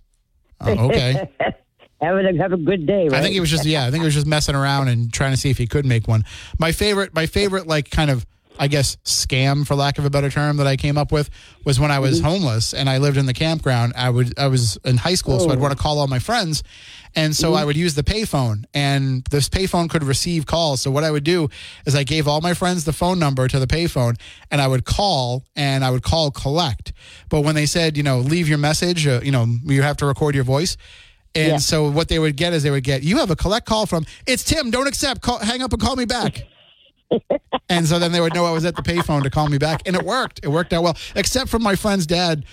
Oh, 0.61 0.87
okay. 0.89 1.29
Have 2.01 2.17
a, 2.17 2.37
have 2.37 2.51
a 2.51 2.57
good 2.57 2.85
day, 2.85 3.07
right? 3.07 3.19
I 3.19 3.21
think 3.21 3.33
he 3.33 3.39
was 3.39 3.49
just 3.49 3.65
yeah, 3.65 3.85
I 3.85 3.91
think 3.91 4.01
he 4.01 4.05
was 4.05 4.13
just 4.13 4.27
messing 4.27 4.55
around 4.55 4.89
and 4.89 5.11
trying 5.13 5.31
to 5.31 5.37
see 5.37 5.49
if 5.49 5.57
he 5.57 5.65
could 5.65 5.85
make 5.85 6.07
one. 6.07 6.25
My 6.59 6.71
favorite 6.71 7.13
my 7.13 7.25
favorite 7.25 7.67
like 7.67 7.89
kind 7.89 8.11
of 8.11 8.25
I 8.57 8.67
guess 8.67 8.95
scam 9.03 9.65
for 9.67 9.75
lack 9.75 9.97
of 9.97 10.05
a 10.05 10.09
better 10.09 10.29
term 10.29 10.57
that 10.57 10.67
I 10.67 10.77
came 10.77 10.97
up 10.97 11.11
with 11.11 11.29
was 11.65 11.79
when 11.79 11.91
I 11.91 11.99
was 11.99 12.21
homeless 12.21 12.73
and 12.73 12.89
I 12.89 12.97
lived 12.99 13.17
in 13.17 13.25
the 13.25 13.33
campground. 13.33 13.93
I 13.95 14.09
would 14.09 14.37
I 14.37 14.47
was 14.47 14.77
in 14.83 14.97
high 14.97 15.15
school 15.15 15.39
so 15.39 15.49
I'd 15.49 15.59
want 15.59 15.75
to 15.75 15.81
call 15.81 15.99
all 15.99 16.07
my 16.07 16.19
friends 16.19 16.63
and 17.15 17.35
so 17.35 17.53
I 17.53 17.63
would 17.63 17.77
use 17.77 17.95
the 17.95 18.03
payphone 18.03 18.65
and 18.73 19.23
this 19.31 19.47
payphone 19.47 19.89
could 19.89 20.03
receive 20.03 20.45
calls. 20.45 20.81
So 20.81 20.91
what 20.91 21.03
I 21.03 21.11
would 21.11 21.23
do 21.23 21.49
is 21.85 21.95
I 21.95 22.03
gave 22.03 22.27
all 22.27 22.41
my 22.41 22.53
friends 22.53 22.83
the 22.83 22.93
phone 22.93 23.19
number 23.19 23.47
to 23.47 23.59
the 23.59 23.67
payphone 23.67 24.19
and 24.51 24.61
I 24.61 24.67
would 24.67 24.83
call 24.85 25.45
and 25.55 25.85
I 25.85 25.91
would 25.91 26.03
call 26.03 26.31
collect. 26.31 26.91
But 27.29 27.41
when 27.41 27.55
they 27.55 27.65
said, 27.65 27.95
you 27.95 28.03
know, 28.03 28.19
leave 28.19 28.49
your 28.49 28.57
message, 28.57 29.07
uh, 29.07 29.21
you 29.23 29.31
know, 29.31 29.45
you 29.63 29.81
have 29.81 29.97
to 29.97 30.05
record 30.05 30.35
your 30.35 30.43
voice. 30.43 30.75
And 31.35 31.47
Yeah. 31.47 31.57
so 31.57 31.89
what 31.89 32.07
they 32.07 32.19
would 32.19 32.37
get 32.37 32.53
is 32.53 32.63
they 32.63 32.71
would 32.71 32.83
get, 32.83 33.03
you 33.03 33.17
have 33.17 33.29
a 33.29 33.35
collect 33.35 33.65
call 33.65 33.85
from, 33.85 34.05
it's 34.25 34.43
Tim, 34.43 34.71
don't 34.71 34.87
accept, 34.87 35.21
call, 35.21 35.39
hang 35.39 35.61
up 35.61 35.73
and 35.73 35.81
call 35.81 35.95
me 35.95 36.05
back. 36.05 36.43
and 37.69 37.85
so 37.85 37.99
then 37.99 38.11
they 38.11 38.21
would 38.21 38.33
know 38.33 38.45
I 38.45 38.51
was 38.51 38.65
at 38.65 38.75
the 38.75 38.81
payphone 38.81 39.23
to 39.23 39.29
call 39.29 39.47
me 39.49 39.57
back. 39.57 39.81
And 39.85 39.95
it 39.95 40.03
worked. 40.03 40.39
It 40.43 40.47
worked 40.47 40.73
out 40.73 40.83
well, 40.83 40.97
except 41.15 41.49
for 41.49 41.59
my 41.59 41.75
friend's 41.75 42.05
dad. 42.07 42.45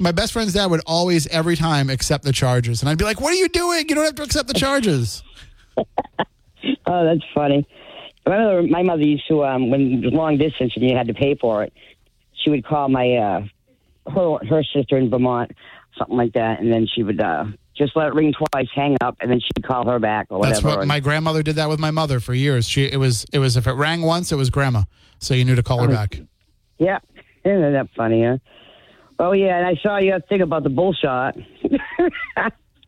My 0.00 0.10
best 0.12 0.32
friend's 0.32 0.52
dad 0.52 0.66
would 0.66 0.80
always, 0.86 1.26
every 1.28 1.54
time, 1.56 1.88
accept 1.88 2.24
the 2.24 2.32
charges. 2.32 2.82
And 2.82 2.88
I'd 2.88 2.98
be 2.98 3.04
like, 3.04 3.20
what 3.20 3.32
are 3.32 3.36
you 3.36 3.48
doing? 3.48 3.88
You 3.88 3.94
don't 3.94 4.04
have 4.04 4.16
to 4.16 4.22
accept 4.24 4.48
the 4.48 4.54
charges. 4.54 5.22
Oh, 6.86 7.04
that's 7.04 7.24
funny. 7.34 7.66
My 8.26 8.38
mother, 8.38 8.62
my 8.62 8.82
mother 8.82 9.02
used 9.02 9.26
to, 9.28 9.44
um, 9.44 9.70
when 9.70 9.92
it 10.02 10.04
was 10.04 10.12
long 10.14 10.38
distance 10.38 10.72
and 10.76 10.88
you 10.88 10.96
had 10.96 11.08
to 11.08 11.14
pay 11.14 11.34
for 11.34 11.62
it, 11.64 11.72
she 12.42 12.50
would 12.50 12.64
call 12.64 12.88
my 12.88 13.16
uh, 13.16 13.40
her 14.10 14.38
her 14.48 14.62
sister 14.74 14.96
in 14.96 15.10
Vermont, 15.10 15.50
something 15.98 16.16
like 16.16 16.32
that, 16.34 16.60
and 16.60 16.72
then 16.72 16.86
she 16.86 17.02
would 17.02 17.20
uh, 17.20 17.44
just 17.76 17.96
let 17.96 18.08
it 18.08 18.14
ring 18.14 18.32
twice, 18.32 18.68
hang 18.74 18.96
up, 19.00 19.16
and 19.20 19.30
then 19.30 19.40
she'd 19.40 19.64
call 19.64 19.86
her 19.88 19.98
back 19.98 20.26
or 20.30 20.38
whatever. 20.38 20.54
That's 20.54 20.76
what 20.76 20.86
my 20.86 21.00
grandmother 21.00 21.42
did 21.42 21.56
that 21.56 21.68
with 21.68 21.80
my 21.80 21.90
mother 21.90 22.20
for 22.20 22.34
years. 22.34 22.68
She 22.68 22.84
it 22.84 22.98
was 22.98 23.26
it 23.32 23.38
was 23.38 23.56
if 23.56 23.66
it 23.66 23.72
rang 23.72 24.02
once, 24.02 24.32
it 24.32 24.36
was 24.36 24.50
grandma. 24.50 24.82
So 25.18 25.34
you 25.34 25.44
knew 25.44 25.54
to 25.54 25.62
call 25.62 25.82
her 25.82 25.88
back. 25.88 26.20
yeah, 26.78 26.98
isn't 27.44 27.72
that 27.72 27.88
funny? 27.96 28.24
Huh? 28.24 28.38
Oh 29.18 29.32
yeah, 29.32 29.58
and 29.58 29.66
I 29.66 29.74
saw 29.82 29.98
your 29.98 30.20
thing 30.20 30.42
about 30.42 30.62
the 30.64 30.70
bull 30.70 30.92
shot. 30.92 31.36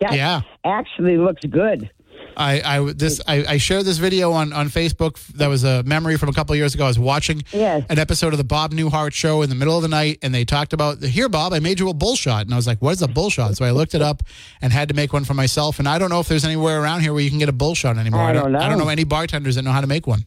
Yeah. 0.00 0.42
actually 0.64 1.16
looks 1.16 1.42
good. 1.44 1.90
I, 2.36 2.60
I 2.78 2.92
this 2.92 3.20
I, 3.26 3.44
I 3.48 3.56
shared 3.58 3.84
this 3.84 3.98
video 3.98 4.32
on, 4.32 4.52
on 4.52 4.68
Facebook 4.68 5.16
that 5.34 5.46
was 5.48 5.64
a 5.64 5.82
memory 5.84 6.16
from 6.16 6.28
a 6.28 6.32
couple 6.32 6.52
of 6.52 6.58
years 6.58 6.74
ago. 6.74 6.84
I 6.84 6.88
was 6.88 6.98
watching 6.98 7.42
Yes. 7.52 7.84
an 7.88 7.98
episode 7.98 8.32
of 8.34 8.38
the 8.38 8.44
Bob 8.44 8.72
Newhart 8.72 9.12
show 9.14 9.42
in 9.42 9.48
the 9.48 9.54
middle 9.54 9.76
of 9.76 9.82
the 9.82 9.88
night, 9.88 10.18
and 10.22 10.34
they 10.34 10.44
talked 10.44 10.72
about 10.72 11.02
here, 11.02 11.28
Bob, 11.28 11.52
I 11.52 11.58
made 11.60 11.80
you 11.80 11.88
a 11.88 11.94
bull 11.94 12.16
shot, 12.16 12.44
and 12.44 12.52
I 12.52 12.56
was 12.56 12.66
like, 12.66 12.80
what 12.82 12.92
is 12.92 13.02
a 13.02 13.08
bull 13.08 13.30
shot? 13.30 13.56
So 13.56 13.64
I 13.64 13.70
looked 13.70 13.94
it 13.94 14.02
up 14.02 14.22
and 14.60 14.72
had 14.72 14.88
to 14.88 14.94
make 14.94 15.12
one 15.12 15.24
for 15.24 15.34
myself. 15.34 15.78
And 15.78 15.88
I 15.88 15.98
don't 15.98 16.10
know 16.10 16.20
if 16.20 16.28
there's 16.28 16.44
anywhere 16.44 16.82
around 16.82 17.00
here 17.00 17.12
where 17.12 17.22
you 17.22 17.30
can 17.30 17.38
get 17.38 17.48
a 17.48 17.52
bull 17.52 17.74
shot 17.74 17.96
anymore. 17.96 18.20
I 18.22 18.32
don't 18.32 18.52
know. 18.52 18.58
I 18.58 18.68
don't 18.68 18.78
know. 18.78 18.88
any 18.88 19.04
bartenders 19.04 19.54
that 19.56 19.62
know 19.62 19.72
how 19.72 19.80
to 19.80 19.86
make 19.86 20.06
one. 20.06 20.26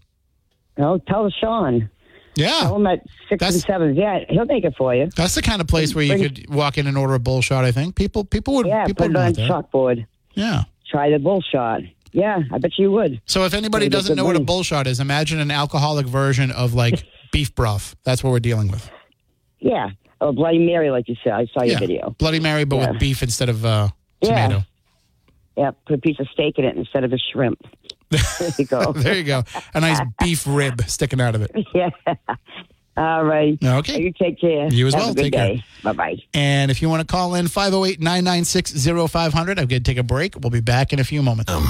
No, 0.77 0.97
tell 0.97 1.29
Sean. 1.29 1.89
Yeah. 2.35 2.59
Tell 2.61 2.77
him 2.77 2.87
at 2.87 3.01
six 3.27 3.43
and 3.43 3.61
seven. 3.61 3.95
Yeah, 3.95 4.19
he'll 4.29 4.45
make 4.45 4.63
it 4.63 4.73
for 4.77 4.95
you. 4.95 5.09
That's 5.15 5.35
the 5.35 5.41
kind 5.41 5.59
of 5.61 5.67
place 5.67 5.93
where 5.93 6.03
you 6.05 6.17
Bring- 6.17 6.35
could 6.35 6.49
walk 6.53 6.77
in 6.77 6.87
and 6.87 6.97
order 6.97 7.13
a 7.15 7.19
bull 7.19 7.41
shot. 7.41 7.65
I 7.65 7.71
think 7.71 7.95
people 7.95 8.23
people 8.23 8.55
would 8.55 8.65
Yeah, 8.67 8.85
people 8.85 9.07
put 9.07 9.15
would 9.15 9.37
it 9.37 9.49
on 9.49 9.63
chalkboard. 9.63 10.05
Yeah. 10.35 10.63
Try 10.89 11.09
the 11.11 11.19
bull 11.19 11.41
shot. 11.41 11.81
Yeah, 12.11 12.39
I 12.51 12.57
bet 12.57 12.71
you 12.77 12.91
would. 12.91 13.21
So 13.25 13.45
if 13.45 13.53
anybody 13.53 13.85
Pretty 13.85 13.89
good 13.89 13.97
doesn't 13.97 14.15
know 14.15 14.25
what 14.25 14.31
a 14.35 14.39
money. 14.39 14.45
bull 14.45 14.63
shot 14.63 14.87
is, 14.87 14.99
imagine 14.99 15.39
an 15.39 15.51
alcoholic 15.51 16.05
version 16.07 16.51
of 16.51 16.73
like 16.73 17.03
beef 17.31 17.53
broth. 17.55 17.95
That's 18.03 18.23
what 18.23 18.31
we're 18.31 18.39
dealing 18.39 18.69
with. 18.71 18.89
Yeah. 19.59 19.89
Oh, 20.21 20.31
Bloody 20.31 20.59
Mary, 20.59 20.89
like 20.91 21.07
you 21.07 21.15
said. 21.23 21.33
I 21.33 21.45
saw 21.53 21.63
your 21.63 21.73
Yeah. 21.73 21.79
video. 21.79 22.15
Bloody 22.17 22.39
Mary, 22.39 22.63
but 22.65 22.77
Yeah. 22.77 22.91
with 22.91 22.99
beef 22.99 23.21
instead 23.23 23.49
of 23.49 23.63
uh, 23.65 23.89
Yeah. 24.21 24.29
tomato. 24.47 24.65
Yeah, 25.57 25.71
put 25.85 25.95
a 25.95 26.01
piece 26.01 26.19
of 26.19 26.27
steak 26.33 26.57
in 26.57 26.65
it 26.65 26.75
instead 26.77 27.03
of 27.03 27.11
a 27.13 27.17
shrimp. 27.17 27.59
There 28.09 28.51
you 28.57 28.65
go. 28.65 28.91
There 28.93 29.15
you 29.15 29.23
go. 29.23 29.43
A 29.75 29.79
nice 29.81 29.99
beef 30.19 30.45
rib 30.47 30.81
sticking 30.87 31.21
out 31.21 31.35
of 31.35 31.41
it. 31.43 31.51
yeah. 31.75 31.89
All 32.97 33.23
right. 33.23 33.57
Okay. 33.63 34.01
You 34.01 34.11
take 34.11 34.41
care. 34.41 34.67
You 34.73 34.87
as 34.87 34.93
Have 34.93 35.03
well. 35.03 35.11
A 35.11 35.13
good 35.13 35.21
Take 35.23 35.33
care. 35.33 35.55
Bye 35.83 35.93
bye. 35.93 36.15
And 36.33 36.69
if 36.71 36.81
you 36.81 36.89
want 36.89 37.07
to 37.07 37.07
call 37.09 37.35
in 37.35 37.47
508 37.47 37.99
996 38.01 38.73
0500, 38.85 39.59
I'm 39.59 39.67
going 39.67 39.67
to 39.67 39.79
take 39.79 39.97
a 39.97 40.03
break. 40.03 40.35
We'll 40.41 40.49
be 40.49 40.59
back 40.59 40.91
in 40.91 40.99
a 40.99 41.03
few 41.05 41.21
moments. 41.21 41.51
Jenny, 41.51 41.65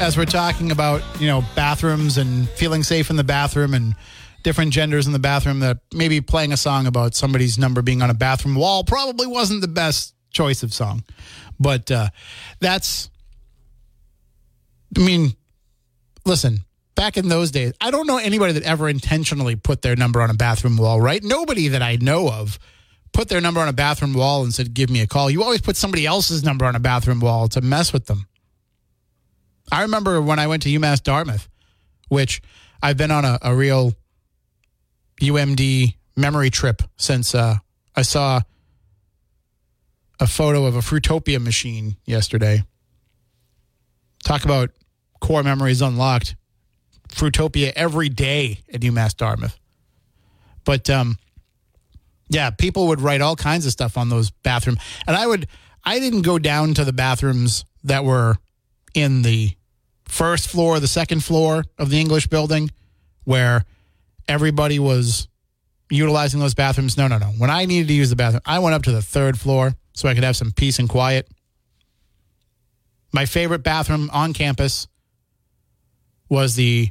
as 0.00 0.16
we're 0.16 0.24
talking 0.24 0.70
about, 0.70 1.02
you 1.20 1.26
know, 1.26 1.44
bathrooms 1.54 2.16
and 2.16 2.48
feeling 2.50 2.82
safe 2.82 3.10
in 3.10 3.16
the 3.16 3.24
bathroom 3.24 3.74
and 3.74 3.94
different 4.42 4.72
genders 4.72 5.06
in 5.06 5.12
the 5.12 5.18
bathroom, 5.18 5.60
that 5.60 5.78
maybe 5.92 6.22
playing 6.22 6.52
a 6.52 6.56
song 6.56 6.86
about 6.86 7.14
somebody's 7.14 7.58
number 7.58 7.82
being 7.82 8.00
on 8.00 8.08
a 8.08 8.14
bathroom 8.14 8.54
wall 8.54 8.82
probably 8.82 9.26
wasn't 9.26 9.60
the 9.60 9.68
best 9.68 10.14
choice 10.30 10.62
of 10.62 10.72
song. 10.72 11.04
But 11.60 11.90
uh, 11.90 12.08
that's, 12.60 13.10
I 14.96 15.00
mean, 15.00 15.34
listen, 16.24 16.60
back 16.94 17.18
in 17.18 17.28
those 17.28 17.50
days, 17.50 17.74
I 17.78 17.90
don't 17.90 18.06
know 18.06 18.16
anybody 18.16 18.54
that 18.54 18.62
ever 18.62 18.88
intentionally 18.88 19.54
put 19.54 19.82
their 19.82 19.96
number 19.96 20.22
on 20.22 20.30
a 20.30 20.34
bathroom 20.34 20.78
wall, 20.78 20.98
right? 20.98 21.22
Nobody 21.22 21.68
that 21.68 21.82
I 21.82 21.96
know 21.96 22.30
of 22.30 22.58
put 23.12 23.28
their 23.28 23.42
number 23.42 23.60
on 23.60 23.68
a 23.68 23.74
bathroom 23.74 24.14
wall 24.14 24.44
and 24.44 24.54
said, 24.54 24.72
give 24.72 24.88
me 24.88 25.02
a 25.02 25.06
call. 25.06 25.30
You 25.30 25.42
always 25.42 25.60
put 25.60 25.76
somebody 25.76 26.06
else's 26.06 26.42
number 26.42 26.64
on 26.64 26.74
a 26.74 26.80
bathroom 26.80 27.20
wall 27.20 27.48
to 27.48 27.60
mess 27.60 27.92
with 27.92 28.06
them. 28.06 28.26
I 29.72 29.82
remember 29.82 30.20
when 30.20 30.38
I 30.38 30.46
went 30.46 30.62
to 30.64 30.68
UMass 30.68 31.02
Dartmouth, 31.02 31.48
which 32.08 32.42
I've 32.82 32.96
been 32.96 33.10
on 33.10 33.24
a, 33.24 33.38
a 33.42 33.54
real 33.54 33.92
UMD 35.20 35.94
memory 36.16 36.50
trip 36.50 36.82
since 36.96 37.34
uh, 37.34 37.56
I 37.94 38.02
saw 38.02 38.40
a 40.18 40.26
photo 40.26 40.66
of 40.66 40.76
a 40.76 40.80
Fruitopia 40.80 41.40
machine 41.40 41.96
yesterday. 42.04 42.62
Talk 44.24 44.44
about 44.44 44.70
core 45.20 45.42
memories 45.42 45.82
unlocked. 45.82 46.36
Fruitopia 47.08 47.72
every 47.74 48.08
day 48.08 48.60
at 48.72 48.80
UMass 48.80 49.16
Dartmouth. 49.16 49.58
But 50.64 50.88
um, 50.90 51.18
yeah, 52.28 52.50
people 52.50 52.88
would 52.88 53.00
write 53.00 53.20
all 53.20 53.34
kinds 53.34 53.66
of 53.66 53.72
stuff 53.72 53.96
on 53.96 54.08
those 54.08 54.30
bathroom, 54.30 54.76
and 55.06 55.16
I 55.16 55.26
would. 55.26 55.46
I 55.82 55.98
didn't 55.98 56.22
go 56.22 56.38
down 56.38 56.74
to 56.74 56.84
the 56.84 56.92
bathrooms 56.92 57.64
that 57.84 58.04
were 58.04 58.36
in 58.94 59.22
the 59.22 59.52
first 60.10 60.48
floor, 60.48 60.80
the 60.80 60.88
second 60.88 61.24
floor 61.24 61.64
of 61.78 61.90
the 61.90 62.00
English 62.00 62.26
building, 62.26 62.70
where 63.24 63.64
everybody 64.28 64.78
was 64.78 65.28
utilizing 65.90 66.40
those 66.40 66.54
bathrooms. 66.54 66.96
No, 66.96 67.08
no, 67.08 67.18
no. 67.18 67.26
When 67.26 67.50
I 67.50 67.64
needed 67.64 67.88
to 67.88 67.94
use 67.94 68.10
the 68.10 68.16
bathroom, 68.16 68.42
I 68.46 68.58
went 68.58 68.74
up 68.74 68.82
to 68.84 68.92
the 68.92 69.02
third 69.02 69.38
floor 69.38 69.74
so 69.92 70.08
I 70.08 70.14
could 70.14 70.24
have 70.24 70.36
some 70.36 70.52
peace 70.52 70.78
and 70.78 70.88
quiet. 70.88 71.28
My 73.12 73.26
favorite 73.26 73.62
bathroom 73.62 74.08
on 74.12 74.32
campus 74.32 74.86
was 76.28 76.54
the 76.54 76.90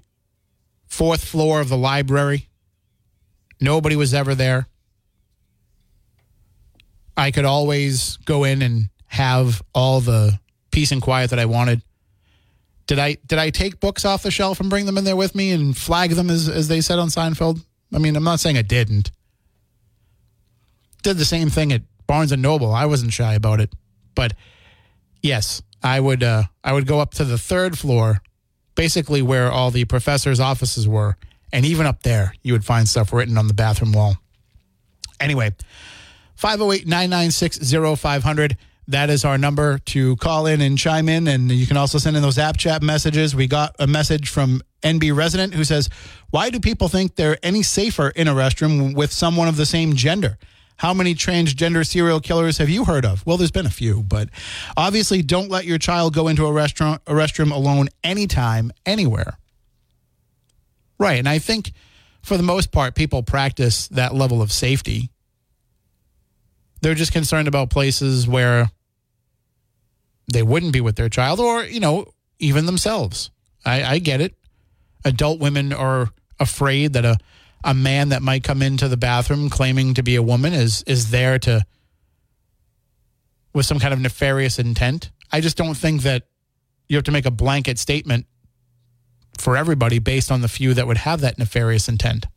fourth 0.88 1.24
floor 1.24 1.61
of 1.61 1.70
the 1.70 1.78
library. 1.78 2.49
Nobody 3.61 3.95
was 3.95 4.13
ever 4.13 4.36
there. 4.36 4.67
I 7.15 7.32
could 7.32 7.45
always 7.45 8.17
go 8.17 8.43
in 8.43 8.61
and 8.61 8.89
have 9.07 9.61
all 9.74 10.01
the 10.01 10.39
peace 10.72 10.91
and 10.91 11.01
quiet 11.01 11.30
that 11.32 11.39
I 11.39 11.45
wanted. 11.45 11.82
Did 12.90 12.98
I 12.98 13.18
did 13.28 13.38
I 13.38 13.52
take 13.52 13.80
books 13.80 14.04
off 14.04 14.24
the 14.24 14.32
shelf 14.32 14.60
and 14.60 14.68
bring 14.68 14.88
them 14.88 14.98
in 14.98 15.04
there 15.04 15.16
with 15.16 15.36
me 15.36 15.52
and 15.52 15.78
flag 15.78 16.10
them 16.10 16.32
as 16.32 16.50
as 16.50 16.70
they 16.70 16.82
said 16.82 16.98
on 16.98 17.10
Seinfeld? 17.10 17.64
I 17.94 18.00
mean, 18.00 18.16
I'm 18.16 18.24
not 18.24 18.40
saying 18.40 18.58
I 18.58 18.64
didn't. 18.64 19.12
Did 21.04 21.18
the 21.18 21.26
same 21.26 21.52
thing 21.52 21.72
at 21.72 21.84
Barnes 22.08 22.32
and 22.32 22.42
Noble. 22.42 22.74
I 22.74 22.88
wasn't 22.88 23.14
shy 23.14 23.36
about 23.36 23.60
it. 23.60 23.72
But 24.16 24.34
yes, 25.22 25.62
I 25.84 26.00
would 26.00 26.24
uh 26.24 26.46
I 26.64 26.74
would 26.74 26.88
go 26.88 27.00
up 27.00 27.14
to 27.14 27.24
the 27.24 27.38
third 27.38 27.78
floor, 27.78 28.24
basically 28.74 29.22
where 29.22 29.52
all 29.52 29.70
the 29.70 29.86
professors' 29.86 30.40
offices 30.40 30.88
were, 30.88 31.16
and 31.54 31.68
even 31.68 31.86
up 31.86 32.02
there 32.02 32.34
you 32.42 32.54
would 32.54 32.66
find 32.66 32.90
stuff 32.90 33.14
written 33.14 33.38
on 33.38 33.48
the 33.48 33.54
bathroom 33.54 33.94
wall. 33.94 34.16
Anyway, 35.20 35.54
508 36.38 36.88
996 36.88 37.72
0500. 38.00 38.58
That 38.90 39.10
is 39.12 39.24
our 39.24 39.38
number 39.38 39.78
to 39.78 40.16
call 40.18 40.48
in 40.48 40.62
and 40.62 40.78
chime 40.78 41.08
in. 41.08 41.28
And 41.28 41.52
you 41.52 41.68
can 41.68 41.78
also 41.78 42.00
send 42.00 42.16
in 42.16 42.24
those 42.24 42.40
app 42.40 42.58
chat 42.58 42.82
messages. 42.82 43.36
We 43.36 43.48
got 43.48 43.76
a 43.78 43.86
message 43.86 44.30
from 44.30 44.62
NB 44.82 45.16
Resident 45.16 45.54
who 45.54 45.64
says, 45.64 45.90
Why 46.32 46.50
do 46.50 46.60
people 46.60 46.88
think 46.88 47.16
they're 47.16 47.38
any 47.44 47.62
safer 47.62 48.10
in 48.10 48.28
a 48.28 48.34
restroom 48.34 48.96
with 48.96 49.12
someone 49.12 49.48
of 49.48 49.58
the 49.58 49.66
same 49.66 49.96
gender? 49.96 50.40
How 50.78 50.94
many 50.94 51.14
transgender 51.14 51.86
serial 51.86 52.20
killers 52.20 52.58
have 52.58 52.70
you 52.70 52.86
heard 52.86 53.06
of? 53.06 53.26
Well, 53.26 53.38
there's 53.38 53.52
been 53.52 53.66
a 53.66 53.70
few, 53.72 54.02
but 54.02 54.30
obviously 54.76 55.22
don't 55.22 55.50
let 55.50 55.66
your 55.66 55.78
child 55.78 56.14
go 56.14 56.28
into 56.28 56.46
a 56.46 56.52
restaurant 56.52 57.02
a 57.06 57.12
restroom 57.12 57.52
alone 57.52 57.90
anytime, 58.04 58.72
anywhere. 58.86 59.38
Right. 60.98 61.20
And 61.20 61.30
I 61.30 61.38
think 61.38 61.74
for 62.24 62.38
the 62.38 62.44
most 62.44 62.72
part, 62.72 62.96
people 62.96 63.24
practice 63.24 63.88
that 63.90 64.16
level 64.16 64.42
of 64.42 64.52
safety. 64.52 65.10
They're 66.82 66.96
just 66.96 67.14
concerned 67.14 67.48
about 67.48 67.70
places 67.70 68.28
where 68.28 68.72
they 70.32 70.43
wouldn't 70.43 70.73
be 70.73 70.82
with 70.82 70.95
their 70.95 71.09
child 71.09 71.39
or, 71.39 71.63
you 71.63 71.80
know, 71.80 72.05
even 72.39 72.65
themselves. 72.65 73.32
I, 73.65 73.84
I 73.84 73.99
get 73.99 74.21
it. 74.21 74.36
Adult 75.05 75.39
women 75.39 75.73
are 75.73 76.09
afraid 76.39 76.93
that 76.93 77.05
a, 77.05 77.17
a 77.63 77.73
man 77.73 78.09
that 78.09 78.21
might 78.21 78.43
come 78.43 78.61
into 78.61 78.88
the 78.88 78.97
bathroom 78.97 79.49
claiming 79.49 79.93
to 79.95 80.03
be 80.03 80.15
a 80.15 80.23
woman 80.23 80.53
is 80.53 80.84
is 80.84 81.11
there 81.11 81.38
to 81.39 81.65
with 83.53 83.65
some 83.65 83.80
kind 83.80 83.93
of 83.93 83.99
nefarious 83.99 84.59
intent. 84.59 85.11
I 85.32 85.41
just 85.41 85.57
don't 85.57 85.75
think 85.75 86.03
that 86.03 86.27
you 86.88 86.97
have 86.97 87.03
to 87.05 87.11
make 87.11 87.25
a 87.25 87.32
blanket 87.32 87.77
statement 87.77 88.25
for 89.38 89.57
everybody 89.57 89.99
based 89.99 90.32
on 90.32 90.41
the 90.41 90.47
few 90.47 90.73
that 90.73 90.88
would 90.88 90.97
have 90.97 91.21
that 91.21 91.38
nefarious 91.38 91.88
intent. 91.88 92.27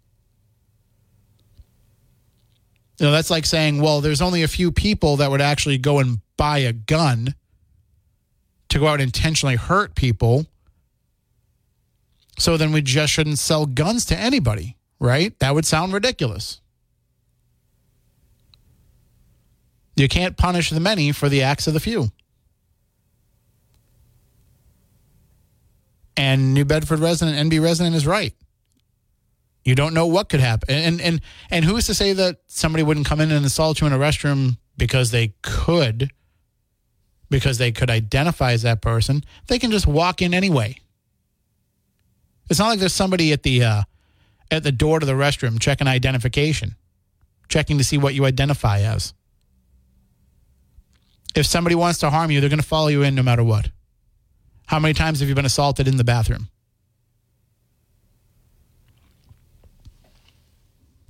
You 2.99 3.07
know, 3.07 3.13
that's 3.13 3.31
like 3.31 3.47
saying, 3.47 3.81
well, 3.81 4.01
there's 4.01 4.21
only 4.21 4.43
a 4.43 4.49
few 4.49 4.71
people 4.71 5.17
that 5.17 5.31
would 5.31 5.41
actually 5.41 5.79
go 5.79 5.99
and 5.99 6.19
buy 6.37 6.59
a 6.59 6.73
gun 6.73 7.35
to 8.73 8.79
go 8.79 8.87
out 8.87 8.95
and 8.95 9.03
intentionally 9.03 9.57
hurt 9.57 9.95
people. 9.95 10.47
So 12.39 12.57
then 12.57 12.73
we 12.73 12.81
just 12.81 13.13
shouldn't 13.13 13.39
sell 13.39 13.67
guns 13.67 14.07
to 14.07 14.17
anybody, 14.17 14.77
right? 14.99 15.39
That 15.41 15.55
would 15.55 15.67
sound 15.67 15.93
ridiculous. 15.93 16.61
You 19.95 20.09
can't 20.09 20.39
punish 20.39 20.71
the 20.71 20.81
many 20.81 21.13
for 21.13 21.29
the 21.29 21.43
acts 21.43 21.67
of 21.67 21.75
the 21.75 21.81
few. 21.81 22.09
And 26.17 26.55
New 26.55 26.65
Bedford 26.65 26.99
resident, 26.99 27.51
NB 27.51 27.63
resident 27.63 27.95
is 27.95 28.07
right. 28.07 28.35
You 29.65 29.75
don't 29.75 29.93
know 29.93 30.07
what 30.07 30.31
could 30.31 30.41
happen. 30.41 30.75
And 30.75 31.01
and 31.01 31.21
and 31.51 31.65
who's 31.65 31.87
to 31.87 31.95
say 31.95 32.15
that 32.15 32.39
somebody 32.47 32.83
wouldn't 32.83 33.07
come 33.07 33.21
in 33.21 33.31
and 33.31 33.45
assault 33.45 33.81
you 33.81 33.87
in 33.87 33.93
a 33.93 33.99
restroom 33.99 34.57
because 34.77 35.11
they 35.11 35.35
could 35.43 36.11
because 37.33 37.59
they 37.59 37.73
could 37.73 37.91
identify 37.91 38.53
as 38.53 38.63
that 38.63 38.81
person. 38.81 39.25
They 39.49 39.59
can 39.59 39.73
just 39.73 39.89
walk 39.89 40.23
in 40.23 40.33
anyway. 40.33 40.77
It's 42.49 42.61
not 42.61 42.69
like 42.69 42.79
there's 42.79 42.93
somebody 42.93 43.33
at 43.33 43.43
the 43.43 43.65
uh, 43.65 43.83
at 44.51 44.63
the 44.63 44.71
door 44.71 45.01
to 45.01 45.07
the 45.07 45.15
restroom 45.15 45.59
checking 45.59 45.89
identification, 45.89 46.77
checking 47.49 47.79
to 47.79 47.85
see 47.85 47.99
what 47.99 48.15
you 48.15 48.25
identify 48.25 48.81
as. 48.81 49.15
If 51.35 51.47
somebody 51.47 51.75
wants 51.75 51.99
to 52.01 52.11
harm 52.11 52.31
you, 52.31 52.41
they're 52.41 52.51
going 52.51 52.61
to 52.61 52.67
follow 52.67 52.89
you 52.89 53.03
in 53.03 53.15
no 53.15 53.23
matter 53.23 53.43
what. 53.43 53.71
How 54.67 54.79
many 54.79 54.93
times 54.93 55.21
have 55.21 55.29
you 55.29 55.35
been 55.35 55.47
assaulted 55.47 55.89
in 55.89 55.97
the 55.97 56.05
bathroom? 56.05 56.49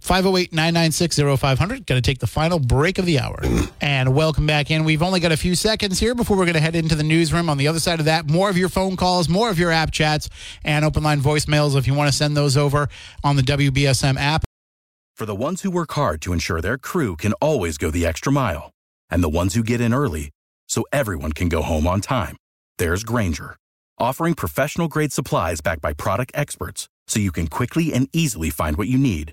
508 0.03 0.53
996 0.53 1.40
0500. 1.40 1.86
Going 1.86 2.03
to 2.03 2.05
take 2.05 2.18
the 2.18 2.26
final 2.26 2.59
break 2.59 2.98
of 2.98 3.07
the 3.07 3.20
hour. 3.20 3.38
And 3.80 4.16
welcome 4.16 4.48
back 4.48 4.68
in. 4.68 4.82
We've 4.82 5.03
only 5.03 5.20
got 5.20 5.30
a 5.30 5.36
few 5.36 5.55
seconds 5.55 6.00
here 6.00 6.16
before 6.16 6.36
we're 6.36 6.44
going 6.44 6.55
to 6.55 6.61
head 6.61 6.74
into 6.74 6.96
the 6.96 7.05
newsroom. 7.05 7.48
On 7.48 7.57
the 7.57 7.68
other 7.68 7.78
side 7.78 8.00
of 8.00 8.07
that, 8.07 8.28
more 8.28 8.50
of 8.50 8.59
your 8.59 8.68
phone 8.68 8.96
calls, 8.96 9.28
more 9.28 9.48
of 9.48 9.61
your 9.61 9.70
app 9.70 9.92
chats, 9.92 10.28
and 10.64 10.84
open 10.84 11.05
line 11.05 11.20
voicemails 11.20 11.76
if 11.76 11.86
you 11.86 11.94
want 11.94 12.11
to 12.11 12.16
send 12.16 12.36
those 12.36 12.57
over 12.57 12.88
on 13.22 13.36
the 13.36 13.42
WBSM 13.42 14.18
app. 14.18 14.44
For 15.14 15.24
the 15.24 15.36
ones 15.36 15.62
who 15.62 15.70
work 15.70 15.92
hard 15.92 16.20
to 16.22 16.32
ensure 16.32 16.61
their 16.61 16.78
crew 16.78 17.14
can 17.14 17.32
always 17.34 17.78
go 17.78 17.92
the 17.92 18.05
extra 18.05 18.32
mile, 18.32 18.72
and 19.09 19.22
the 19.22 19.28
ones 19.28 19.55
who 19.55 19.62
get 19.62 19.80
in 19.80 19.94
early 19.94 20.30
so 20.68 20.84
everyone 20.92 21.30
can 21.30 21.48
go 21.48 21.62
home 21.62 21.86
on 21.86 22.00
time, 22.00 22.36
there's 22.78 23.05
Grainger, 23.05 23.57
offering 23.98 24.34
professional 24.34 24.88
grade 24.88 25.12
supplies 25.12 25.61
backed 25.61 25.82
by 25.82 25.92
product 25.92 26.32
experts 26.34 26.88
so 27.07 27.20
you 27.20 27.30
can 27.30 27.46
quickly 27.46 27.92
and 27.92 28.09
easily 28.12 28.50
find 28.50 28.76
what 28.76 28.88
you 28.88 28.98
need. 28.98 29.32